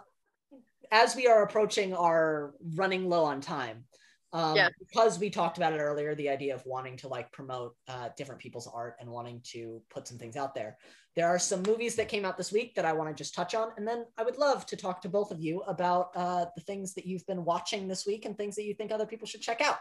as 0.91 1.15
we 1.15 1.29
are 1.29 1.45
approaching 1.45 1.95
our 1.95 2.55
running 2.75 3.09
low 3.09 3.23
on 3.23 3.41
time, 3.41 3.85
um, 4.33 4.57
Yeah. 4.57 4.71
because 4.81 5.17
we 5.17 5.31
talked 5.31 5.59
about 5.59 5.73
it 5.73 5.79
earlier, 5.79 6.17
the 6.17 6.29
idea 6.29 6.57
of 6.57 6.67
wanting 6.67 6.97
to 6.97 7.07
like 7.09 7.31
promote 7.31 7.77
uh, 7.87 8.09
different 8.17 8.41
people's 8.41 8.67
art 8.67 8.97
and 8.99 9.09
wanting 9.09 9.41
to 9.53 9.81
put 9.91 10.09
some 10.09 10.19
things 10.19 10.35
out 10.37 10.57
there. 10.57 10.77
There 11.15 11.29
are 11.29 11.39
some 11.39 11.63
movies 11.63 11.95
that 11.95 12.09
came 12.09 12.25
out 12.25 12.37
this 12.37 12.51
week 12.51 12.75
that 12.75 12.85
I 12.85 12.93
want 12.95 13.11
to 13.11 13.15
just 13.15 13.33
touch 13.33 13.55
on, 13.55 13.71
and 13.77 13.87
then 13.87 14.07
I 14.17 14.25
would 14.25 14.39
love 14.39 14.67
to 14.67 14.77
talk 14.77 15.01
to 15.03 15.09
both 15.09 15.31
of 15.31 15.41
you 15.41 15.61
about 15.69 16.11
uh, 16.17 16.47
the 16.57 16.63
things 16.63 16.95
that 16.95 17.07
you've 17.07 17.27
been 17.29 17.45
watching 17.45 17.87
this 17.87 18.07
week 18.07 18.25
and 18.25 18.37
things 18.37 18.57
that 18.57 18.65
you 18.65 18.75
think 18.75 18.91
other 18.91 19.07
people 19.07 19.29
should 19.29 19.41
check 19.41 19.61
out. 19.61 19.79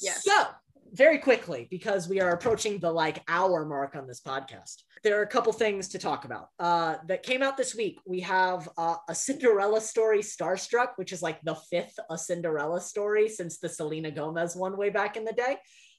Yes. 0.00 0.24
So 0.24 0.46
very 0.92 1.18
quickly 1.18 1.66
because 1.70 2.08
we 2.08 2.20
are 2.20 2.30
approaching 2.30 2.78
the 2.78 2.90
like 2.90 3.22
hour 3.28 3.64
mark 3.64 3.96
on 3.96 4.06
this 4.06 4.20
podcast 4.20 4.82
there 5.06 5.20
are 5.20 5.22
a 5.22 5.28
couple 5.28 5.52
things 5.52 5.86
to 5.86 6.00
talk 6.00 6.24
about. 6.24 6.48
Uh, 6.58 6.96
that 7.06 7.22
came 7.22 7.40
out 7.40 7.56
this 7.56 7.76
week 7.76 8.00
we 8.06 8.20
have 8.20 8.68
uh, 8.76 8.96
a 9.08 9.14
cinderella 9.14 9.80
story 9.80 10.18
starstruck 10.18 10.88
which 10.96 11.12
is 11.12 11.22
like 11.22 11.40
the 11.42 11.54
fifth 11.70 11.96
a 12.10 12.18
cinderella 12.18 12.80
story 12.80 13.28
since 13.28 13.58
the 13.58 13.68
selena 13.68 14.10
gomez 14.10 14.56
one 14.56 14.76
way 14.76 14.90
back 14.90 15.16
in 15.16 15.24
the 15.24 15.32
day. 15.32 15.56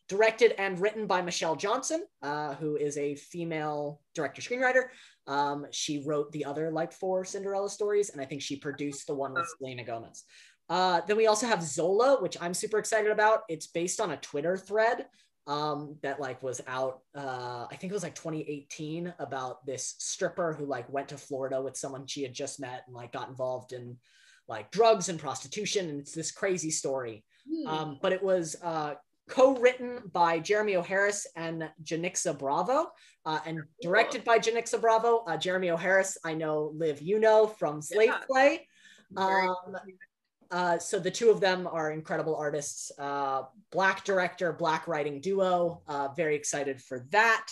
Directed 0.09 0.53
and 0.57 0.79
written 0.79 1.07
by 1.07 1.21
Michelle 1.21 1.55
Johnston 1.55 2.03
uh, 2.21 2.55
who 2.55 2.75
is 2.75 2.97
a 2.97 3.15
female 3.15 4.01
director 4.13 4.41
screenwriter. 4.41 4.87
Um, 5.25 5.65
she 5.71 6.03
wrote 6.05 6.31
the 6.33 6.43
other 6.43 6.69
like 6.69 6.91
four 6.91 7.23
cinderella 7.25 7.69
stories 7.69 8.09
and 8.09 8.21
i 8.21 8.25
think 8.25 8.41
she 8.41 8.55
produced 8.55 9.07
the 9.07 9.13
one 9.13 9.33
with 9.33 9.45
selena 9.57 9.83
gomez 9.83 10.23
uh, 10.69 11.01
then 11.07 11.17
we 11.17 11.27
also 11.27 11.47
have 11.47 11.63
Zola, 11.63 12.21
which 12.21 12.37
I'm 12.41 12.53
super 12.53 12.77
excited 12.77 13.11
about. 13.11 13.43
It's 13.47 13.67
based 13.67 14.01
on 14.01 14.11
a 14.11 14.17
Twitter 14.17 14.57
thread 14.57 15.05
um, 15.47 15.95
that 16.01 16.19
like 16.19 16.43
was 16.43 16.61
out. 16.67 16.99
Uh, 17.15 17.65
I 17.71 17.75
think 17.75 17.91
it 17.91 17.93
was 17.93 18.03
like 18.03 18.15
2018 18.15 19.13
about 19.19 19.65
this 19.65 19.95
stripper 19.97 20.53
who 20.53 20.65
like 20.65 20.91
went 20.91 21.09
to 21.09 21.17
Florida 21.17 21.61
with 21.61 21.77
someone 21.77 22.05
she 22.05 22.21
had 22.21 22.33
just 22.33 22.59
met 22.59 22.83
and 22.85 22.95
like 22.95 23.13
got 23.13 23.29
involved 23.29 23.71
in 23.71 23.97
like 24.49 24.71
drugs 24.71 25.09
and 25.09 25.19
prostitution, 25.19 25.89
and 25.89 25.99
it's 25.99 26.13
this 26.13 26.31
crazy 26.31 26.71
story. 26.71 27.23
Hmm. 27.49 27.67
Um, 27.67 27.99
but 28.01 28.11
it 28.11 28.21
was 28.21 28.55
uh, 28.61 28.95
co-written 29.29 30.01
by 30.13 30.39
Jeremy 30.39 30.75
O. 30.75 30.81
Harris 30.81 31.27
and 31.35 31.69
Janicza 31.83 32.37
Bravo, 32.37 32.91
uh, 33.25 33.39
and 33.45 33.61
directed 33.81 34.23
by 34.23 34.39
Janicza 34.39 34.79
Bravo. 34.79 35.23
Uh, 35.27 35.37
Jeremy 35.37 35.69
O. 35.69 35.77
Harris, 35.77 36.17
I 36.23 36.33
know, 36.33 36.71
Liv, 36.75 37.01
you 37.01 37.19
know 37.19 37.47
from 37.47 37.81
Slave 37.81 38.09
Yeah. 38.09 38.19
Play. 38.27 38.67
Um, 39.15 39.55
uh, 40.51 40.77
so 40.77 40.99
the 40.99 41.11
two 41.11 41.29
of 41.29 41.39
them 41.39 41.67
are 41.67 41.91
incredible 41.91 42.35
artists. 42.35 42.91
Uh, 42.99 43.43
black 43.71 44.03
director, 44.03 44.53
black 44.53 44.87
writing 44.87 45.21
duo. 45.21 45.81
Uh, 45.87 46.09
very 46.15 46.35
excited 46.35 46.81
for 46.81 47.05
that. 47.11 47.47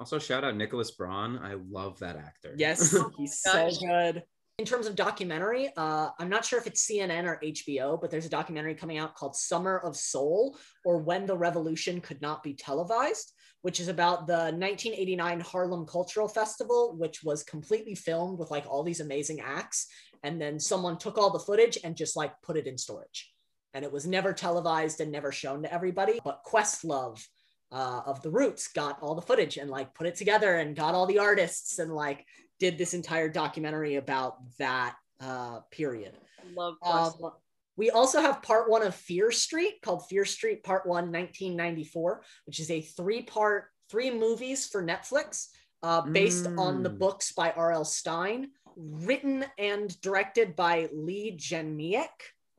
also 0.00 0.18
shout 0.18 0.42
out 0.44 0.56
nicholas 0.56 0.90
braun 0.90 1.38
i 1.38 1.54
love 1.70 1.98
that 2.00 2.16
actor 2.16 2.52
Yes, 2.56 2.94
Oh 2.98 3.10
he's 3.16 3.40
so 3.40 3.70
good. 3.80 4.22
In 4.58 4.64
terms 4.64 4.86
of 4.86 4.94
documentary, 4.94 5.68
uh, 5.76 6.10
I'm 6.20 6.28
not 6.28 6.44
sure 6.44 6.60
if 6.60 6.66
it's 6.68 6.86
CNN 6.88 7.24
or 7.24 7.40
HBO, 7.42 8.00
but 8.00 8.08
there's 8.08 8.24
a 8.26 8.28
documentary 8.30 8.76
coming 8.76 8.98
out 8.98 9.16
called 9.16 9.34
Summer 9.34 9.78
of 9.78 9.96
Soul 9.96 10.56
or 10.84 10.98
When 10.98 11.26
the 11.26 11.36
Revolution 11.36 12.00
Could 12.00 12.22
Not 12.22 12.44
Be 12.44 12.54
Televised, 12.54 13.32
which 13.62 13.80
is 13.80 13.88
about 13.88 14.28
the 14.28 14.52
1989 14.54 15.40
Harlem 15.40 15.84
Cultural 15.86 16.28
Festival, 16.28 16.94
which 16.96 17.24
was 17.24 17.42
completely 17.42 17.96
filmed 17.96 18.38
with 18.38 18.52
like 18.52 18.64
all 18.68 18.84
these 18.84 19.00
amazing 19.00 19.40
acts. 19.40 19.88
And 20.24 20.40
then 20.40 20.58
someone 20.58 20.96
took 20.98 21.18
all 21.18 21.30
the 21.30 21.38
footage 21.38 21.78
and 21.84 21.94
just 21.94 22.16
like 22.16 22.32
put 22.42 22.56
it 22.56 22.66
in 22.66 22.78
storage. 22.78 23.30
And 23.74 23.84
it 23.84 23.92
was 23.92 24.06
never 24.06 24.32
televised 24.32 25.00
and 25.00 25.12
never 25.12 25.30
shown 25.30 25.62
to 25.62 25.72
everybody. 25.72 26.18
But 26.24 26.42
Questlove 26.44 27.24
uh, 27.70 28.00
of 28.06 28.22
the 28.22 28.30
Roots 28.30 28.68
got 28.68 29.00
all 29.02 29.14
the 29.14 29.22
footage 29.22 29.58
and 29.58 29.70
like 29.70 29.94
put 29.94 30.06
it 30.06 30.14
together 30.16 30.56
and 30.56 30.74
got 30.74 30.94
all 30.94 31.06
the 31.06 31.18
artists 31.18 31.78
and 31.78 31.92
like 31.94 32.24
did 32.58 32.78
this 32.78 32.94
entire 32.94 33.28
documentary 33.28 33.96
about 33.96 34.38
that 34.58 34.96
Uh, 35.20 35.60
period. 35.70 36.14
Love 36.56 36.74
Um, 36.82 36.92
Questlove. 37.12 37.34
we 37.76 37.90
also 37.90 38.20
have 38.20 38.42
part 38.42 38.68
one 38.68 38.82
of 38.82 38.94
Fear 38.94 39.30
Street 39.30 39.74
called 39.82 40.06
Fear 40.08 40.24
Street 40.24 40.62
Part 40.64 40.84
One, 40.86 41.10
1994, 41.12 42.22
which 42.46 42.60
is 42.60 42.70
a 42.70 42.80
three 42.80 43.22
part, 43.22 43.70
three 43.90 44.10
movies 44.10 44.66
for 44.66 44.82
Netflix 44.82 45.48
uh, 45.82 46.00
based 46.02 46.46
on 46.58 46.82
the 46.82 46.90
Mm. 46.90 46.98
books 46.98 47.32
by 47.32 47.50
R.L. 47.52 47.84
Stine, 47.84 48.50
written 48.76 49.44
and 49.58 50.00
directed 50.00 50.56
by 50.56 50.88
Leigh 50.92 51.36
Janiak. 51.36 52.08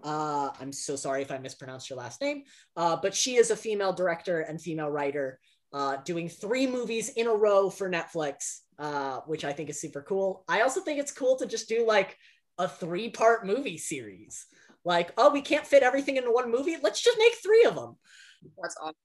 Uh, 0.03 0.49
I'm 0.59 0.71
so 0.71 0.95
sorry 0.95 1.21
if 1.21 1.31
I 1.31 1.37
mispronounced 1.37 1.89
your 1.89 1.97
last 1.97 2.21
name, 2.21 2.43
uh, 2.75 2.95
but 2.95 3.15
she 3.15 3.37
is 3.37 3.51
a 3.51 3.55
female 3.55 3.93
director 3.93 4.41
and 4.41 4.61
female 4.61 4.89
writer 4.89 5.39
uh, 5.73 5.97
doing 6.05 6.29
three 6.29 6.67
movies 6.67 7.09
in 7.09 7.27
a 7.27 7.33
row 7.33 7.69
for 7.69 7.89
Netflix, 7.89 8.59
uh, 8.79 9.19
which 9.25 9.43
I 9.43 9.51
think 9.51 9.69
is 9.69 9.81
super 9.81 10.01
cool. 10.01 10.43
I 10.47 10.61
also 10.61 10.81
think 10.81 10.99
it's 10.99 11.11
cool 11.11 11.37
to 11.37 11.45
just 11.45 11.67
do 11.67 11.85
like 11.85 12.17
a 12.57 12.67
three 12.67 13.09
part 13.09 13.45
movie 13.45 13.77
series. 13.77 14.45
Like, 14.83 15.11
oh, 15.17 15.31
we 15.31 15.41
can't 15.41 15.65
fit 15.65 15.83
everything 15.83 16.17
into 16.17 16.31
one 16.31 16.51
movie. 16.51 16.77
Let's 16.81 17.01
just 17.01 17.17
make 17.17 17.33
three 17.43 17.65
of 17.65 17.75
them. 17.75 17.97
That's 18.61 18.77
awesome. 18.79 18.95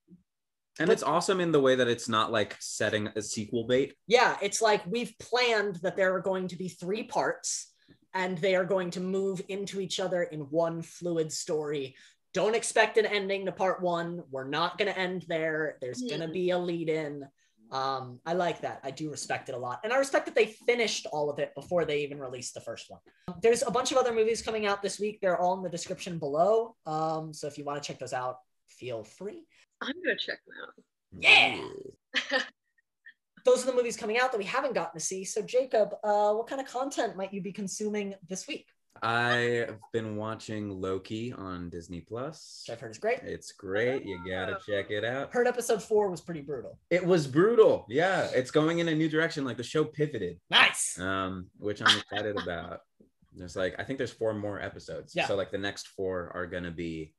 And 0.79 0.87
But- 0.87 0.93
it's 0.93 1.03
awesome 1.03 1.39
in 1.39 1.51
the 1.51 1.59
way 1.59 1.75
that 1.75 1.87
it's 1.87 2.07
not 2.07 2.31
like 2.31 2.55
setting 2.59 3.07
a 3.15 3.21
sequel 3.21 3.65
bait. 3.65 3.95
Yeah, 4.07 4.37
it's 4.41 4.61
like 4.61 4.85
we've 4.85 5.13
planned 5.19 5.77
that 5.77 5.95
there 5.95 6.15
are 6.15 6.21
going 6.21 6.47
to 6.49 6.55
be 6.55 6.69
three 6.69 7.03
parts 7.03 7.73
and 8.13 8.37
they 8.37 8.55
are 8.55 8.65
going 8.65 8.91
to 8.91 8.99
move 8.99 9.41
into 9.47 9.79
each 9.79 9.99
other 9.99 10.23
in 10.23 10.41
one 10.41 10.81
fluid 10.81 11.31
story. 11.31 11.95
Don't 12.33 12.55
expect 12.55 12.97
an 12.97 13.05
ending 13.05 13.45
to 13.45 13.51
part 13.51 13.81
one. 13.81 14.23
We're 14.29 14.47
not 14.47 14.77
going 14.77 14.91
to 14.91 14.97
end 14.97 15.25
there. 15.27 15.77
There's 15.81 16.01
going 16.01 16.21
to 16.21 16.29
be 16.29 16.51
a 16.51 16.57
lead 16.57 16.89
in. 16.89 17.27
Um, 17.71 18.19
I 18.25 18.33
like 18.33 18.61
that. 18.61 18.81
I 18.83 18.91
do 18.91 19.09
respect 19.09 19.47
it 19.49 19.55
a 19.55 19.57
lot. 19.57 19.79
And 19.83 19.93
I 19.93 19.97
respect 19.97 20.25
that 20.25 20.35
they 20.35 20.45
finished 20.45 21.07
all 21.11 21.29
of 21.29 21.39
it 21.39 21.53
before 21.55 21.85
they 21.85 22.03
even 22.03 22.19
released 22.19 22.53
the 22.53 22.61
first 22.61 22.89
one. 22.89 22.99
There's 23.41 23.63
a 23.63 23.71
bunch 23.71 23.91
of 23.91 23.97
other 23.97 24.13
movies 24.13 24.41
coming 24.41 24.65
out 24.65 24.81
this 24.81 24.99
week. 24.99 25.19
They're 25.21 25.39
all 25.39 25.55
in 25.55 25.63
the 25.63 25.69
description 25.69 26.19
below. 26.19 26.75
Um, 26.85 27.33
so 27.33 27.47
if 27.47 27.57
you 27.57 27.63
want 27.63 27.81
to 27.81 27.87
check 27.87 27.99
those 27.99 28.13
out, 28.13 28.37
feel 28.67 29.03
free. 29.03 29.45
I'm 29.81 29.93
gonna 30.03 30.17
check 30.17 30.39
them 30.45 30.55
out. 30.63 30.73
Yeah. 31.19 32.39
those 33.45 33.63
are 33.63 33.71
the 33.71 33.75
movies 33.75 33.97
coming 33.97 34.19
out 34.19 34.31
that 34.31 34.37
we 34.37 34.43
haven't 34.45 34.73
gotten 34.73 34.99
to 34.99 35.05
see. 35.05 35.25
So, 35.25 35.41
Jacob, 35.41 35.95
uh, 36.03 36.33
what 36.33 36.47
kind 36.47 36.61
of 36.61 36.67
content 36.67 37.15
might 37.15 37.33
you 37.33 37.41
be 37.41 37.51
consuming 37.51 38.15
this 38.27 38.47
week? 38.47 38.67
I've 39.01 39.79
been 39.93 40.15
watching 40.15 40.69
Loki 40.69 41.33
on 41.33 41.69
Disney 41.69 42.01
Plus. 42.01 42.65
I've 42.69 42.79
heard 42.79 42.89
it's 42.89 42.99
great. 42.99 43.19
It's 43.23 43.51
great. 43.53 44.05
You 44.05 44.19
gotta 44.29 44.57
check 44.67 44.91
it 44.91 45.03
out. 45.03 45.33
Heard 45.33 45.47
episode 45.47 45.81
four 45.81 46.11
was 46.11 46.21
pretty 46.21 46.41
brutal. 46.41 46.77
It 46.91 47.03
was 47.03 47.25
brutal. 47.25 47.85
Yeah, 47.89 48.29
it's 48.35 48.51
going 48.51 48.79
in 48.79 48.89
a 48.89 48.93
new 48.95 49.09
direction. 49.09 49.43
Like 49.43 49.57
the 49.57 49.63
show 49.63 49.85
pivoted, 49.85 50.39
Nice. 50.51 50.99
um, 50.99 51.47
which 51.57 51.81
I'm 51.81 51.97
excited 51.97 52.37
about. 52.37 52.81
There's 53.33 53.55
like 53.55 53.75
I 53.79 53.83
think 53.85 53.97
there's 53.97 54.11
four 54.11 54.33
more 54.33 54.61
episodes. 54.61 55.15
Yeah. 55.15 55.25
So 55.25 55.35
like 55.37 55.51
the 55.51 55.57
next 55.57 55.87
four 55.87 56.31
are 56.35 56.45
gonna 56.45 56.69
be 56.69 57.13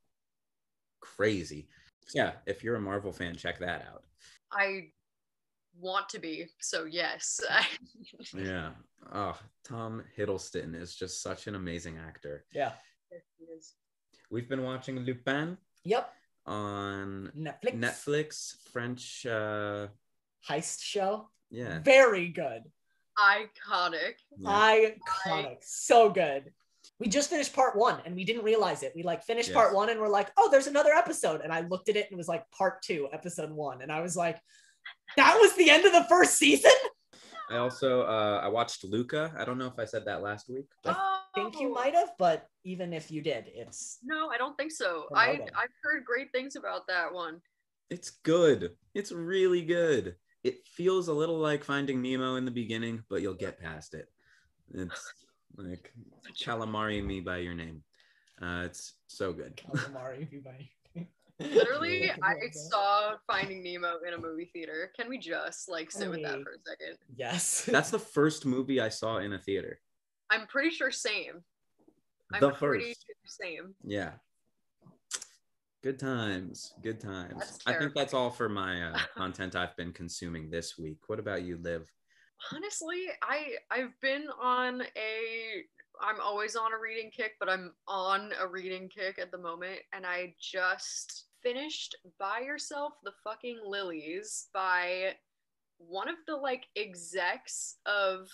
crazy. 1.00 1.68
Yeah, 2.14 2.32
if 2.46 2.62
you're 2.64 2.76
a 2.76 2.80
Marvel 2.80 3.12
fan, 3.12 3.36
check 3.36 3.59
that 3.61 3.86
out. 3.90 4.05
I 4.53 4.88
want 5.78 6.09
to 6.11 6.18
be, 6.18 6.46
so 6.61 6.84
yes. 6.84 7.40
Yeah. 8.36 8.70
Oh, 9.12 9.38
Tom 9.64 10.03
Hiddleston 10.16 10.74
is 10.80 10.94
just 10.94 11.22
such 11.22 11.46
an 11.46 11.55
amazing 11.55 11.98
actor. 11.98 12.44
Yeah. 12.55 12.72
We've 14.30 14.48
been 14.48 14.62
watching 14.62 14.98
Lupin 15.00 15.57
Yep. 15.84 16.12
on 16.46 17.32
Netflix. 17.36 17.74
Netflix, 17.78 18.55
French. 18.72 19.26
Uh, 19.26 19.88
Heist 20.48 20.82
show. 20.82 21.28
yeah. 21.50 21.80
Very 21.80 22.28
good. 22.28 22.62
Iconic. 23.18 24.14
yeah. 24.38 24.90
Iconic. 25.26 25.57
So 25.62 26.11
good. 26.11 26.53
We 27.03 27.09
just 27.09 27.28
finished 27.30 27.53
part 27.53 27.76
one 27.76 28.00
and 28.07 28.14
we 28.14 28.22
didn't 28.24 28.44
realize 28.44 28.84
it. 28.84 28.92
We 28.94 29.03
like 29.03 29.24
finished 29.24 29.48
Yes. 29.48 29.57
part 29.57 29.74
one 29.74 29.90
and 29.90 29.98
we're 30.00 30.07
like, 30.09 30.30
oh, 30.36 30.48
there's 30.53 30.68
another 30.68 30.92
episode. 30.92 31.40
And 31.40 31.53
I 31.53 31.62
looked 31.62 31.88
at 31.88 31.96
it 31.96 32.07
and 32.07 32.12
it 32.12 32.16
was 32.16 32.28
like 32.28 32.48
part 32.53 32.80
two, 32.82 33.09
episode 33.12 33.50
one. 33.50 33.82
And 33.82 33.90
I 33.90 34.00
was 34.03 34.14
like, 34.16 34.38
that 35.16 35.36
was 35.40 35.53
the 35.57 35.68
end 35.68 35.84
of 35.84 35.92
the 35.92 36.05
first 36.05 36.34
season? 36.38 36.70
I 37.50 37.57
also 37.57 38.03
uh, 38.03 38.40
I 38.40 38.46
watched 38.46 38.84
Luca. 38.84 39.34
I 39.36 39.44
don't 39.44 39.59
know 39.59 39.66
if 39.66 39.78
I 39.80 39.84
said 39.84 40.05
that 40.05 40.22
last 40.22 40.48
week. 40.48 40.66
but- 40.84 40.96
Oh, 40.96 41.18
think 41.34 41.59
you 41.59 41.72
might 41.74 41.94
have, 41.94 42.11
but 42.18 42.46
even 42.62 42.92
if 42.92 43.11
you 43.11 43.20
did, 43.22 43.46
it's 43.48 43.98
No, 44.05 44.28
I 44.30 44.36
don't 44.36 44.57
think 44.57 44.70
so. 44.70 45.07
I 45.14 45.40
I've 45.57 45.74
heard 45.82 46.05
great 46.05 46.30
things 46.30 46.55
about 46.55 46.86
that 46.86 47.12
one. 47.12 47.40
It's 47.90 48.11
good. 48.22 48.76
It's 48.94 49.11
really 49.11 49.62
good. 49.62 50.14
It 50.44 50.66
feels 50.66 51.09
a 51.09 51.12
little 51.12 51.38
like 51.38 51.64
Finding 51.64 52.00
Nemo 52.03 52.36
in 52.36 52.44
the 52.44 52.50
beginning, 52.50 53.03
but 53.11 53.22
you'll 53.22 53.34
get 53.34 53.59
past 53.61 53.94
it. 53.94 54.09
It's 54.74 55.12
like 55.57 55.92
calamari 56.40 57.05
me 57.05 57.20
by 57.20 57.38
your 57.38 57.55
name. 57.55 57.82
Uh, 58.40 58.62
it's 58.64 58.94
so 59.07 59.32
good. 59.32 59.57
calamari. 59.57 60.22
if 60.22 60.32
you 60.32 60.40
buy- 60.40 60.68
Literally, 61.40 62.09
I 62.22 62.34
saw 62.53 63.14
Finding 63.26 63.64
Nemo 63.64 63.94
in 64.07 64.14
a 64.14 64.18
movie 64.18 64.50
theater. 64.53 64.92
Can 64.96 65.09
we 65.09 65.18
just 65.18 65.68
like 65.68 65.90
sit 65.90 66.09
with 66.09 66.22
that 66.22 66.40
for 66.42 66.53
a 66.53 66.59
second? 66.64 66.98
Yes. 67.16 67.64
That's 67.64 67.90
the 67.96 67.98
first 67.98 68.46
movie 68.46 68.80
I 68.80 68.88
saw 68.90 69.16
in 69.18 69.32
a 69.32 69.38
theater. 69.38 69.80
I'm 70.30 70.46
pretty 70.46 70.70
sure 70.70 70.92
same. 70.92 71.42
I'm 72.32 72.40
The 72.40 72.50
pretty 72.50 72.84
first. 72.94 73.07
sure 73.07 73.16
same. 73.48 73.74
Yeah. 73.82 74.12
Good 75.82 75.98
times. 75.98 76.74
Good 76.80 77.00
times. 77.00 77.59
I 77.66 77.72
think 77.72 77.92
that's 77.94 78.14
all 78.14 78.30
for 78.30 78.48
my 78.48 78.90
uh, 78.90 78.98
content 79.16 79.57
I've 79.57 79.76
been 79.76 79.92
consuming 79.92 80.48
this 80.48 80.78
week. 80.78 80.98
What 81.09 81.18
about 81.18 81.42
you, 81.42 81.59
Liv? 81.61 81.90
Honestly, 82.51 83.07
I 83.22 83.57
I've 83.70 83.99
been 84.01 84.26
on 84.40 84.82
a 84.82 85.64
I'm 86.01 86.20
always 86.20 86.57
on 86.57 86.72
a 86.72 86.78
reading 86.78 87.11
kick, 87.11 87.32
but 87.38 87.49
I'm 87.49 87.72
on 87.86 88.32
a 88.40 88.47
reading 88.47 88.88
kick 88.88 89.18
at 89.18 89.30
the 89.30 89.38
moment 89.38 89.78
and 89.93 90.05
I 90.05 90.34
just 90.40 91.26
finished 91.43 91.95
Buy 92.18 92.40
Yourself 92.40 92.95
the 93.05 93.12
Fucking 93.22 93.61
Lilies 93.64 94.49
by 94.53 95.14
one 95.78 96.09
of 96.09 96.16
the 96.26 96.36
like 96.36 96.66
execs 96.76 97.76
of 97.86 98.28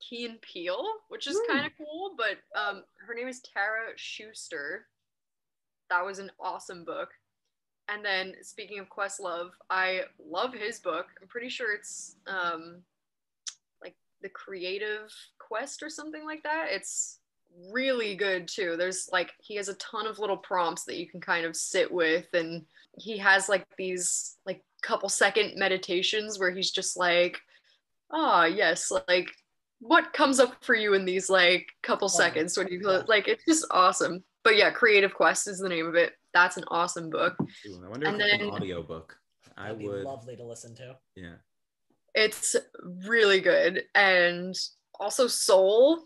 Key 0.00 0.26
and 0.26 0.40
Peele, 0.42 0.84
which 1.08 1.26
is 1.26 1.38
Hmm. 1.38 1.52
kind 1.52 1.66
of 1.66 1.72
cool, 1.78 2.14
but 2.16 2.38
um 2.60 2.84
her 3.06 3.14
name 3.14 3.28
is 3.28 3.40
Tara 3.40 3.92
Schuster. 3.96 4.86
That 5.90 6.04
was 6.04 6.18
an 6.18 6.32
awesome 6.40 6.84
book. 6.84 7.10
And 7.88 8.04
then 8.04 8.34
speaking 8.42 8.80
of 8.80 8.88
Questlove, 8.90 9.50
I 9.70 10.02
love 10.18 10.52
his 10.52 10.80
book. 10.80 11.06
I'm 11.22 11.28
pretty 11.28 11.48
sure 11.48 11.72
it's 11.72 12.16
um 12.26 12.82
the 14.22 14.28
creative 14.28 15.12
quest 15.38 15.82
or 15.82 15.90
something 15.90 16.24
like 16.24 16.42
that. 16.42 16.66
It's 16.70 17.18
really 17.72 18.14
good 18.16 18.48
too. 18.48 18.76
There's 18.76 19.08
like 19.12 19.30
he 19.40 19.56
has 19.56 19.68
a 19.68 19.74
ton 19.74 20.06
of 20.06 20.18
little 20.18 20.36
prompts 20.36 20.84
that 20.84 20.96
you 20.98 21.08
can 21.08 21.20
kind 21.20 21.46
of 21.46 21.56
sit 21.56 21.90
with 21.90 22.26
and 22.34 22.64
he 22.98 23.16
has 23.18 23.48
like 23.48 23.64
these 23.78 24.36
like 24.46 24.62
couple 24.82 25.08
second 25.08 25.52
meditations 25.56 26.38
where 26.38 26.50
he's 26.50 26.70
just 26.70 26.96
like 26.96 27.38
ah 28.12 28.44
yes 28.44 28.92
like 29.08 29.28
what 29.80 30.12
comes 30.12 30.38
up 30.38 30.62
for 30.64 30.74
you 30.74 30.94
in 30.94 31.04
these 31.04 31.28
like 31.28 31.66
couple 31.82 32.06
Oh, 32.06 32.08
seconds 32.08 32.56
when 32.56 32.68
you 32.68 32.80
yeah. 32.88 33.02
like 33.08 33.26
it's 33.28 33.44
just 33.46 33.66
awesome 33.70 34.22
but 34.44 34.56
yeah 34.56 34.70
creative 34.70 35.12
quest 35.14 35.48
is 35.48 35.58
the 35.58 35.68
name 35.68 35.86
of 35.86 35.94
it 35.94 36.12
that's 36.32 36.56
an 36.56 36.64
awesome 36.68 37.10
book 37.10 37.34
Ooh, 37.68 37.82
I 37.84 37.88
wonder 37.88 38.06
And 38.06 38.20
if 38.20 38.26
it's 38.26 38.32
then- 38.38 38.48
an 38.48 38.54
audiobook. 38.54 39.16
I 39.58 39.72
would. 39.72 40.04
lovely 40.04 40.36
to 40.36 40.44
listen 40.44 40.74
to. 40.76 40.96
Yeah. 41.16 41.36
It's 42.16 42.56
really 43.06 43.40
good. 43.40 43.84
And 43.94 44.58
also 44.98 45.28
soul 45.28 46.04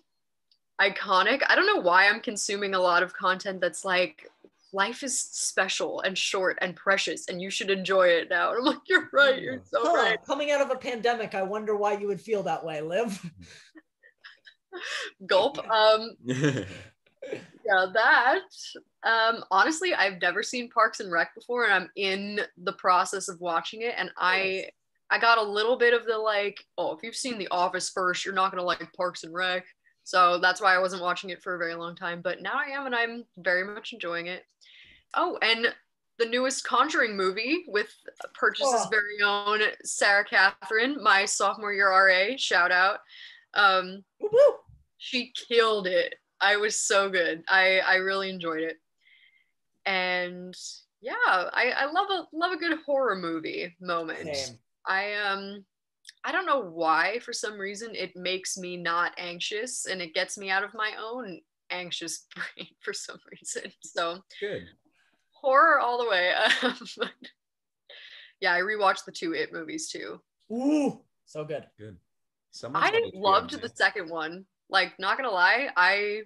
iconic. 0.80 1.42
I 1.48 1.54
don't 1.54 1.66
know 1.66 1.80
why 1.80 2.08
i'm 2.08 2.20
consuming 2.20 2.74
a 2.74 2.80
lot 2.80 3.02
of 3.02 3.14
content 3.14 3.60
that's 3.60 3.84
like 3.84 4.28
life 4.72 5.02
is 5.02 5.18
special 5.18 6.00
and 6.00 6.16
short 6.16 6.56
and 6.60 6.76
precious 6.76 7.28
and 7.28 7.40
you 7.40 7.50
should 7.50 7.70
enjoy 7.70 8.08
it 8.08 8.28
now. 8.28 8.50
And 8.50 8.58
i'm 8.58 8.64
like 8.64 8.78
you're 8.88 9.08
right. 9.12 9.40
You're 9.40 9.62
so 9.64 9.80
Huh, 9.82 9.94
right. 9.94 10.18
Coming 10.26 10.50
out 10.50 10.60
of 10.60 10.70
a 10.70 10.76
pandemic, 10.76 11.34
I 11.34 11.42
wonder 11.42 11.76
why 11.76 11.98
you 11.98 12.08
would 12.08 12.20
feel 12.20 12.42
that 12.42 12.64
way, 12.64 12.80
Liv. 12.80 13.30
gulp 15.26 15.58
um 15.68 16.10
yeah 16.24 16.64
that 17.92 18.40
um 19.02 19.44
honestly 19.50 19.92
i've 19.94 20.22
never 20.22 20.44
seen 20.44 20.70
parks 20.70 21.00
and 21.00 21.10
rec 21.10 21.34
before 21.34 21.64
and 21.64 21.72
i'm 21.72 21.90
in 21.96 22.40
the 22.62 22.72
process 22.74 23.28
of 23.28 23.40
watching 23.40 23.82
it 23.82 23.94
and 23.96 24.12
i 24.16 24.64
i 25.10 25.18
got 25.18 25.38
a 25.38 25.42
little 25.42 25.76
bit 25.76 25.92
of 25.94 26.06
the 26.06 26.16
like 26.16 26.64
oh 26.78 26.92
if 26.92 27.02
you've 27.02 27.16
seen 27.16 27.38
the 27.38 27.48
office 27.50 27.90
first 27.90 28.24
you're 28.24 28.34
not 28.34 28.50
gonna 28.50 28.62
like 28.62 28.92
parks 28.94 29.24
and 29.24 29.34
rec. 29.34 29.64
So 30.04 30.38
that's 30.38 30.60
why 30.60 30.74
i 30.74 30.78
wasn't 30.78 31.02
watching 31.02 31.30
it 31.30 31.42
for 31.42 31.54
a 31.54 31.58
very 31.58 31.74
long 31.74 31.94
time 31.94 32.20
but 32.22 32.42
now 32.42 32.54
i 32.54 32.70
am 32.70 32.86
and 32.86 32.94
i'm 32.94 33.24
very 33.38 33.64
much 33.64 33.92
enjoying 33.92 34.26
it. 34.26 34.44
Oh 35.14 35.38
and 35.42 35.74
the 36.18 36.26
newest 36.26 36.64
conjuring 36.64 37.16
movie 37.16 37.64
with 37.68 37.88
purchase's 38.34 38.86
Oh. 38.86 38.88
very 38.90 39.22
own 39.22 39.60
sarah 39.84 40.24
catherine 40.24 41.02
my 41.02 41.24
sophomore 41.24 41.72
year 41.72 41.90
ra 41.90 42.36
shout 42.36 42.70
out. 42.72 42.98
Um 43.54 44.04
Woo 44.20 44.30
she 44.98 45.32
killed 45.48 45.86
it. 45.86 46.14
I 46.42 46.56
was 46.56 46.78
so 46.78 47.08
good. 47.08 47.42
I 47.48 47.80
i 47.80 47.94
really 47.96 48.28
enjoyed 48.30 48.62
it. 48.62 48.76
And 49.86 50.54
yeah 51.00 51.14
i 51.26 51.72
i 51.76 51.84
love 51.90 52.08
a 52.10 52.26
love 52.36 52.52
a 52.52 52.56
good 52.56 52.78
horror 52.84 53.16
movie 53.16 53.74
moment. 53.80 54.36
Same. 54.36 54.58
I 54.86 55.14
um 55.14 55.64
I 56.24 56.32
don't 56.32 56.46
know 56.46 56.60
why, 56.60 57.18
for 57.20 57.32
some 57.32 57.58
reason, 57.58 57.94
it 57.94 58.16
makes 58.16 58.58
me 58.58 58.76
not 58.76 59.12
anxious 59.16 59.86
and 59.86 60.02
it 60.02 60.14
gets 60.14 60.36
me 60.36 60.50
out 60.50 60.64
of 60.64 60.74
my 60.74 60.92
own 61.00 61.40
anxious 61.70 62.26
brain 62.34 62.68
for 62.80 62.92
some 62.92 63.18
reason. 63.30 63.72
So, 63.82 64.22
Good. 64.40 64.64
horror 65.30 65.78
all 65.80 66.02
the 66.02 66.08
way. 66.08 66.32
Um, 66.62 67.08
yeah, 68.40 68.54
I 68.54 68.60
rewatched 68.60 69.04
the 69.04 69.12
two 69.12 69.32
It 69.34 69.52
movies 69.52 69.88
too. 69.88 70.20
Ooh, 70.50 71.02
so 71.26 71.44
good. 71.44 71.66
Good. 71.78 71.96
Someone's 72.52 72.86
I 72.90 73.10
loved 73.12 73.60
the 73.60 73.68
second 73.68 74.08
one. 74.08 74.46
Like, 74.70 74.98
not 74.98 75.16
gonna 75.16 75.30
lie, 75.30 75.68
I 75.76 76.22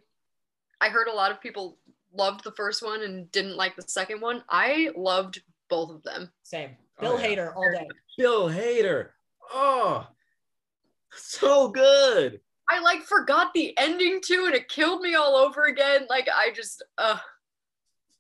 I 0.81 0.89
heard 0.91 1.09
a 1.09 1.13
lot 1.13 1.33
of 1.33 1.41
people 1.41 1.79
loved 2.13 2.45
the 2.45 2.53
first 2.53 2.85
one 2.85 3.03
and 3.03 3.31
didn't 3.33 3.57
like 3.57 3.75
the 3.75 3.83
second 3.83 4.21
one. 4.21 4.45
I 4.49 4.91
loved 4.97 5.43
both 5.69 5.91
of 5.91 6.03
them. 6.05 6.31
Same. 6.45 6.77
Oh, 6.99 7.17
Bill 7.17 7.21
yeah. 7.21 7.27
Hader 7.37 7.57
all 7.57 7.71
day. 7.73 7.89
Bill 8.19 8.49
Hader. 8.49 9.09
Oh, 9.53 10.07
so 11.13 11.69
good. 11.69 12.41
I 12.71 12.81
like 12.81 13.03
forgot 13.03 13.53
the 13.55 13.77
ending 13.79 14.21
too, 14.25 14.45
and 14.47 14.55
it 14.55 14.69
killed 14.69 15.01
me 15.03 15.15
all 15.15 15.37
over 15.37 15.65
again. 15.67 16.07
Like 16.09 16.29
I 16.35 16.51
just, 16.55 16.83
uh, 16.99 17.19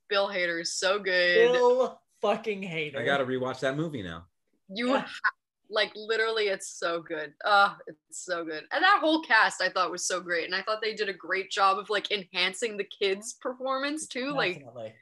Bill 0.08 0.28
Hader 0.28 0.60
is 0.60 0.74
so 0.74 0.98
good. 0.98 1.52
Bill 1.52 2.00
fucking 2.20 2.62
Hader. 2.62 2.98
I 2.98 3.04
gotta 3.04 3.24
rewatch 3.24 3.60
that 3.60 3.76
movie 3.76 4.02
now. 4.02 4.26
you 4.68 4.88
Yeah. 4.88 5.00
ha- 5.00 5.30
like 5.70 5.92
literally, 5.96 6.48
it's 6.48 6.68
so 6.68 7.00
good. 7.00 7.32
Uh, 7.44 7.74
it's 7.86 8.24
so 8.24 8.44
good, 8.44 8.64
and 8.70 8.82
that 8.84 8.98
whole 9.00 9.22
cast 9.22 9.62
I 9.62 9.70
thought 9.70 9.90
was 9.90 10.06
so 10.06 10.20
great, 10.20 10.44
and 10.44 10.54
I 10.54 10.62
thought 10.62 10.82
they 10.82 10.94
did 10.94 11.08
a 11.08 11.12
great 11.14 11.50
job 11.50 11.78
of 11.78 11.88
like 11.90 12.10
enhancing 12.10 12.76
the 12.76 12.84
kids' 12.84 13.32
performance 13.34 14.06
too. 14.06 14.30
Like 14.32 14.58
Definitely. 14.58 14.92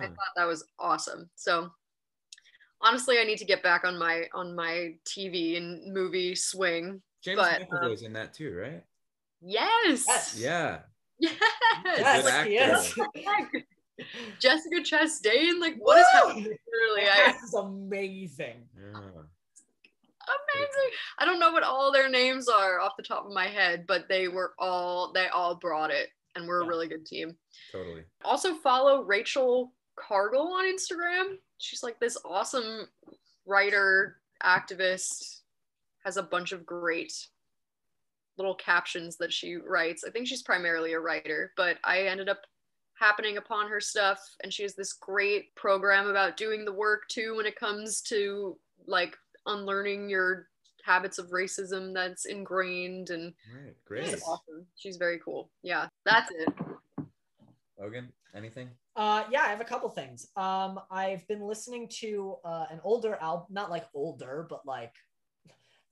I 0.00 0.06
thought 0.06 0.32
that 0.36 0.48
was 0.48 0.64
awesome. 0.78 1.28
So 1.36 1.70
honestly, 2.82 3.18
I 3.18 3.24
need 3.24 3.38
to 3.38 3.44
get 3.44 3.62
back 3.62 3.84
on 3.84 3.98
my 3.98 4.24
on 4.34 4.54
my 4.54 4.94
TV 5.04 5.56
and 5.56 5.92
movie 5.92 6.34
swing. 6.34 7.00
James 7.22 7.38
but, 7.38 7.62
McAvoy's 7.62 8.00
um, 8.00 8.06
in 8.06 8.12
that 8.14 8.34
too, 8.34 8.56
right? 8.56 8.82
Yes. 9.40 10.04
Yes. 10.08 10.36
Yeah. 10.38 10.78
Yes. 11.18 12.46
Yes, 12.48 12.94
Good 12.94 13.06
he 13.14 13.64
Jessica 14.40 14.76
Chastain, 14.76 15.60
like 15.60 15.76
what 15.78 15.98
is 15.98 16.06
happening? 16.12 16.44
Woo! 16.44 16.56
Literally, 16.94 17.10
I, 17.10 17.32
This 17.32 17.42
is 17.42 17.54
amazing. 17.54 18.64
Yeah. 18.76 18.98
amazing. 18.98 20.90
I 21.18 21.24
don't 21.24 21.38
know 21.38 21.52
what 21.52 21.62
all 21.62 21.92
their 21.92 22.08
names 22.08 22.48
are 22.48 22.80
off 22.80 22.96
the 22.96 23.02
top 23.02 23.26
of 23.26 23.32
my 23.32 23.46
head, 23.46 23.84
but 23.86 24.08
they 24.08 24.28
were 24.28 24.54
all 24.58 25.12
they 25.12 25.28
all 25.28 25.54
brought 25.56 25.90
it, 25.90 26.08
and 26.34 26.48
we're 26.48 26.62
a 26.62 26.66
really 26.66 26.88
good 26.88 27.06
team. 27.06 27.36
Totally. 27.70 28.02
Also 28.24 28.54
follow 28.54 29.02
Rachel 29.02 29.72
Cargle 29.96 30.48
on 30.48 30.64
Instagram. 30.64 31.36
She's 31.62 31.82
like 31.84 32.00
this 32.00 32.18
awesome 32.24 32.88
writer, 33.46 34.16
activist, 34.42 35.42
has 36.04 36.16
a 36.16 36.22
bunch 36.22 36.50
of 36.50 36.66
great 36.66 37.12
little 38.36 38.56
captions 38.56 39.16
that 39.18 39.32
she 39.32 39.54
writes. 39.56 40.02
I 40.04 40.10
think 40.10 40.26
she's 40.26 40.42
primarily 40.42 40.94
a 40.94 40.98
writer, 41.00 41.52
but 41.56 41.78
I 41.84 42.02
ended 42.02 42.28
up 42.28 42.40
happening 42.98 43.36
upon 43.36 43.68
her 43.68 43.80
stuff 43.80 44.18
and 44.42 44.52
she 44.52 44.64
has 44.64 44.74
this 44.74 44.92
great 44.92 45.54
program 45.54 46.08
about 46.08 46.36
doing 46.36 46.64
the 46.64 46.72
work 46.72 47.02
too 47.08 47.36
when 47.36 47.46
it 47.46 47.54
comes 47.58 48.00
to 48.02 48.58
like 48.86 49.16
unlearning 49.46 50.08
your 50.08 50.48
habits 50.84 51.18
of 51.18 51.30
racism 51.30 51.94
that's 51.94 52.24
ingrained 52.26 53.10
and 53.10 53.32
Right. 53.54 53.74
she's 54.04 54.10
Great. 54.10 54.22
awesome. 54.26 54.66
She's 54.76 54.96
very 54.96 55.20
cool. 55.24 55.50
Yeah, 55.62 55.86
that's 56.04 56.30
it. 56.32 56.48
Logan, 57.78 58.12
anything? 58.34 58.68
Uh, 58.94 59.24
yeah, 59.30 59.42
I 59.42 59.48
have 59.48 59.60
a 59.60 59.64
couple 59.64 59.88
things. 59.88 60.28
Um, 60.36 60.78
I've 60.90 61.26
been 61.26 61.40
listening 61.40 61.88
to 62.00 62.36
uh, 62.44 62.66
an 62.70 62.80
older 62.84 63.16
album, 63.20 63.46
not 63.50 63.70
like 63.70 63.86
older, 63.94 64.46
but 64.48 64.66
like 64.66 64.94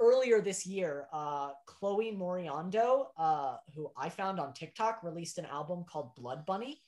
earlier 0.01 0.41
this 0.41 0.67
year. 0.67 1.07
Uh, 1.13 1.51
Chloe 1.67 2.13
Moriando, 2.13 3.07
uh, 3.17 3.57
who 3.75 3.91
I 3.97 4.09
found 4.09 4.39
on 4.39 4.53
TikTok, 4.53 5.03
released 5.03 5.39
an 5.39 5.47
album 5.47 5.85
called 5.89 6.15
Blood 6.15 6.45
Bunny. 6.45 6.83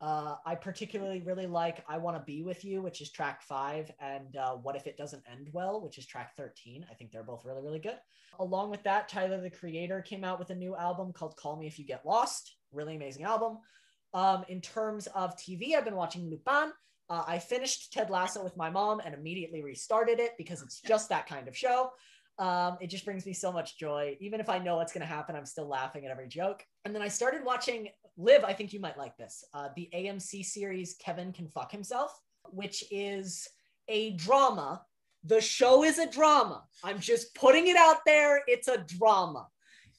Uh, 0.00 0.36
I 0.46 0.54
particularly 0.54 1.20
really 1.22 1.48
like 1.48 1.84
I 1.88 1.98
Want 1.98 2.16
to 2.16 2.22
Be 2.22 2.42
With 2.42 2.64
You, 2.64 2.80
which 2.80 3.00
is 3.00 3.10
track 3.10 3.42
five, 3.42 3.90
and 4.00 4.36
uh, 4.36 4.52
What 4.54 4.76
If 4.76 4.86
It 4.86 4.96
Doesn't 4.96 5.24
End 5.30 5.48
Well, 5.52 5.80
which 5.80 5.98
is 5.98 6.06
track 6.06 6.36
13. 6.36 6.86
I 6.88 6.94
think 6.94 7.10
they're 7.10 7.24
both 7.24 7.44
really, 7.44 7.62
really 7.62 7.80
good. 7.80 7.98
Along 8.38 8.70
with 8.70 8.84
that, 8.84 9.08
Tyler 9.08 9.40
the 9.40 9.50
Creator 9.50 10.02
came 10.02 10.22
out 10.22 10.38
with 10.38 10.50
a 10.50 10.54
new 10.54 10.76
album 10.76 11.12
called 11.12 11.36
Call 11.36 11.56
Me 11.56 11.66
If 11.66 11.78
You 11.78 11.84
Get 11.84 12.06
Lost. 12.06 12.54
Really 12.72 12.94
amazing 12.94 13.24
album. 13.24 13.58
Um, 14.14 14.44
in 14.48 14.60
terms 14.60 15.06
of 15.08 15.36
TV, 15.36 15.74
I've 15.74 15.84
been 15.84 15.96
watching 15.96 16.28
Lupin. 16.30 16.72
Uh, 17.10 17.22
I 17.26 17.38
finished 17.38 17.92
Ted 17.92 18.10
Lasso 18.10 18.44
with 18.44 18.56
my 18.56 18.70
mom 18.70 19.00
and 19.04 19.14
immediately 19.14 19.62
restarted 19.62 20.20
it 20.20 20.32
because 20.36 20.62
it's 20.62 20.80
just 20.80 21.08
that 21.08 21.26
kind 21.26 21.48
of 21.48 21.56
show. 21.56 21.90
Um, 22.38 22.78
it 22.80 22.88
just 22.88 23.04
brings 23.04 23.26
me 23.26 23.32
so 23.32 23.50
much 23.50 23.78
joy. 23.78 24.16
Even 24.20 24.40
if 24.40 24.48
I 24.48 24.58
know 24.58 24.76
what's 24.76 24.92
going 24.92 25.06
to 25.06 25.12
happen, 25.12 25.34
I'm 25.34 25.46
still 25.46 25.66
laughing 25.66 26.04
at 26.04 26.10
every 26.10 26.28
joke. 26.28 26.64
And 26.84 26.94
then 26.94 27.02
I 27.02 27.08
started 27.08 27.44
watching 27.44 27.88
Liv. 28.16 28.44
I 28.44 28.52
think 28.52 28.72
you 28.72 28.80
might 28.80 28.98
like 28.98 29.16
this. 29.16 29.44
Uh, 29.52 29.68
the 29.74 29.88
AMC 29.92 30.44
series 30.44 30.96
Kevin 31.00 31.32
Can 31.32 31.48
Fuck 31.48 31.72
Himself, 31.72 32.12
which 32.44 32.84
is 32.90 33.48
a 33.88 34.12
drama. 34.12 34.82
The 35.24 35.40
show 35.40 35.82
is 35.82 35.98
a 35.98 36.08
drama. 36.08 36.62
I'm 36.84 37.00
just 37.00 37.34
putting 37.34 37.66
it 37.66 37.76
out 37.76 37.98
there. 38.06 38.42
It's 38.46 38.68
a 38.68 38.78
drama. 38.78 39.48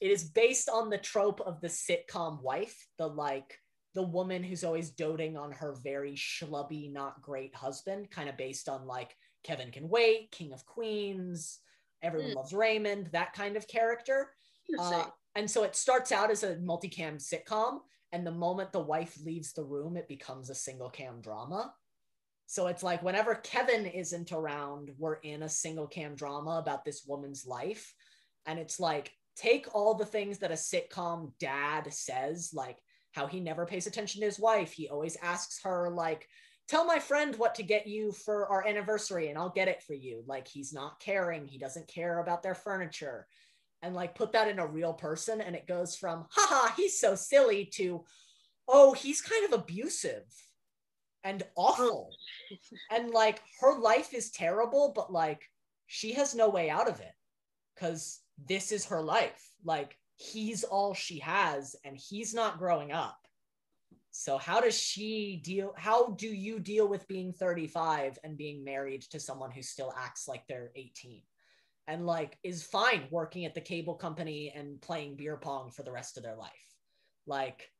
It 0.00 0.10
is 0.10 0.24
based 0.24 0.70
on 0.70 0.88
the 0.88 0.96
trope 0.96 1.42
of 1.42 1.60
the 1.60 1.68
sitcom 1.68 2.40
wife, 2.42 2.86
the 2.96 3.06
like 3.06 3.59
the 3.94 4.02
woman 4.02 4.42
who's 4.42 4.64
always 4.64 4.90
doting 4.90 5.36
on 5.36 5.52
her 5.52 5.74
very 5.82 6.14
schlubby, 6.14 6.92
not 6.92 7.22
great 7.22 7.54
husband, 7.54 8.10
kind 8.10 8.28
of 8.28 8.36
based 8.36 8.68
on 8.68 8.86
like 8.86 9.16
Kevin 9.42 9.70
Can 9.70 9.88
Wait, 9.88 10.30
King 10.30 10.52
of 10.52 10.64
Queens, 10.66 11.58
Everyone 12.02 12.30
Hmm. 12.30 12.36
Loves 12.36 12.52
Raymond, 12.52 13.08
that 13.12 13.32
kind 13.32 13.56
of 13.56 13.68
character. 13.68 14.30
Uh, 14.78 15.06
and 15.34 15.50
so 15.50 15.64
it 15.64 15.76
starts 15.76 16.12
out 16.12 16.30
as 16.30 16.42
a 16.44 16.56
multicam 16.56 17.16
sitcom, 17.16 17.80
and 18.12 18.26
the 18.26 18.30
moment 18.30 18.72
the 18.72 18.80
wife 18.80 19.18
leaves 19.24 19.52
the 19.52 19.64
room, 19.64 19.96
it 19.96 20.08
becomes 20.08 20.50
a 20.50 20.54
single 20.54 20.90
cam 20.90 21.20
drama. 21.20 21.74
So 22.46 22.66
it's 22.66 22.82
like 22.82 23.02
whenever 23.02 23.34
Kevin 23.36 23.86
isn't 23.86 24.32
around, 24.32 24.90
we're 24.98 25.16
in 25.16 25.42
a 25.42 25.48
single 25.48 25.86
cam 25.86 26.14
drama 26.14 26.58
about 26.58 26.84
this 26.84 27.04
woman's 27.06 27.46
life. 27.46 27.94
And 28.46 28.58
it's 28.58 28.80
like, 28.80 29.12
take 29.36 29.68
all 29.74 29.94
the 29.94 30.06
things 30.06 30.38
that 30.38 30.50
a 30.50 30.54
sitcom 30.54 31.32
dad 31.38 31.92
says, 31.92 32.50
like 32.52 32.78
how 33.12 33.26
he 33.26 33.40
never 33.40 33.66
pays 33.66 33.86
attention 33.86 34.20
to 34.20 34.26
his 34.26 34.38
wife. 34.38 34.72
He 34.72 34.88
always 34.88 35.16
asks 35.22 35.60
her, 35.62 35.90
like, 35.90 36.28
tell 36.68 36.84
my 36.84 36.98
friend 36.98 37.34
what 37.36 37.56
to 37.56 37.62
get 37.62 37.86
you 37.86 38.12
for 38.12 38.46
our 38.46 38.66
anniversary 38.66 39.28
and 39.28 39.36
I'll 39.36 39.50
get 39.50 39.68
it 39.68 39.82
for 39.82 39.94
you. 39.94 40.22
Like, 40.26 40.46
he's 40.46 40.72
not 40.72 41.00
caring. 41.00 41.46
He 41.46 41.58
doesn't 41.58 41.88
care 41.88 42.20
about 42.20 42.42
their 42.42 42.54
furniture. 42.54 43.26
And 43.82 43.94
like, 43.94 44.14
put 44.14 44.32
that 44.32 44.48
in 44.48 44.58
a 44.58 44.66
real 44.66 44.92
person. 44.92 45.40
And 45.40 45.56
it 45.56 45.66
goes 45.66 45.96
from, 45.96 46.26
haha, 46.30 46.72
he's 46.76 47.00
so 47.00 47.14
silly 47.14 47.64
to, 47.74 48.04
oh, 48.68 48.92
he's 48.92 49.20
kind 49.20 49.44
of 49.46 49.58
abusive 49.58 50.24
and 51.24 51.42
awful. 51.56 52.10
and 52.90 53.10
like, 53.10 53.42
her 53.60 53.76
life 53.76 54.14
is 54.14 54.30
terrible, 54.30 54.92
but 54.94 55.12
like, 55.12 55.42
she 55.88 56.12
has 56.12 56.36
no 56.36 56.48
way 56.48 56.70
out 56.70 56.88
of 56.88 57.00
it 57.00 57.12
because 57.74 58.20
this 58.46 58.70
is 58.70 58.86
her 58.86 59.02
life. 59.02 59.50
Like, 59.64 59.96
he's 60.20 60.64
all 60.64 60.92
she 60.92 61.18
has 61.20 61.74
and 61.84 61.96
he's 61.96 62.34
not 62.34 62.58
growing 62.58 62.92
up. 62.92 63.18
So 64.10 64.36
how 64.36 64.60
does 64.60 64.78
she 64.78 65.40
deal 65.42 65.72
how 65.76 66.10
do 66.10 66.26
you 66.26 66.58
deal 66.58 66.88
with 66.88 67.08
being 67.08 67.32
35 67.32 68.18
and 68.24 68.36
being 68.36 68.64
married 68.64 69.02
to 69.02 69.20
someone 69.20 69.50
who 69.50 69.62
still 69.62 69.94
acts 69.96 70.26
like 70.28 70.42
they're 70.46 70.72
18 70.74 71.22
and 71.86 72.06
like 72.06 72.36
is 72.42 72.62
fine 72.62 73.04
working 73.10 73.44
at 73.46 73.54
the 73.54 73.60
cable 73.60 73.94
company 73.94 74.52
and 74.54 74.80
playing 74.82 75.16
beer 75.16 75.36
pong 75.36 75.70
for 75.70 75.84
the 75.84 75.92
rest 75.92 76.16
of 76.16 76.22
their 76.22 76.36
life. 76.36 76.74
Like 77.26 77.70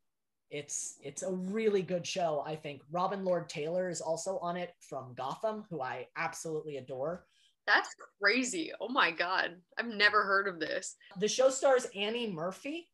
it's 0.50 0.96
it's 1.02 1.22
a 1.22 1.32
really 1.32 1.82
good 1.82 2.06
show, 2.06 2.42
I 2.46 2.56
think. 2.56 2.80
Robin 2.90 3.24
Lord 3.24 3.48
Taylor 3.48 3.90
is 3.90 4.00
also 4.00 4.38
on 4.38 4.56
it 4.56 4.72
from 4.80 5.14
Gotham, 5.14 5.64
who 5.68 5.82
I 5.82 6.06
absolutely 6.16 6.76
adore. 6.78 7.26
That's 7.66 7.94
crazy. 8.20 8.72
Oh 8.80 8.88
my 8.88 9.10
god. 9.10 9.56
I've 9.78 9.86
never 9.86 10.24
heard 10.24 10.48
of 10.48 10.58
this. 10.58 10.96
The 11.18 11.28
show 11.28 11.50
stars 11.50 11.86
Annie 11.94 12.30
Murphy, 12.30 12.88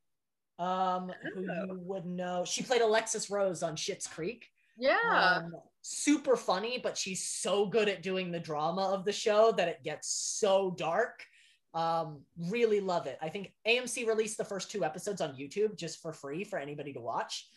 um, 0.58 1.10
who 1.34 1.46
Oh. 1.50 1.64
you 1.66 1.78
would 1.80 2.06
know. 2.06 2.44
She 2.44 2.62
played 2.62 2.82
Alexis 2.82 3.30
Rose 3.30 3.62
on 3.62 3.76
Schitt's 3.76 4.06
Creek. 4.06 4.46
Yeah. 4.78 5.40
Um, 5.44 5.54
super 5.82 6.36
funny, 6.36 6.78
but 6.78 6.98
she's 6.98 7.26
so 7.26 7.66
good 7.66 7.88
at 7.88 8.02
doing 8.02 8.30
the 8.30 8.40
drama 8.40 8.82
of 8.82 9.04
the 9.04 9.12
show 9.12 9.52
that 9.52 9.68
it 9.68 9.82
gets 9.82 10.08
so 10.08 10.72
dark. 10.72 11.24
Um, 11.72 12.22
really 12.50 12.80
love 12.80 13.06
it. 13.06 13.18
I 13.22 13.28
think 13.28 13.52
AMC 13.66 14.06
released 14.06 14.36
the 14.38 14.44
first 14.44 14.70
two 14.70 14.84
episodes 14.84 15.20
on 15.20 15.34
YouTube 15.36 15.76
just 15.76 16.00
for 16.02 16.12
free 16.12 16.42
for 16.44 16.58
anybody 16.58 16.92
to 16.94 17.00
watch. 17.00 17.48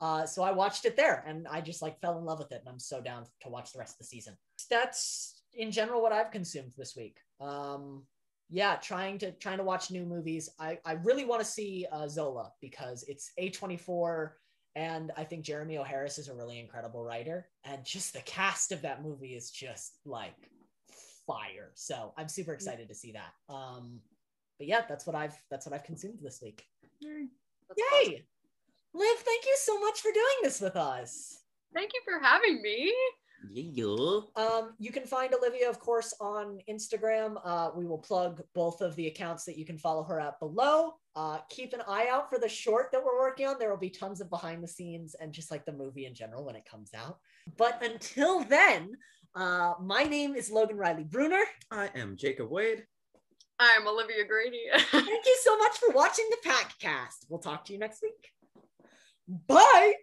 Uh, 0.00 0.26
so 0.26 0.42
I 0.42 0.52
watched 0.52 0.84
it 0.84 0.96
there 0.96 1.24
and 1.26 1.48
I 1.48 1.60
just 1.60 1.82
like 1.82 2.00
fell 2.00 2.18
in 2.18 2.24
love 2.24 2.38
with 2.38 2.52
it 2.52 2.60
and 2.60 2.68
I'm 2.68 2.78
so 2.78 3.00
down 3.00 3.24
to 3.40 3.48
watch 3.48 3.72
the 3.72 3.78
rest 3.80 3.94
of 3.94 3.98
the 3.98 4.04
season. 4.04 4.36
That's 4.70 5.37
in 5.54 5.70
general 5.70 6.02
what 6.02 6.12
I've 6.12 6.30
consumed 6.30 6.72
this 6.76 6.96
week. 6.96 7.18
Um, 7.40 8.02
yeah, 8.50 8.76
trying 8.76 9.18
to 9.18 9.32
trying 9.32 9.58
to 9.58 9.64
watch 9.64 9.90
new 9.90 10.04
movies. 10.04 10.48
I 10.58 10.78
I 10.84 10.92
really 10.92 11.24
want 11.24 11.40
to 11.40 11.46
see 11.46 11.86
uh, 11.92 12.08
Zola 12.08 12.52
because 12.60 13.04
it's 13.06 13.32
A24 13.38 14.30
and 14.74 15.12
I 15.16 15.24
think 15.24 15.44
Jeremy 15.44 15.78
O. 15.78 15.82
Harris 15.82 16.18
is 16.18 16.28
a 16.28 16.34
really 16.34 16.58
incredible 16.58 17.04
writer 17.04 17.48
and 17.64 17.84
just 17.84 18.12
the 18.12 18.20
cast 18.20 18.72
of 18.72 18.82
that 18.82 19.02
movie 19.02 19.34
is 19.34 19.50
just 19.50 19.98
like 20.04 20.50
fire. 21.26 21.72
So 21.74 22.14
I'm 22.16 22.28
super 22.28 22.54
excited 22.54 22.88
to 22.88 22.94
see 22.94 23.12
that. 23.12 23.52
Um, 23.52 24.00
but 24.58 24.66
yeah, 24.66 24.82
that's 24.88 25.06
what 25.06 25.14
I've 25.14 25.36
that's 25.50 25.66
what 25.66 25.74
I've 25.74 25.84
consumed 25.84 26.18
this 26.22 26.40
week. 26.42 26.64
That's 27.68 27.80
Yay! 27.80 28.14
awesome. 28.14 28.24
Liv, 28.94 29.18
thank 29.18 29.44
you 29.44 29.56
so 29.58 29.78
much 29.78 30.00
for 30.00 30.10
doing 30.12 30.38
this 30.42 30.60
with 30.60 30.74
us. 30.74 31.40
Thank 31.74 31.92
you 31.92 32.00
for 32.04 32.24
having 32.24 32.62
me. 32.62 32.92
Yeah. 33.50 34.20
Um, 34.36 34.74
you 34.78 34.90
can 34.92 35.04
find 35.04 35.32
Olivia, 35.34 35.68
of 35.68 35.78
course, 35.78 36.14
on 36.20 36.58
Instagram. 36.68 37.40
Uh, 37.44 37.70
we 37.74 37.86
will 37.86 37.98
plug 37.98 38.42
both 38.54 38.80
of 38.80 38.94
the 38.96 39.06
accounts 39.06 39.44
that 39.44 39.56
you 39.56 39.64
can 39.64 39.78
follow 39.78 40.02
her 40.02 40.20
at 40.20 40.38
below. 40.40 40.94
Uh, 41.16 41.38
keep 41.48 41.72
an 41.72 41.82
eye 41.86 42.08
out 42.10 42.28
for 42.28 42.38
the 42.38 42.48
short 42.48 42.90
that 42.92 43.04
we're 43.04 43.18
working 43.18 43.46
on. 43.46 43.58
There 43.58 43.70
will 43.70 43.76
be 43.76 43.90
tons 43.90 44.20
of 44.20 44.30
behind 44.30 44.62
the 44.62 44.68
scenes 44.68 45.14
and 45.20 45.32
just 45.32 45.50
like 45.50 45.64
the 45.64 45.72
movie 45.72 46.06
in 46.06 46.14
general 46.14 46.44
when 46.44 46.56
it 46.56 46.64
comes 46.68 46.90
out. 46.94 47.18
But 47.56 47.82
until 47.82 48.44
then, 48.44 48.92
uh, 49.34 49.74
my 49.80 50.04
name 50.04 50.34
is 50.34 50.50
Logan 50.50 50.76
Riley 50.76 51.04
Bruner. 51.04 51.44
I 51.70 51.90
am 51.94 52.16
Jacob 52.16 52.50
Wade. 52.50 52.84
I'm 53.58 53.86
Olivia 53.88 54.24
Grady. 54.24 54.62
Thank 54.90 55.26
you 55.26 55.36
so 55.42 55.56
much 55.58 55.78
for 55.78 55.90
watching 55.90 56.28
the 56.30 56.48
Packcast. 56.48 57.26
We'll 57.28 57.40
talk 57.40 57.64
to 57.66 57.72
you 57.72 57.78
next 57.78 58.02
week. 58.02 58.32
Bye. 59.46 59.94